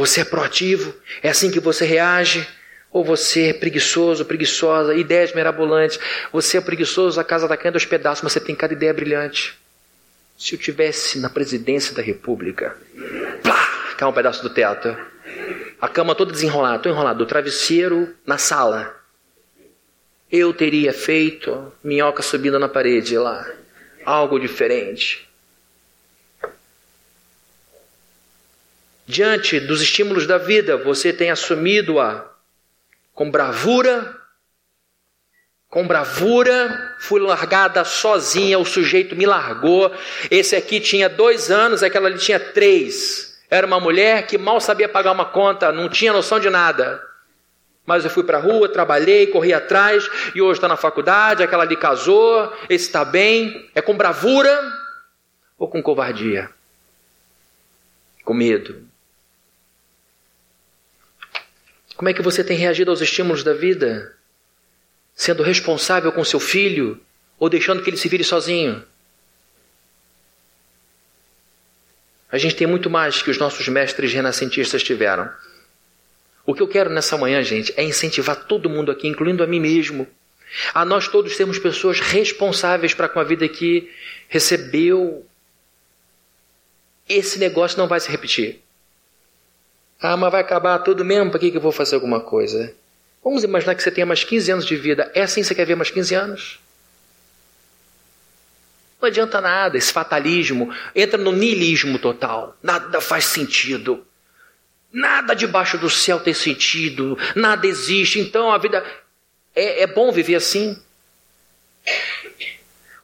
Você 0.00 0.22
é 0.22 0.24
proativo? 0.24 0.94
É 1.22 1.28
assim 1.28 1.50
que 1.50 1.60
você 1.60 1.84
reage? 1.84 2.48
Ou 2.90 3.04
você 3.04 3.48
é 3.48 3.52
preguiçoso, 3.52 4.24
preguiçosa, 4.24 4.94
ideias 4.94 5.34
mirabolantes? 5.34 6.00
Você 6.32 6.56
é 6.56 6.60
preguiçoso, 6.62 7.20
a 7.20 7.24
casa 7.24 7.44
está 7.44 7.54
caindo 7.54 7.74
aos 7.76 7.84
pedaços, 7.84 8.22
mas 8.24 8.32
você 8.32 8.40
tem 8.40 8.54
cada 8.54 8.72
ideia 8.72 8.94
brilhante. 8.94 9.58
Se 10.38 10.54
eu 10.54 10.58
tivesse 10.58 11.18
na 11.18 11.28
presidência 11.28 11.94
da 11.94 12.00
República, 12.00 12.74
plá, 13.42 13.94
cai 13.98 14.08
um 14.08 14.12
pedaço 14.12 14.42
do 14.42 14.48
teto. 14.48 14.96
A 15.78 15.86
cama 15.86 16.14
toda 16.14 16.32
desenrolada, 16.32 16.76
estou 16.76 16.90
enrolado, 16.90 17.22
o 17.22 17.26
travesseiro 17.26 18.16
na 18.24 18.38
sala. 18.38 18.96
Eu 20.32 20.54
teria 20.54 20.94
feito 20.94 21.70
minhoca 21.84 22.22
subindo 22.22 22.58
na 22.58 22.70
parede 22.70 23.18
lá. 23.18 23.46
Algo 24.06 24.40
diferente. 24.40 25.29
Diante 29.10 29.58
dos 29.58 29.82
estímulos 29.82 30.24
da 30.24 30.38
vida, 30.38 30.76
você 30.76 31.12
tem 31.12 31.32
assumido-a 31.32 32.30
com 33.12 33.28
bravura. 33.28 34.16
Com 35.68 35.84
bravura, 35.84 36.94
fui 37.00 37.20
largada 37.20 37.84
sozinha, 37.84 38.56
o 38.56 38.64
sujeito 38.64 39.16
me 39.16 39.26
largou. 39.26 39.92
Esse 40.30 40.54
aqui 40.54 40.78
tinha 40.78 41.08
dois 41.08 41.50
anos, 41.50 41.82
aquela 41.82 42.06
ali 42.06 42.18
tinha 42.18 42.38
três. 42.38 43.42
Era 43.50 43.66
uma 43.66 43.80
mulher 43.80 44.28
que 44.28 44.38
mal 44.38 44.60
sabia 44.60 44.88
pagar 44.88 45.10
uma 45.10 45.24
conta, 45.24 45.72
não 45.72 45.88
tinha 45.88 46.12
noção 46.12 46.38
de 46.38 46.48
nada. 46.48 47.04
Mas 47.84 48.04
eu 48.04 48.10
fui 48.10 48.22
para 48.22 48.38
a 48.38 48.40
rua, 48.40 48.68
trabalhei, 48.68 49.26
corri 49.26 49.52
atrás, 49.52 50.08
e 50.36 50.40
hoje 50.40 50.58
está 50.58 50.68
na 50.68 50.76
faculdade, 50.76 51.42
aquela 51.42 51.64
ali 51.64 51.76
casou, 51.76 52.56
esse 52.68 52.86
está 52.86 53.04
bem. 53.04 53.68
É 53.74 53.82
com 53.82 53.96
bravura 53.96 54.72
ou 55.58 55.66
com 55.66 55.82
covardia? 55.82 56.48
Com 58.24 58.34
medo. 58.34 58.89
Como 62.00 62.08
é 62.08 62.14
que 62.14 62.22
você 62.22 62.42
tem 62.42 62.56
reagido 62.56 62.90
aos 62.90 63.02
estímulos 63.02 63.44
da 63.44 63.52
vida? 63.52 64.16
Sendo 65.14 65.42
responsável 65.42 66.10
com 66.10 66.24
seu 66.24 66.40
filho 66.40 66.98
ou 67.38 67.46
deixando 67.50 67.82
que 67.82 67.90
ele 67.90 67.98
se 67.98 68.08
vire 68.08 68.24
sozinho? 68.24 68.82
A 72.32 72.38
gente 72.38 72.56
tem 72.56 72.66
muito 72.66 72.88
mais 72.88 73.20
que 73.20 73.30
os 73.30 73.36
nossos 73.36 73.68
mestres 73.68 74.14
renascentistas 74.14 74.82
tiveram. 74.82 75.30
O 76.46 76.54
que 76.54 76.62
eu 76.62 76.68
quero 76.68 76.88
nessa 76.88 77.18
manhã, 77.18 77.42
gente, 77.42 77.70
é 77.76 77.84
incentivar 77.84 78.46
todo 78.46 78.70
mundo 78.70 78.90
aqui, 78.90 79.06
incluindo 79.06 79.42
a 79.42 79.46
mim 79.46 79.60
mesmo, 79.60 80.08
a 80.72 80.86
nós 80.86 81.06
todos 81.06 81.36
sermos 81.36 81.58
pessoas 81.58 82.00
responsáveis 82.00 82.94
para 82.94 83.10
com 83.10 83.20
a 83.20 83.24
vida 83.24 83.46
que 83.46 83.92
recebeu. 84.26 85.26
Esse 87.06 87.38
negócio 87.38 87.76
não 87.76 87.86
vai 87.86 88.00
se 88.00 88.10
repetir. 88.10 88.62
Ah, 90.00 90.16
mas 90.16 90.32
vai 90.32 90.40
acabar 90.40 90.78
tudo 90.78 91.04
mesmo, 91.04 91.30
para 91.30 91.40
que, 91.40 91.50
que 91.50 91.56
eu 91.58 91.60
vou 91.60 91.72
fazer 91.72 91.94
alguma 91.94 92.20
coisa? 92.20 92.74
Vamos 93.22 93.44
imaginar 93.44 93.74
que 93.74 93.82
você 93.82 93.90
tenha 93.90 94.06
mais 94.06 94.24
15 94.24 94.50
anos 94.50 94.66
de 94.66 94.76
vida. 94.76 95.10
É 95.14 95.22
assim 95.22 95.42
que 95.42 95.46
você 95.46 95.54
quer 95.54 95.66
ver 95.66 95.76
mais 95.76 95.90
15 95.90 96.14
anos? 96.14 96.60
Não 99.00 99.08
adianta 99.08 99.40
nada, 99.40 99.78
esse 99.78 99.92
fatalismo 99.92 100.74
entra 100.94 101.18
no 101.18 101.32
niilismo 101.32 101.98
total. 101.98 102.56
Nada 102.62 103.00
faz 103.00 103.24
sentido. 103.24 104.06
Nada 104.92 105.34
debaixo 105.34 105.78
do 105.78 105.88
céu 105.88 106.20
tem 106.20 106.34
sentido. 106.34 107.16
Nada 107.34 107.66
existe. 107.66 108.18
Então 108.18 108.50
a 108.50 108.58
vida. 108.58 108.84
É, 109.54 109.82
é 109.82 109.86
bom 109.86 110.12
viver 110.12 110.36
assim. 110.36 110.80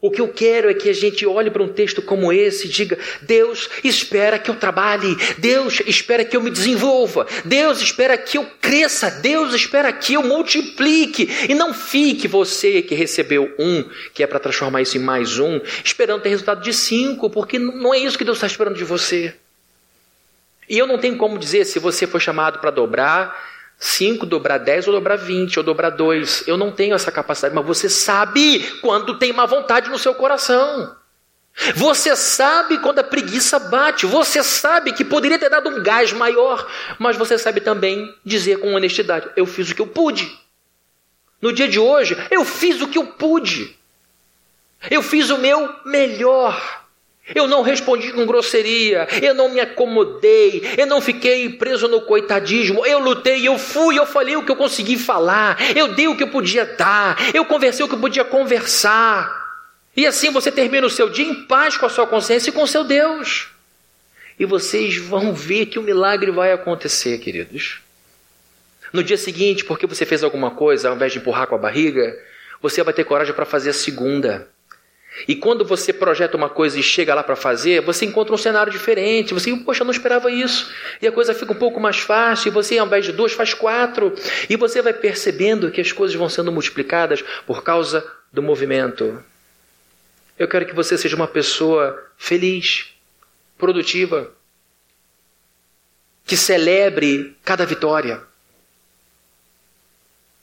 O 0.00 0.10
que 0.10 0.20
eu 0.20 0.28
quero 0.28 0.68
é 0.68 0.74
que 0.74 0.90
a 0.90 0.92
gente 0.92 1.24
olhe 1.24 1.50
para 1.50 1.62
um 1.62 1.68
texto 1.68 2.02
como 2.02 2.32
esse 2.32 2.66
e 2.66 2.70
diga: 2.70 2.98
Deus 3.22 3.68
espera 3.82 4.38
que 4.38 4.50
eu 4.50 4.54
trabalhe, 4.54 5.16
Deus 5.38 5.80
espera 5.86 6.24
que 6.24 6.36
eu 6.36 6.40
me 6.42 6.50
desenvolva, 6.50 7.26
Deus 7.44 7.80
espera 7.80 8.18
que 8.18 8.36
eu 8.36 8.46
cresça, 8.60 9.10
Deus 9.10 9.54
espera 9.54 9.92
que 9.92 10.14
eu 10.14 10.22
multiplique. 10.22 11.28
E 11.48 11.54
não 11.54 11.72
fique 11.72 12.28
você 12.28 12.82
que 12.82 12.94
recebeu 12.94 13.54
um, 13.58 13.84
que 14.12 14.22
é 14.22 14.26
para 14.26 14.38
transformar 14.38 14.82
isso 14.82 14.98
em 14.98 15.00
mais 15.00 15.38
um, 15.38 15.60
esperando 15.82 16.22
ter 16.22 16.28
resultado 16.28 16.62
de 16.62 16.74
cinco, 16.74 17.30
porque 17.30 17.58
não 17.58 17.94
é 17.94 17.98
isso 17.98 18.18
que 18.18 18.24
Deus 18.24 18.36
está 18.36 18.46
esperando 18.46 18.76
de 18.76 18.84
você. 18.84 19.34
E 20.68 20.76
eu 20.76 20.86
não 20.86 20.98
tenho 20.98 21.16
como 21.16 21.38
dizer 21.38 21.64
se 21.64 21.78
você 21.78 22.06
foi 22.06 22.20
chamado 22.20 22.58
para 22.58 22.70
dobrar 22.70 23.55
5, 23.78 24.24
dobrar 24.24 24.58
10 24.58 24.88
ou 24.88 24.94
dobrar 24.94 25.16
20 25.16 25.58
ou 25.58 25.64
dobrar 25.64 25.90
2. 25.90 26.44
Eu 26.46 26.56
não 26.56 26.72
tenho 26.72 26.94
essa 26.94 27.12
capacidade, 27.12 27.54
mas 27.54 27.66
você 27.66 27.88
sabe 27.88 28.60
quando 28.80 29.18
tem 29.18 29.32
má 29.32 29.44
vontade 29.46 29.90
no 29.90 29.98
seu 29.98 30.14
coração. 30.14 30.96
Você 31.74 32.14
sabe 32.14 32.78
quando 32.78 32.98
a 32.98 33.04
preguiça 33.04 33.58
bate, 33.58 34.04
você 34.04 34.42
sabe 34.42 34.92
que 34.92 35.04
poderia 35.04 35.38
ter 35.38 35.48
dado 35.48 35.70
um 35.70 35.82
gás 35.82 36.12
maior, 36.12 36.70
mas 36.98 37.16
você 37.16 37.38
sabe 37.38 37.60
também 37.62 38.14
dizer 38.24 38.60
com 38.60 38.74
honestidade: 38.74 39.30
eu 39.36 39.46
fiz 39.46 39.70
o 39.70 39.74
que 39.74 39.80
eu 39.80 39.86
pude. 39.86 40.38
No 41.40 41.52
dia 41.52 41.68
de 41.68 41.78
hoje, 41.78 42.16
eu 42.30 42.44
fiz 42.44 42.80
o 42.80 42.88
que 42.88 42.98
eu 42.98 43.06
pude. 43.06 43.76
Eu 44.90 45.02
fiz 45.02 45.30
o 45.30 45.38
meu 45.38 45.74
melhor. 45.84 46.85
Eu 47.34 47.48
não 47.48 47.62
respondi 47.62 48.12
com 48.12 48.24
grosseria, 48.24 49.08
eu 49.20 49.34
não 49.34 49.48
me 49.48 49.58
acomodei, 49.58 50.62
eu 50.78 50.86
não 50.86 51.00
fiquei 51.00 51.48
preso 51.48 51.88
no 51.88 52.02
coitadismo, 52.02 52.86
eu 52.86 53.00
lutei, 53.00 53.48
eu 53.48 53.58
fui, 53.58 53.98
eu 53.98 54.06
falei 54.06 54.36
o 54.36 54.44
que 54.44 54.52
eu 54.52 54.56
consegui 54.56 54.96
falar, 54.96 55.58
eu 55.76 55.94
dei 55.94 56.06
o 56.06 56.16
que 56.16 56.22
eu 56.22 56.28
podia 56.28 56.64
dar, 56.64 57.16
eu 57.34 57.44
conversei 57.44 57.84
o 57.84 57.88
que 57.88 57.96
eu 57.96 58.00
podia 58.00 58.24
conversar. 58.24 59.44
E 59.96 60.06
assim 60.06 60.30
você 60.30 60.52
termina 60.52 60.86
o 60.86 60.90
seu 60.90 61.08
dia 61.08 61.26
em 61.26 61.46
paz 61.46 61.76
com 61.76 61.86
a 61.86 61.88
sua 61.88 62.06
consciência 62.06 62.50
e 62.50 62.52
com 62.52 62.62
o 62.62 62.68
seu 62.68 62.84
Deus. 62.84 63.48
E 64.38 64.44
vocês 64.44 64.96
vão 64.96 65.34
ver 65.34 65.66
que 65.66 65.80
o 65.80 65.82
milagre 65.82 66.30
vai 66.30 66.52
acontecer, 66.52 67.18
queridos. 67.18 67.80
No 68.92 69.02
dia 69.02 69.16
seguinte, 69.16 69.64
porque 69.64 69.86
você 69.86 70.06
fez 70.06 70.22
alguma 70.22 70.52
coisa, 70.52 70.90
ao 70.90 70.94
invés 70.94 71.12
de 71.12 71.18
empurrar 71.18 71.48
com 71.48 71.56
a 71.56 71.58
barriga, 71.58 72.16
você 72.62 72.84
vai 72.84 72.94
ter 72.94 73.04
coragem 73.04 73.34
para 73.34 73.44
fazer 73.44 73.70
a 73.70 73.74
segunda. 73.74 74.48
E 75.26 75.34
quando 75.34 75.64
você 75.64 75.92
projeta 75.92 76.36
uma 76.36 76.48
coisa 76.48 76.78
e 76.78 76.82
chega 76.82 77.14
lá 77.14 77.22
para 77.22 77.36
fazer, 77.36 77.80
você 77.80 78.04
encontra 78.04 78.34
um 78.34 78.38
cenário 78.38 78.70
diferente. 78.70 79.32
Você, 79.32 79.54
poxa, 79.56 79.84
não 79.84 79.90
esperava 79.90 80.30
isso. 80.30 80.70
E 81.00 81.06
a 81.06 81.12
coisa 81.12 81.32
fica 81.34 81.52
um 81.52 81.56
pouco 81.56 81.80
mais 81.80 81.98
fácil. 81.98 82.48
E 82.48 82.50
você, 82.50 82.78
ao 82.78 82.86
invés 82.86 83.04
de 83.04 83.12
duas, 83.12 83.32
faz 83.32 83.54
quatro. 83.54 84.14
E 84.48 84.56
você 84.56 84.82
vai 84.82 84.92
percebendo 84.92 85.70
que 85.70 85.80
as 85.80 85.92
coisas 85.92 86.16
vão 86.16 86.28
sendo 86.28 86.52
multiplicadas 86.52 87.22
por 87.46 87.62
causa 87.62 88.04
do 88.32 88.42
movimento. 88.42 89.22
Eu 90.38 90.48
quero 90.48 90.66
que 90.66 90.74
você 90.74 90.98
seja 90.98 91.16
uma 91.16 91.26
pessoa 91.28 92.10
feliz, 92.18 92.92
produtiva, 93.56 94.30
que 96.26 96.36
celebre 96.36 97.36
cada 97.42 97.64
vitória. 97.64 98.20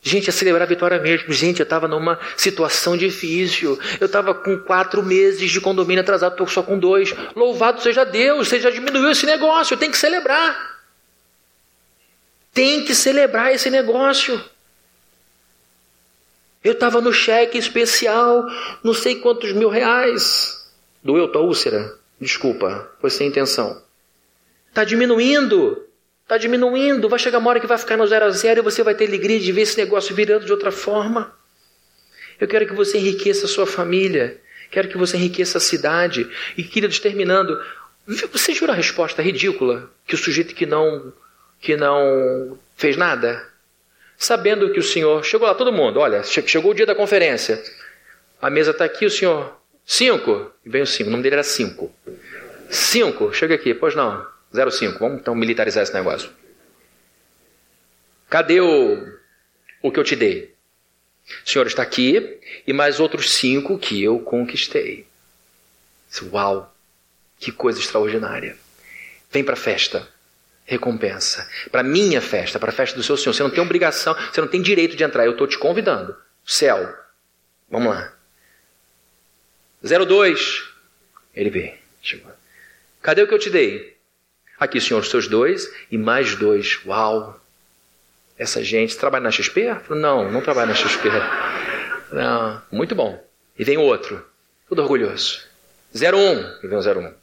Gente, 0.06 0.30
a 0.30 0.34
celebrar 0.34 0.64
a 0.64 0.70
vitória 0.70 1.00
mesmo. 1.00 1.32
Gente, 1.32 1.62
eu 1.62 1.64
estava 1.64 1.88
numa 1.88 2.20
situação 2.36 2.98
difícil. 2.98 3.80
Eu 4.02 4.08
estava 4.08 4.34
com 4.34 4.60
quatro 4.60 5.02
meses 5.02 5.50
de 5.50 5.62
condomínio 5.62 6.02
atrasado, 6.02 6.34
estou 6.34 6.46
só 6.46 6.62
com 6.62 6.78
dois. 6.78 7.16
Louvado 7.34 7.82
seja 7.82 8.04
Deus, 8.04 8.50
você 8.50 8.60
já 8.60 8.70
diminuiu 8.70 9.10
esse 9.10 9.26
negócio. 9.26 9.78
Tem 9.78 9.90
que 9.90 9.98
celebrar. 9.98 10.82
Tem 12.54 12.84
que 12.84 12.94
celebrar 12.94 13.54
esse 13.54 13.70
negócio. 13.70 14.44
Eu 16.62 16.74
estava 16.74 17.00
no 17.00 17.14
cheque 17.14 17.58
especial, 17.58 18.46
não 18.84 18.94
sei 18.94 19.16
quantos 19.16 19.54
mil 19.54 19.70
reais. 19.70 20.70
Doeu 21.02 21.30
tua 21.30 21.42
úlcera? 21.42 21.98
Desculpa, 22.20 22.92
foi 23.00 23.10
sem 23.10 23.30
intenção. 23.30 23.82
Está 24.68 24.84
diminuindo. 24.84 25.82
Está 26.24 26.38
diminuindo. 26.38 27.08
Vai 27.08 27.20
chegar 27.20 27.38
uma 27.38 27.50
hora 27.50 27.60
que 27.60 27.68
vai 27.68 27.78
ficar 27.78 27.98
no 27.98 28.08
zero 28.08 28.26
a 28.26 28.30
zero 28.32 28.62
e 28.62 28.64
você 28.64 28.82
vai 28.84 28.96
ter 28.96 29.08
alegria 29.08 29.40
de 29.40 29.52
ver 29.52 29.62
esse 29.62 29.78
negócio 29.78 30.16
virando 30.16 30.46
de 30.46 30.52
outra 30.52 30.72
forma. 30.72 31.36
Eu 32.40 32.48
quero 32.48 32.66
que 32.66 32.74
você 32.74 32.98
enriqueça 32.98 33.46
a 33.46 33.50
sua 33.50 33.66
família. 33.66 34.42
Quero 34.72 34.88
que 34.88 34.98
você 34.98 35.18
enriqueça 35.18 35.58
a 35.58 35.62
cidade. 35.62 36.28
E, 36.58 36.64
queridos, 36.64 37.00
terminando, 37.00 37.62
você 38.32 38.54
jura 38.54 38.74
a 38.74 38.76
resposta 38.76 39.22
ridícula 39.22 39.90
que 40.06 40.16
o 40.16 40.18
sujeito 40.18 40.54
que 40.54 40.66
não 40.66 41.14
que 41.62 41.78
não 41.78 42.60
fez 42.76 42.98
nada, 42.98 43.48
sabendo 44.18 44.74
que 44.74 44.80
o 44.80 44.84
senhor 44.84 45.24
chegou 45.24 45.48
lá 45.48 45.56
todo 45.56 45.72
mundo, 45.72 45.98
olha, 45.98 46.22
chegou 46.22 46.72
o 46.72 46.74
dia 46.74 46.86
da 46.86 46.94
conferência, 46.94 47.64
a 48.42 48.50
mesa 48.50 48.72
está 48.72 48.84
aqui, 48.84 49.06
o 49.06 49.10
senhor 49.10 49.56
cinco, 49.86 50.52
vem 50.66 50.82
o 50.82 50.86
cinco, 50.86 51.08
o 51.08 51.12
nome 51.12 51.24
dele 51.24 51.36
era 51.36 51.44
cinco, 51.44 51.90
cinco, 52.70 53.34
chega 53.34 53.56
aqui, 53.56 53.74
pois 53.74 53.96
não, 53.96 54.28
zero 54.56 54.72
cinco, 54.72 55.00
vamos 55.00 55.20
então 55.20 55.36
militarizar 55.36 55.84
esse 55.84 55.94
negócio. 55.94 56.32
Cadê 58.30 58.62
o 58.62 59.14
o 59.82 59.92
que 59.92 60.00
eu 60.00 60.04
te 60.04 60.16
dei? 60.16 60.54
O 61.46 61.50
senhor 61.50 61.68
está 61.68 61.84
aqui 61.84 62.40
e 62.66 62.74
mais 62.74 63.00
outros 63.00 63.32
cinco 63.32 63.78
que 63.78 64.02
eu 64.02 64.20
conquistei. 64.20 65.06
Uau! 66.32 66.74
Que 67.40 67.52
coisa 67.52 67.80
extraordinária. 67.80 68.58
Vem 69.30 69.44
para 69.44 69.54
a 69.54 69.58
festa. 69.58 70.08
Recompensa. 70.66 71.50
Para 71.72 71.84
minha 71.84 72.22
festa, 72.22 72.60
para 72.60 72.70
a 72.70 72.74
festa 72.74 72.96
do 72.96 73.04
seu 73.04 73.18
Senhor. 73.18 73.34
Você 73.34 73.44
não 73.44 73.50
tem 73.50 73.62
obrigação, 73.62 74.16
você 74.32 74.40
não 74.40 74.48
tem 74.48 74.62
direito 74.62 74.96
de 74.96 75.04
entrar. 75.04 75.26
Eu 75.26 75.34
estou 75.34 75.48
te 75.48 75.58
convidando. 75.58 76.16
Céu. 76.46 76.96
Vamos 77.70 77.94
lá. 77.94 78.14
02. 79.84 80.64
Ele 81.36 81.50
vê. 81.50 81.78
Cadê 83.02 83.24
o 83.24 83.28
que 83.28 83.34
eu 83.34 83.40
te 83.40 83.50
dei? 83.50 83.93
Aqui, 84.60 84.80
Senhor, 84.80 85.00
os 85.00 85.10
seus 85.10 85.28
dois 85.28 85.72
e 85.92 85.98
mais 85.98 86.36
dois. 86.36 86.80
Uau! 86.86 87.40
Essa 88.38 88.64
gente 88.64 88.98
trabalha 88.98 89.24
na 89.24 89.32
XP? 89.32 89.76
Não, 89.90 90.32
não 90.32 90.42
trabalha 90.42 90.68
na 90.68 90.76
XP. 90.76 91.10
Não, 92.12 92.62
muito 92.72 92.96
bom. 92.96 93.24
E 93.58 93.64
vem 93.64 93.78
outro, 93.78 94.26
tudo 94.68 94.82
orgulhoso. 94.82 95.42
01. 95.96 96.64
E 96.64 96.68
vem 96.68 96.78
o 96.78 96.82
01. 96.82 97.14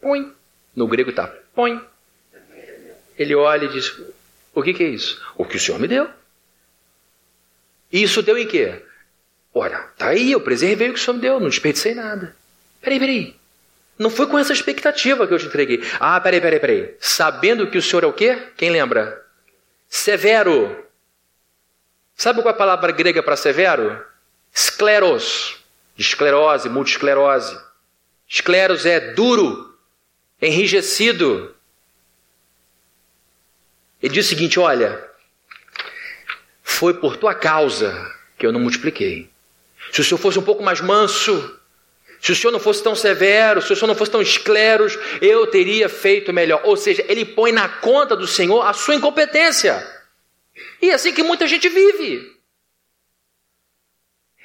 Põe. 0.00 0.32
No 0.74 0.86
grego 0.86 1.10
está 1.10 1.26
põe. 1.54 1.80
Ele 3.18 3.34
olha 3.34 3.64
e 3.64 3.72
diz: 3.72 3.98
O 4.54 4.62
que, 4.62 4.74
que 4.74 4.84
é 4.84 4.88
isso? 4.88 5.20
O 5.36 5.44
que 5.44 5.56
o 5.56 5.60
Senhor 5.60 5.80
me 5.80 5.88
deu. 5.88 6.08
Isso 7.90 8.22
deu 8.22 8.36
em 8.36 8.46
quê? 8.46 8.82
Olha, 9.54 9.78
tá 9.96 10.08
aí, 10.08 10.32
eu 10.32 10.40
preservei 10.40 10.90
o 10.90 10.92
que 10.92 11.00
o 11.00 11.02
Senhor 11.02 11.14
me 11.16 11.22
deu, 11.22 11.40
não 11.40 11.48
desperdicei 11.48 11.94
nada. 11.94 12.36
Peraí, 12.80 12.98
peraí. 12.98 13.36
Não 13.98 14.10
foi 14.10 14.26
com 14.26 14.38
essa 14.38 14.52
expectativa 14.52 15.26
que 15.26 15.32
eu 15.32 15.38
te 15.38 15.46
entreguei. 15.46 15.82
Ah, 15.98 16.20
peraí, 16.20 16.40
peraí, 16.40 16.60
peraí. 16.60 16.96
Sabendo 17.00 17.70
que 17.70 17.78
o 17.78 17.82
Senhor 17.82 18.04
é 18.04 18.06
o 18.06 18.12
quê? 18.12 18.50
Quem 18.56 18.70
lembra? 18.70 19.24
Severo. 19.88 20.84
Sabe 22.14 22.42
qual 22.42 22.52
é 22.52 22.54
a 22.54 22.58
palavra 22.58 22.92
grega 22.92 23.22
para 23.22 23.36
severo? 23.36 24.04
Scleros. 24.54 25.56
De 25.96 26.02
esclerose, 26.02 26.68
multisclerose. 26.68 27.58
Escleros 28.28 28.84
é 28.84 29.00
duro, 29.14 29.74
enrijecido. 30.42 31.54
Ele 34.02 34.12
diz 34.12 34.26
o 34.26 34.28
seguinte: 34.28 34.60
Olha, 34.60 35.02
foi 36.62 36.94
por 36.94 37.16
tua 37.16 37.34
causa 37.34 38.14
que 38.38 38.44
eu 38.44 38.52
não 38.52 38.60
multipliquei. 38.60 39.30
Se 39.92 40.00
o 40.00 40.04
senhor 40.04 40.18
fosse 40.18 40.38
um 40.38 40.42
pouco 40.42 40.62
mais 40.62 40.80
manso, 40.80 41.58
se 42.20 42.32
o 42.32 42.36
senhor 42.36 42.52
não 42.52 42.60
fosse 42.60 42.82
tão 42.82 42.94
severo, 42.94 43.60
se 43.60 43.72
o 43.72 43.76
senhor 43.76 43.88
não 43.88 43.94
fosse 43.94 44.10
tão 44.10 44.22
escleros, 44.22 44.98
eu 45.20 45.46
teria 45.46 45.88
feito 45.88 46.32
melhor. 46.32 46.60
Ou 46.64 46.76
seja, 46.76 47.04
ele 47.08 47.24
põe 47.24 47.52
na 47.52 47.68
conta 47.68 48.16
do 48.16 48.26
Senhor 48.26 48.62
a 48.62 48.72
sua 48.72 48.94
incompetência. 48.94 49.86
E 50.80 50.90
é 50.90 50.94
assim 50.94 51.12
que 51.12 51.22
muita 51.22 51.46
gente 51.46 51.68
vive. 51.68 52.34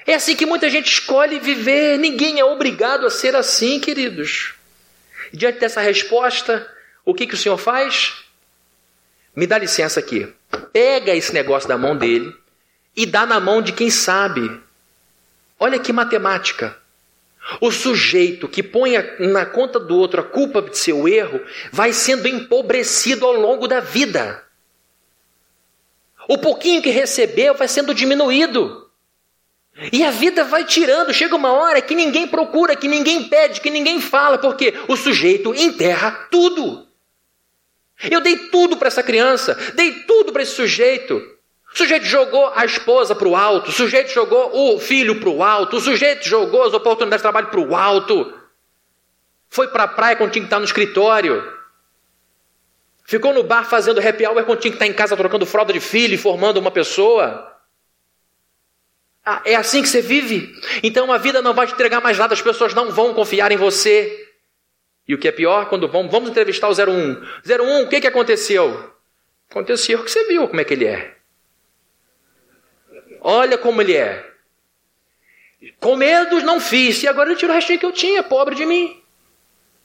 É 0.05 0.15
assim 0.15 0.35
que 0.35 0.45
muita 0.45 0.69
gente 0.69 0.91
escolhe 0.91 1.39
viver. 1.39 1.97
Ninguém 1.97 2.39
é 2.39 2.45
obrigado 2.45 3.05
a 3.05 3.09
ser 3.09 3.35
assim, 3.35 3.79
queridos. 3.79 4.53
Diante 5.31 5.59
dessa 5.59 5.79
resposta, 5.79 6.69
o 7.05 7.13
que, 7.13 7.27
que 7.27 7.35
o 7.35 7.37
Senhor 7.37 7.57
faz? 7.57 8.13
Me 9.35 9.47
dá 9.47 9.57
licença 9.57 9.99
aqui. 9.99 10.27
Pega 10.73 11.15
esse 11.15 11.33
negócio 11.33 11.69
da 11.69 11.77
mão 11.77 11.95
dele 11.95 12.35
e 12.95 13.05
dá 13.05 13.25
na 13.25 13.39
mão 13.39 13.61
de 13.61 13.71
quem 13.71 13.89
sabe. 13.89 14.59
Olha 15.57 15.79
que 15.79 15.93
matemática. 15.93 16.80
O 17.59 17.71
sujeito 17.71 18.47
que 18.47 18.61
põe 18.61 18.93
na 19.19 19.45
conta 19.45 19.79
do 19.79 19.95
outro 19.97 20.21
a 20.21 20.23
culpa 20.23 20.61
de 20.61 20.77
seu 20.77 21.07
erro 21.07 21.41
vai 21.71 21.91
sendo 21.91 22.27
empobrecido 22.27 23.25
ao 23.25 23.33
longo 23.33 23.67
da 23.67 23.79
vida. 23.79 24.45
O 26.27 26.37
pouquinho 26.37 26.81
que 26.81 26.89
recebeu 26.89 27.55
vai 27.55 27.67
sendo 27.67 27.93
diminuído. 27.93 28.89
E 29.91 30.03
a 30.03 30.11
vida 30.11 30.43
vai 30.43 30.65
tirando, 30.65 31.13
chega 31.13 31.35
uma 31.35 31.51
hora 31.51 31.81
que 31.81 31.95
ninguém 31.95 32.27
procura, 32.27 32.75
que 32.75 32.87
ninguém 32.87 33.23
pede, 33.23 33.61
que 33.61 33.69
ninguém 33.69 33.99
fala, 33.99 34.37
porque 34.37 34.73
o 34.87 34.95
sujeito 34.95 35.55
enterra 35.55 36.27
tudo. 36.29 36.87
Eu 38.09 38.21
dei 38.21 38.37
tudo 38.49 38.77
para 38.77 38.87
essa 38.87 39.01
criança, 39.01 39.55
dei 39.75 40.03
tudo 40.03 40.31
para 40.31 40.43
esse 40.43 40.53
sujeito. 40.53 41.21
O 41.73 41.77
sujeito 41.77 42.05
jogou 42.05 42.51
a 42.53 42.65
esposa 42.65 43.15
para 43.15 43.27
o 43.27 43.35
alto, 43.35 43.69
o 43.69 43.73
sujeito 43.73 44.11
jogou 44.11 44.75
o 44.75 44.79
filho 44.79 45.19
para 45.19 45.29
o 45.29 45.41
alto, 45.41 45.77
o 45.77 45.81
sujeito 45.81 46.27
jogou 46.27 46.63
as 46.63 46.73
oportunidades 46.73 47.21
de 47.21 47.23
trabalho 47.23 47.47
para 47.47 47.59
o 47.61 47.75
alto. 47.75 48.33
Foi 49.49 49.67
para 49.69 49.83
a 49.83 49.87
praia 49.87 50.15
quando 50.15 50.31
tinha 50.31 50.43
que 50.43 50.47
estar 50.47 50.59
no 50.59 50.65
escritório. 50.65 51.41
Ficou 53.05 53.33
no 53.33 53.43
bar 53.43 53.63
fazendo 53.63 54.05
happy 54.05 54.25
hour 54.25 54.43
quando 54.43 54.59
tinha 54.59 54.71
que 54.71 54.75
estar 54.75 54.87
em 54.87 54.93
casa 54.93 55.15
trocando 55.15 55.45
fralda 55.45 55.71
de 55.71 55.79
filho 55.79 56.13
e 56.13 56.17
formando 56.17 56.57
uma 56.57 56.71
pessoa. 56.71 57.47
Ah, 59.25 59.41
é 59.45 59.55
assim 59.55 59.81
que 59.81 59.87
você 59.87 60.01
vive? 60.01 60.53
Então 60.83 61.11
a 61.11 61.17
vida 61.17 61.41
não 61.41 61.53
vai 61.53 61.67
te 61.67 61.73
entregar 61.73 62.01
mais 62.01 62.17
nada, 62.17 62.33
as 62.33 62.41
pessoas 62.41 62.73
não 62.73 62.91
vão 62.91 63.13
confiar 63.13 63.51
em 63.51 63.57
você. 63.57 64.27
E 65.07 65.15
o 65.15 65.17
que 65.17 65.27
é 65.27 65.31
pior, 65.31 65.67
quando 65.67 65.87
vamos, 65.87 66.11
vamos 66.11 66.29
entrevistar 66.29 66.67
o 66.67 66.71
01. 66.71 67.21
01, 67.45 67.81
o 67.83 67.89
que, 67.89 68.01
que 68.01 68.07
aconteceu? 68.07 68.93
Aconteceu 69.49 69.99
o 69.99 70.03
que 70.03 70.11
você 70.11 70.25
viu, 70.27 70.47
como 70.47 70.59
é 70.61 70.63
que 70.63 70.73
ele 70.73 70.85
é. 70.85 71.20
Olha 73.21 73.57
como 73.57 73.81
ele 73.81 73.95
é. 73.95 74.27
Com 75.79 75.95
medo 75.95 76.41
não 76.41 76.59
fiz, 76.59 77.03
e 77.03 77.07
agora 77.07 77.29
ele 77.29 77.37
tira 77.37 77.51
o 77.51 77.55
restinho 77.55 77.77
que 77.77 77.85
eu 77.85 77.91
tinha, 77.91 78.23
pobre 78.23 78.55
de 78.55 78.65
mim. 78.65 78.99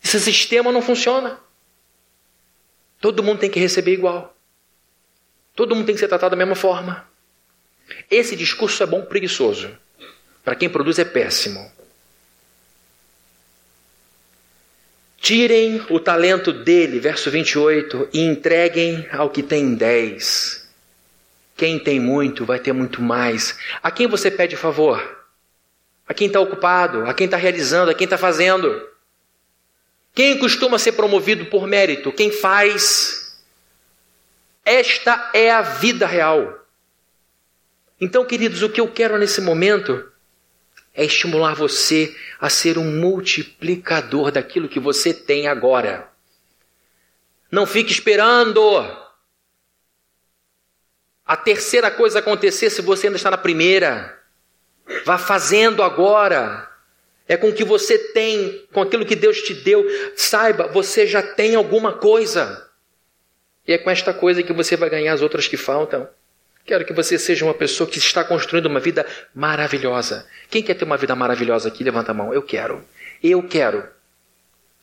Esse 0.02 0.18
sistema 0.18 0.72
não 0.72 0.80
funciona. 0.80 1.38
Todo 2.98 3.22
mundo 3.22 3.40
tem 3.40 3.50
que 3.50 3.60
receber 3.60 3.92
igual. 3.92 4.34
Todo 5.54 5.74
mundo 5.74 5.86
tem 5.86 5.94
que 5.94 6.00
ser 6.00 6.08
tratado 6.08 6.30
da 6.30 6.36
mesma 6.36 6.54
forma. 6.54 7.06
Esse 8.10 8.34
discurso 8.34 8.82
é 8.82 8.86
bom 8.86 9.02
preguiçoso. 9.04 9.76
Para 10.42 10.54
quem 10.54 10.68
produz 10.68 10.98
é 10.98 11.04
péssimo. 11.04 11.70
Tirem 15.18 15.84
o 15.90 15.98
talento 15.98 16.52
dele, 16.52 17.00
verso 17.00 17.30
28, 17.30 18.10
e 18.12 18.20
entreguem 18.20 19.06
ao 19.10 19.28
que 19.28 19.42
tem 19.42 19.74
dez. 19.74 20.65
Quem 21.56 21.78
tem 21.78 21.98
muito 21.98 22.44
vai 22.44 22.58
ter 22.58 22.72
muito 22.72 23.00
mais. 23.00 23.58
A 23.82 23.90
quem 23.90 24.06
você 24.06 24.30
pede 24.30 24.56
favor? 24.56 25.26
A 26.06 26.12
quem 26.12 26.26
está 26.26 26.38
ocupado? 26.38 27.06
A 27.06 27.14
quem 27.14 27.24
está 27.24 27.36
realizando? 27.36 27.90
A 27.90 27.94
quem 27.94 28.04
está 28.04 28.18
fazendo? 28.18 28.86
Quem 30.14 30.38
costuma 30.38 30.78
ser 30.78 30.92
promovido 30.92 31.46
por 31.46 31.66
mérito? 31.66 32.12
Quem 32.12 32.30
faz? 32.30 33.42
Esta 34.64 35.30
é 35.32 35.50
a 35.50 35.62
vida 35.62 36.06
real. 36.06 36.66
Então, 37.98 38.24
queridos, 38.24 38.62
o 38.62 38.68
que 38.68 38.80
eu 38.80 38.88
quero 38.88 39.18
nesse 39.18 39.40
momento 39.40 40.06
é 40.94 41.04
estimular 41.04 41.54
você 41.54 42.14
a 42.38 42.50
ser 42.50 42.76
um 42.76 43.00
multiplicador 43.00 44.30
daquilo 44.30 44.68
que 44.68 44.80
você 44.80 45.14
tem 45.14 45.46
agora. 45.46 46.10
Não 47.50 47.66
fique 47.66 47.92
esperando 47.92 48.60
a 51.26 51.36
terceira 51.36 51.90
coisa 51.90 52.20
acontecer 52.20 52.70
se 52.70 52.80
você 52.80 53.08
ainda 53.08 53.16
está 53.16 53.30
na 53.30 53.36
primeira. 53.36 54.16
Vá 55.04 55.18
fazendo 55.18 55.82
agora. 55.82 56.70
É 57.28 57.36
com 57.36 57.48
o 57.48 57.52
que 57.52 57.64
você 57.64 57.98
tem, 57.98 58.64
com 58.72 58.80
aquilo 58.80 59.04
que 59.04 59.16
Deus 59.16 59.38
te 59.38 59.52
deu. 59.52 59.84
Saiba, 60.14 60.68
você 60.68 61.06
já 61.06 61.20
tem 61.20 61.56
alguma 61.56 61.94
coisa. 61.94 62.70
E 63.66 63.72
é 63.72 63.78
com 63.78 63.90
esta 63.90 64.14
coisa 64.14 64.44
que 64.44 64.52
você 64.52 64.76
vai 64.76 64.88
ganhar 64.88 65.12
as 65.12 65.22
outras 65.22 65.48
que 65.48 65.56
faltam. 65.56 66.08
Quero 66.64 66.84
que 66.84 66.92
você 66.92 67.18
seja 67.18 67.44
uma 67.44 67.54
pessoa 67.54 67.88
que 67.88 67.98
está 67.98 68.22
construindo 68.22 68.66
uma 68.66 68.78
vida 68.78 69.04
maravilhosa. 69.34 70.26
Quem 70.48 70.62
quer 70.62 70.74
ter 70.74 70.84
uma 70.84 70.96
vida 70.96 71.16
maravilhosa 71.16 71.68
aqui? 71.68 71.82
Levanta 71.82 72.12
a 72.12 72.14
mão. 72.14 72.32
Eu 72.32 72.42
quero. 72.42 72.84
Eu 73.22 73.42
quero. 73.42 73.88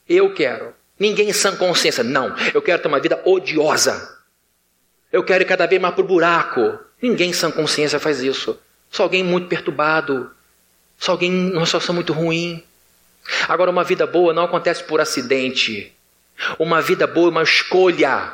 Eu 0.08 0.34
quero. 0.34 0.74
Ninguém 1.00 1.30
em 1.30 1.34
sã 1.34 1.56
consciência. 1.56 2.04
Não. 2.04 2.36
Eu 2.54 2.62
quero 2.62 2.82
ter 2.82 2.90
uma 2.90 3.00
vida 3.00 3.22
odiosa. 3.24 4.23
Eu 5.14 5.24
quero 5.24 5.44
ir 5.44 5.46
cada 5.46 5.68
vez 5.68 5.80
mais 5.80 5.94
para 5.94 6.04
o 6.04 6.08
buraco. 6.08 6.80
Ninguém 7.00 7.32
sem 7.32 7.52
consciência 7.52 8.00
faz 8.00 8.20
isso. 8.20 8.60
Só 8.90 9.04
alguém 9.04 9.24
muito 9.24 9.48
perturbado, 9.48 10.32
só 10.98 11.12
alguém 11.12 11.32
numa 11.32 11.68
situação 11.68 11.94
muito 11.94 12.12
ruim. 12.12 12.64
Agora, 13.48 13.70
uma 13.70 13.84
vida 13.84 14.08
boa 14.08 14.34
não 14.34 14.46
acontece 14.46 14.84
por 14.84 15.00
acidente. 15.00 15.94
Uma 16.58 16.82
vida 16.82 17.06
boa 17.06 17.28
é 17.28 17.30
uma 17.30 17.44
escolha. 17.44 18.34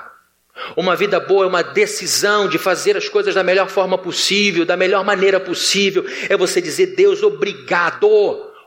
Uma 0.76 0.96
vida 0.96 1.20
boa 1.20 1.44
é 1.44 1.48
uma 1.48 1.62
decisão 1.62 2.48
de 2.48 2.58
fazer 2.58 2.96
as 2.96 3.10
coisas 3.10 3.36
da 3.36 3.44
melhor 3.44 3.68
forma 3.68 3.98
possível, 3.98 4.66
da 4.66 4.78
melhor 4.78 5.04
maneira 5.04 5.40
possível. 5.40 6.06
É 6.30 6.38
você 6.38 6.62
dizer, 6.62 6.96
Deus, 6.96 7.22
obrigado. 7.24 8.08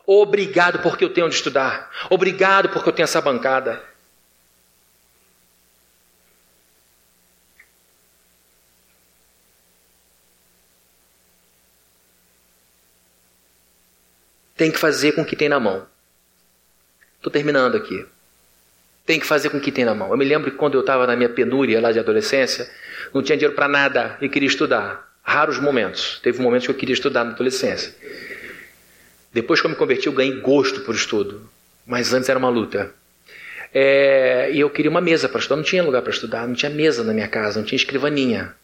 Obrigado 0.07 0.81
porque 0.81 1.05
eu 1.05 1.11
tenho 1.11 1.27
onde 1.27 1.37
estudar. 1.37 1.91
Obrigado 2.11 2.69
porque 2.69 2.91
eu 2.91 2.93
tenho 2.93 3.05
essa 3.05 3.23
bancada. 3.23 3.92
Tem 14.63 14.71
que 14.71 14.79
fazer 14.79 15.11
com 15.11 15.23
o 15.23 15.25
que 15.25 15.35
tem 15.35 15.49
na 15.49 15.59
mão. 15.59 15.85
Estou 17.17 17.33
terminando 17.33 17.77
aqui. 17.77 18.07
Tem 19.05 19.19
que 19.19 19.27
fazer 19.27 19.51
com 19.51 19.57
o 19.57 19.61
que 19.61 19.73
tem 19.73 19.85
na 19.85 19.93
mão. 19.93 20.13
Eu 20.13 20.17
me 20.17 20.25
lembro 20.25 20.53
que 20.53 20.57
quando 20.57 20.75
eu 20.75 20.83
estava 20.83 21.05
na 21.05 21.17
minha 21.17 21.29
penúria 21.29 21.81
lá 21.81 21.91
de 21.91 21.99
adolescência, 21.99 22.71
não 23.13 23.25
tinha 23.25 23.37
dinheiro 23.37 23.57
para 23.57 23.67
nada 23.67 24.17
e 24.21 24.29
queria 24.29 24.47
estudar. 24.47 25.13
Raros 25.21 25.59
momentos. 25.59 26.21
Teve 26.23 26.41
momentos 26.41 26.69
que 26.69 26.71
eu 26.71 26.77
queria 26.77 26.93
estudar 26.93 27.25
na 27.25 27.33
adolescência. 27.33 27.93
Depois 29.33 29.61
que 29.61 29.67
eu 29.67 29.71
me 29.71 29.75
converti, 29.75 30.07
eu 30.07 30.13
ganhei 30.13 30.39
gosto 30.41 30.83
por 30.83 30.95
estudo. 30.95 31.43
Mas 31.85 32.13
antes 32.13 32.29
era 32.29 32.39
uma 32.39 32.49
luta. 32.49 32.95
É, 33.75 34.49
e 34.53 34.61
eu 34.61 34.71
queria 34.71 34.93
uma 34.93 35.01
mesa 35.01 35.29
para 35.29 35.41
estudar. 35.41 35.57
Não 35.57 35.65
tinha 35.65 35.83
lugar 35.83 36.03
para 36.03 36.13
estudar, 36.13 36.47
não 36.47 36.55
tinha 36.55 36.71
mesa 36.71 37.03
na 37.03 37.13
minha 37.13 37.27
casa, 37.27 37.59
não 37.59 37.67
tinha 37.67 37.77
escrivaninha. 37.77 38.55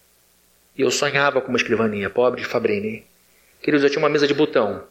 E 0.76 0.82
eu 0.82 0.92
sonhava 0.92 1.40
com 1.40 1.48
uma 1.48 1.58
escrivaninha, 1.58 2.08
pobre 2.08 2.42
de 2.42 2.46
Fabrini. 2.46 3.04
Queridos, 3.60 3.82
eu 3.82 3.90
tinha 3.90 4.00
uma 4.00 4.08
mesa 4.08 4.28
de 4.28 4.34
botão. 4.34 4.86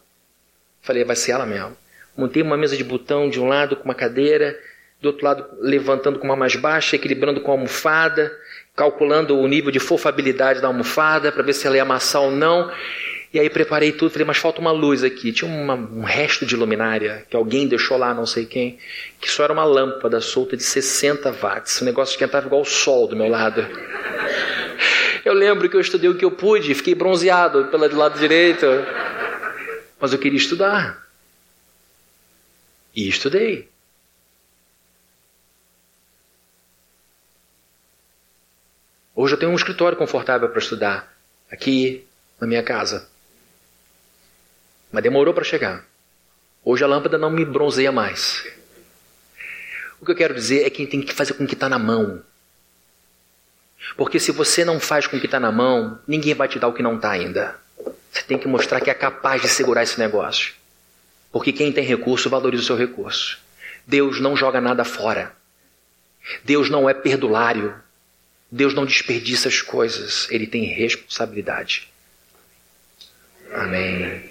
Falei, 0.88 1.04
vai 1.04 1.16
ser 1.16 1.32
ela 1.32 1.44
mesmo. 1.44 1.76
Montei 2.16 2.42
uma 2.42 2.56
mesa 2.56 2.74
de 2.74 2.82
botão 2.82 3.28
de 3.28 3.38
um 3.38 3.46
lado 3.46 3.76
com 3.76 3.84
uma 3.84 3.94
cadeira, 3.94 4.58
do 5.02 5.08
outro 5.08 5.22
lado 5.22 5.46
levantando 5.60 6.18
com 6.18 6.24
uma 6.24 6.34
mais 6.34 6.56
baixa, 6.56 6.96
equilibrando 6.96 7.42
com 7.42 7.50
a 7.50 7.54
almofada, 7.54 8.32
calculando 8.74 9.38
o 9.38 9.46
nível 9.46 9.70
de 9.70 9.78
fofabilidade 9.78 10.62
da 10.62 10.66
almofada 10.68 11.30
para 11.30 11.42
ver 11.42 11.52
se 11.52 11.66
ela 11.66 11.76
ia 11.76 11.82
amassar 11.82 12.22
ou 12.22 12.30
não. 12.30 12.72
E 13.34 13.38
aí 13.38 13.50
preparei 13.50 13.92
tudo, 13.92 14.10
falei, 14.10 14.26
mas 14.26 14.38
falta 14.38 14.62
uma 14.62 14.70
luz 14.70 15.04
aqui. 15.04 15.30
Tinha 15.30 15.50
uma, 15.50 15.74
um 15.74 16.04
resto 16.04 16.46
de 16.46 16.56
luminária 16.56 17.26
que 17.28 17.36
alguém 17.36 17.68
deixou 17.68 17.98
lá, 17.98 18.14
não 18.14 18.24
sei 18.24 18.46
quem, 18.46 18.78
que 19.20 19.30
só 19.30 19.44
era 19.44 19.52
uma 19.52 19.64
lâmpada 19.64 20.22
solta 20.22 20.56
de 20.56 20.62
60 20.62 21.30
watts. 21.32 21.82
O 21.82 21.84
negócio 21.84 22.14
esquentava 22.14 22.46
igual 22.46 22.62
o 22.62 22.64
sol 22.64 23.06
do 23.06 23.14
meu 23.14 23.28
lado. 23.28 23.60
Eu 25.22 25.34
lembro 25.34 25.68
que 25.68 25.76
eu 25.76 25.80
estudei 25.80 26.08
o 26.08 26.14
que 26.14 26.24
eu 26.24 26.30
pude, 26.30 26.74
fiquei 26.74 26.94
bronzeado 26.94 27.66
pelo 27.66 27.94
lado 27.94 28.18
direito. 28.18 28.64
Mas 30.00 30.12
eu 30.12 30.18
queria 30.18 30.38
estudar. 30.38 31.06
E 32.94 33.08
estudei. 33.08 33.68
Hoje 39.14 39.34
eu 39.34 39.38
tenho 39.38 39.50
um 39.50 39.56
escritório 39.56 39.98
confortável 39.98 40.48
para 40.48 40.60
estudar, 40.60 41.12
aqui 41.50 42.06
na 42.40 42.46
minha 42.46 42.62
casa. 42.62 43.08
Mas 44.92 45.02
demorou 45.02 45.34
para 45.34 45.42
chegar. 45.42 45.84
Hoje 46.64 46.84
a 46.84 46.86
lâmpada 46.86 47.18
não 47.18 47.28
me 47.28 47.44
bronzeia 47.44 47.90
mais. 47.90 48.46
O 50.00 50.04
que 50.04 50.12
eu 50.12 50.16
quero 50.16 50.34
dizer 50.34 50.64
é 50.64 50.70
que 50.70 50.86
tem 50.86 51.02
que 51.02 51.12
fazer 51.12 51.34
com 51.34 51.42
o 51.42 51.46
que 51.48 51.54
está 51.54 51.68
na 51.68 51.80
mão. 51.80 52.22
Porque 53.96 54.20
se 54.20 54.30
você 54.30 54.64
não 54.64 54.78
faz 54.78 55.08
com 55.08 55.16
o 55.16 55.20
que 55.20 55.26
está 55.26 55.40
na 55.40 55.50
mão, 55.50 55.98
ninguém 56.06 56.34
vai 56.34 56.46
te 56.46 56.58
dar 56.58 56.68
o 56.68 56.72
que 56.72 56.82
não 56.82 56.94
está 56.94 57.10
ainda. 57.10 57.58
Você 58.12 58.22
tem 58.22 58.38
que 58.38 58.48
mostrar 58.48 58.80
que 58.80 58.90
é 58.90 58.94
capaz 58.94 59.42
de 59.42 59.48
segurar 59.48 59.82
esse 59.82 59.98
negócio. 59.98 60.54
Porque 61.30 61.52
quem 61.52 61.72
tem 61.72 61.84
recurso 61.84 62.30
valoriza 62.30 62.62
o 62.62 62.66
seu 62.66 62.76
recurso. 62.76 63.38
Deus 63.86 64.20
não 64.20 64.36
joga 64.36 64.60
nada 64.60 64.84
fora. 64.84 65.34
Deus 66.44 66.68
não 66.70 66.88
é 66.88 66.94
perdulário. 66.94 67.74
Deus 68.50 68.72
não 68.74 68.86
desperdiça 68.86 69.48
as 69.48 69.60
coisas. 69.60 70.26
Ele 70.30 70.46
tem 70.46 70.64
responsabilidade. 70.64 71.88
Amém. 73.52 74.30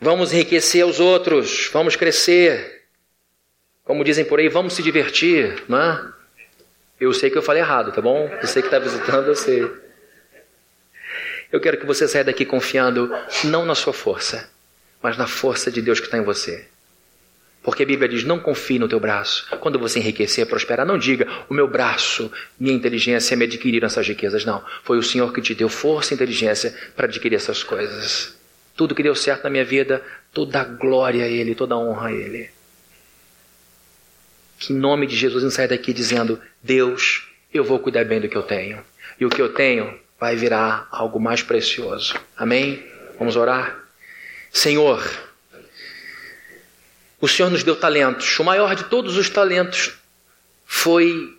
Vamos 0.00 0.32
enriquecer 0.32 0.84
os 0.84 0.98
outros. 0.98 1.70
Vamos 1.72 1.94
crescer. 1.94 2.82
Como 3.84 4.04
dizem 4.04 4.24
por 4.24 4.38
aí, 4.38 4.48
vamos 4.48 4.74
se 4.74 4.82
divertir, 4.82 5.64
não 5.68 5.80
é? 5.80 6.12
Eu 7.00 7.12
sei 7.12 7.30
que 7.30 7.38
eu 7.38 7.42
falei 7.42 7.62
errado, 7.62 7.92
tá 7.92 8.00
bom? 8.00 8.30
Você 8.40 8.60
que 8.60 8.68
está 8.68 8.78
visitando, 8.78 9.26
eu 9.26 9.34
sei. 9.34 9.68
Eu 11.52 11.60
quero 11.60 11.76
que 11.76 11.84
você 11.84 12.08
saia 12.08 12.24
daqui 12.24 12.46
confiando 12.46 13.14
não 13.44 13.66
na 13.66 13.74
sua 13.74 13.92
força, 13.92 14.50
mas 15.02 15.18
na 15.18 15.26
força 15.26 15.70
de 15.70 15.82
Deus 15.82 16.00
que 16.00 16.06
está 16.06 16.16
em 16.16 16.24
você. 16.24 16.66
Porque 17.62 17.82
a 17.82 17.86
Bíblia 17.86 18.08
diz: 18.08 18.24
não 18.24 18.40
confie 18.40 18.78
no 18.78 18.88
teu 18.88 18.98
braço. 18.98 19.46
Quando 19.60 19.78
você 19.78 19.98
enriquecer, 19.98 20.46
prosperar, 20.46 20.86
não 20.86 20.98
diga 20.98 21.28
o 21.50 21.54
meu 21.54 21.68
braço, 21.68 22.32
minha 22.58 22.74
inteligência 22.74 23.36
me 23.36 23.44
adquiriram 23.44 23.86
essas 23.86 24.08
riquezas. 24.08 24.46
Não. 24.46 24.64
Foi 24.82 24.96
o 24.96 25.02
Senhor 25.02 25.30
que 25.32 25.42
te 25.42 25.54
deu 25.54 25.68
força 25.68 26.12
e 26.12 26.16
inteligência 26.16 26.74
para 26.96 27.06
adquirir 27.06 27.36
essas 27.36 27.62
coisas. 27.62 28.34
Tudo 28.74 28.94
que 28.94 29.02
deu 29.02 29.14
certo 29.14 29.44
na 29.44 29.50
minha 29.50 29.64
vida, 29.64 30.02
toda 30.32 30.62
a 30.62 30.64
glória 30.64 31.24
a 31.24 31.28
Ele, 31.28 31.54
toda 31.54 31.74
a 31.74 31.78
honra 31.78 32.08
a 32.08 32.12
Ele. 32.12 32.50
Que 34.58 34.72
em 34.72 34.76
nome 34.76 35.06
de 35.06 35.14
Jesus 35.14 35.44
não 35.44 35.50
saia 35.50 35.68
daqui 35.68 35.92
dizendo: 35.92 36.40
Deus, 36.62 37.28
eu 37.52 37.62
vou 37.62 37.78
cuidar 37.78 38.04
bem 38.04 38.20
do 38.20 38.28
que 38.28 38.36
eu 38.36 38.42
tenho. 38.42 38.82
E 39.20 39.26
o 39.26 39.28
que 39.28 39.40
eu 39.40 39.52
tenho 39.52 40.01
vai 40.22 40.36
virar 40.36 40.86
algo 40.92 41.18
mais 41.18 41.42
precioso. 41.42 42.14
Amém? 42.36 42.88
Vamos 43.18 43.34
orar? 43.34 43.76
Senhor, 44.52 45.02
o 47.20 47.26
Senhor 47.26 47.50
nos 47.50 47.64
deu 47.64 47.74
talentos. 47.74 48.38
O 48.38 48.44
maior 48.44 48.76
de 48.76 48.84
todos 48.84 49.16
os 49.16 49.28
talentos 49.28 49.94
foi 50.64 51.36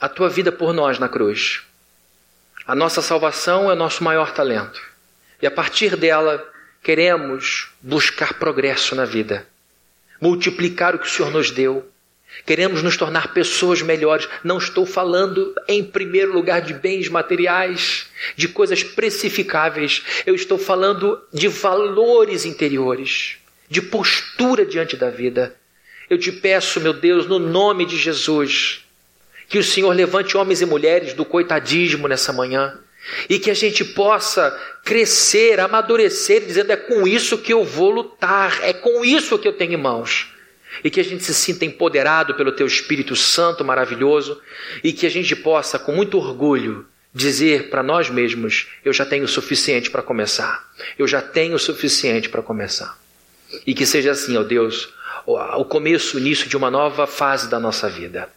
a 0.00 0.08
tua 0.08 0.28
vida 0.28 0.52
por 0.52 0.72
nós 0.72 0.96
na 0.96 1.08
cruz. 1.08 1.62
A 2.64 2.72
nossa 2.72 3.02
salvação 3.02 3.68
é 3.68 3.72
o 3.72 3.76
nosso 3.76 4.04
maior 4.04 4.30
talento. 4.32 4.80
E 5.42 5.46
a 5.48 5.50
partir 5.50 5.96
dela, 5.96 6.48
queremos 6.84 7.70
buscar 7.80 8.34
progresso 8.34 8.94
na 8.94 9.04
vida, 9.04 9.44
multiplicar 10.20 10.94
o 10.94 11.00
que 11.00 11.06
o 11.08 11.10
Senhor 11.10 11.32
nos 11.32 11.50
deu, 11.50 11.89
Queremos 12.46 12.82
nos 12.82 12.96
tornar 12.96 13.32
pessoas 13.32 13.82
melhores. 13.82 14.28
Não 14.42 14.58
estou 14.58 14.86
falando, 14.86 15.54
em 15.68 15.84
primeiro 15.84 16.32
lugar, 16.32 16.60
de 16.60 16.74
bens 16.74 17.08
materiais, 17.08 18.06
de 18.36 18.48
coisas 18.48 18.82
precificáveis. 18.82 20.02
Eu 20.26 20.34
estou 20.34 20.58
falando 20.58 21.20
de 21.32 21.48
valores 21.48 22.44
interiores, 22.44 23.36
de 23.68 23.82
postura 23.82 24.64
diante 24.64 24.96
da 24.96 25.10
vida. 25.10 25.54
Eu 26.08 26.18
te 26.18 26.32
peço, 26.32 26.80
meu 26.80 26.92
Deus, 26.92 27.26
no 27.26 27.38
nome 27.38 27.84
de 27.84 27.96
Jesus, 27.96 28.84
que 29.48 29.58
o 29.58 29.64
Senhor 29.64 29.94
levante 29.94 30.36
homens 30.36 30.60
e 30.60 30.66
mulheres 30.66 31.12
do 31.12 31.24
coitadismo 31.24 32.08
nessa 32.08 32.32
manhã 32.32 32.78
e 33.28 33.38
que 33.38 33.50
a 33.50 33.54
gente 33.54 33.84
possa 33.84 34.50
crescer, 34.84 35.60
amadurecer, 35.60 36.44
dizendo: 36.44 36.72
é 36.72 36.76
com 36.76 37.06
isso 37.06 37.38
que 37.38 37.52
eu 37.52 37.64
vou 37.64 37.90
lutar, 37.90 38.58
é 38.62 38.72
com 38.72 39.04
isso 39.04 39.38
que 39.38 39.46
eu 39.46 39.52
tenho 39.52 39.74
em 39.74 39.76
mãos 39.76 40.30
e 40.82 40.90
que 40.90 41.00
a 41.00 41.04
gente 41.04 41.24
se 41.24 41.34
sinta 41.34 41.64
empoderado 41.64 42.34
pelo 42.34 42.52
Teu 42.52 42.66
Espírito 42.66 43.16
Santo 43.16 43.64
maravilhoso 43.64 44.40
e 44.82 44.92
que 44.92 45.06
a 45.06 45.10
gente 45.10 45.34
possa, 45.36 45.78
com 45.78 45.92
muito 45.92 46.18
orgulho, 46.18 46.86
dizer 47.12 47.70
para 47.70 47.82
nós 47.82 48.08
mesmos: 48.08 48.68
eu 48.84 48.92
já 48.92 49.04
tenho 49.04 49.24
o 49.24 49.28
suficiente 49.28 49.90
para 49.90 50.02
começar, 50.02 50.68
eu 50.98 51.06
já 51.06 51.20
tenho 51.20 51.54
o 51.54 51.58
suficiente 51.58 52.28
para 52.28 52.42
começar. 52.42 52.98
E 53.66 53.74
que 53.74 53.84
seja 53.84 54.12
assim, 54.12 54.36
ó 54.36 54.42
Deus, 54.42 54.92
o 55.26 55.64
começo, 55.64 56.16
o 56.16 56.20
início 56.20 56.48
de 56.48 56.56
uma 56.56 56.70
nova 56.70 57.06
fase 57.06 57.48
da 57.48 57.58
nossa 57.58 57.88
vida. 57.88 58.28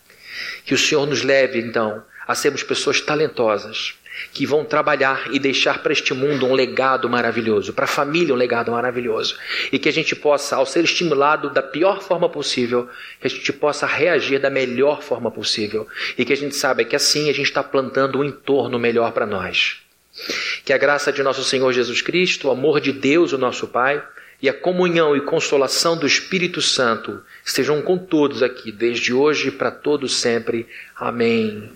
Que 0.66 0.74
o 0.74 0.78
Senhor 0.78 1.06
nos 1.06 1.22
leve, 1.22 1.60
então, 1.60 2.04
a 2.28 2.34
sermos 2.34 2.64
pessoas 2.64 3.00
talentosas, 3.00 3.94
que 4.32 4.46
vão 4.46 4.64
trabalhar 4.64 5.30
e 5.32 5.40
deixar 5.40 5.82
para 5.82 5.94
este 5.94 6.14
mundo 6.14 6.46
um 6.46 6.54
legado 6.54 7.10
maravilhoso, 7.10 7.74
para 7.74 7.86
a 7.86 7.88
família 7.88 8.34
um 8.34 8.38
legado 8.38 8.72
maravilhoso. 8.72 9.38
E 9.72 9.80
que 9.80 9.90
a 9.90 9.94
gente 9.94 10.16
possa, 10.16 10.56
ao 10.56 10.66
ser 10.66 10.84
estimulado 10.84 11.50
da 11.50 11.62
pior 11.62 12.02
forma 12.02 12.30
possível, 12.30 12.90
que 13.20 13.28
a 13.28 13.30
gente 13.30 13.52
possa 13.54 13.86
reagir 13.86 14.40
da 14.40 14.50
melhor 14.50 15.02
forma 15.02 15.32
possível. 15.32 15.88
E 16.18 16.26
que 16.26 16.34
a 16.34 16.38
gente 16.38 16.56
saiba 16.56 16.84
que 16.84 16.96
assim 16.96 17.30
a 17.30 17.34
gente 17.34 17.48
está 17.48 17.64
plantando 17.64 18.20
um 18.20 18.24
entorno 18.24 18.80
melhor 18.80 19.12
para 19.12 19.26
nós. 19.26 19.78
Que 20.64 20.74
a 20.74 20.78
graça 20.78 21.12
de 21.12 21.24
nosso 21.24 21.44
Senhor 21.44 21.72
Jesus 21.74 22.02
Cristo, 22.02 22.48
o 22.48 22.52
amor 22.52 22.80
de 22.80 22.92
Deus, 22.92 23.34
o 23.34 23.38
nosso 23.38 23.68
Pai, 23.68 24.04
e 24.42 24.50
a 24.50 24.54
comunhão 24.54 25.16
e 25.16 25.22
consolação 25.22 25.98
do 25.98 26.06
Espírito 26.06 26.62
Santo 26.62 27.22
estejam 27.46 27.82
com 27.82 27.98
todos 27.98 28.44
aqui, 28.44 28.74
desde 28.74 29.14
hoje 29.14 29.50
para 29.50 29.72
todo 29.72 30.08
sempre. 30.10 30.68
Amém. 30.96 31.72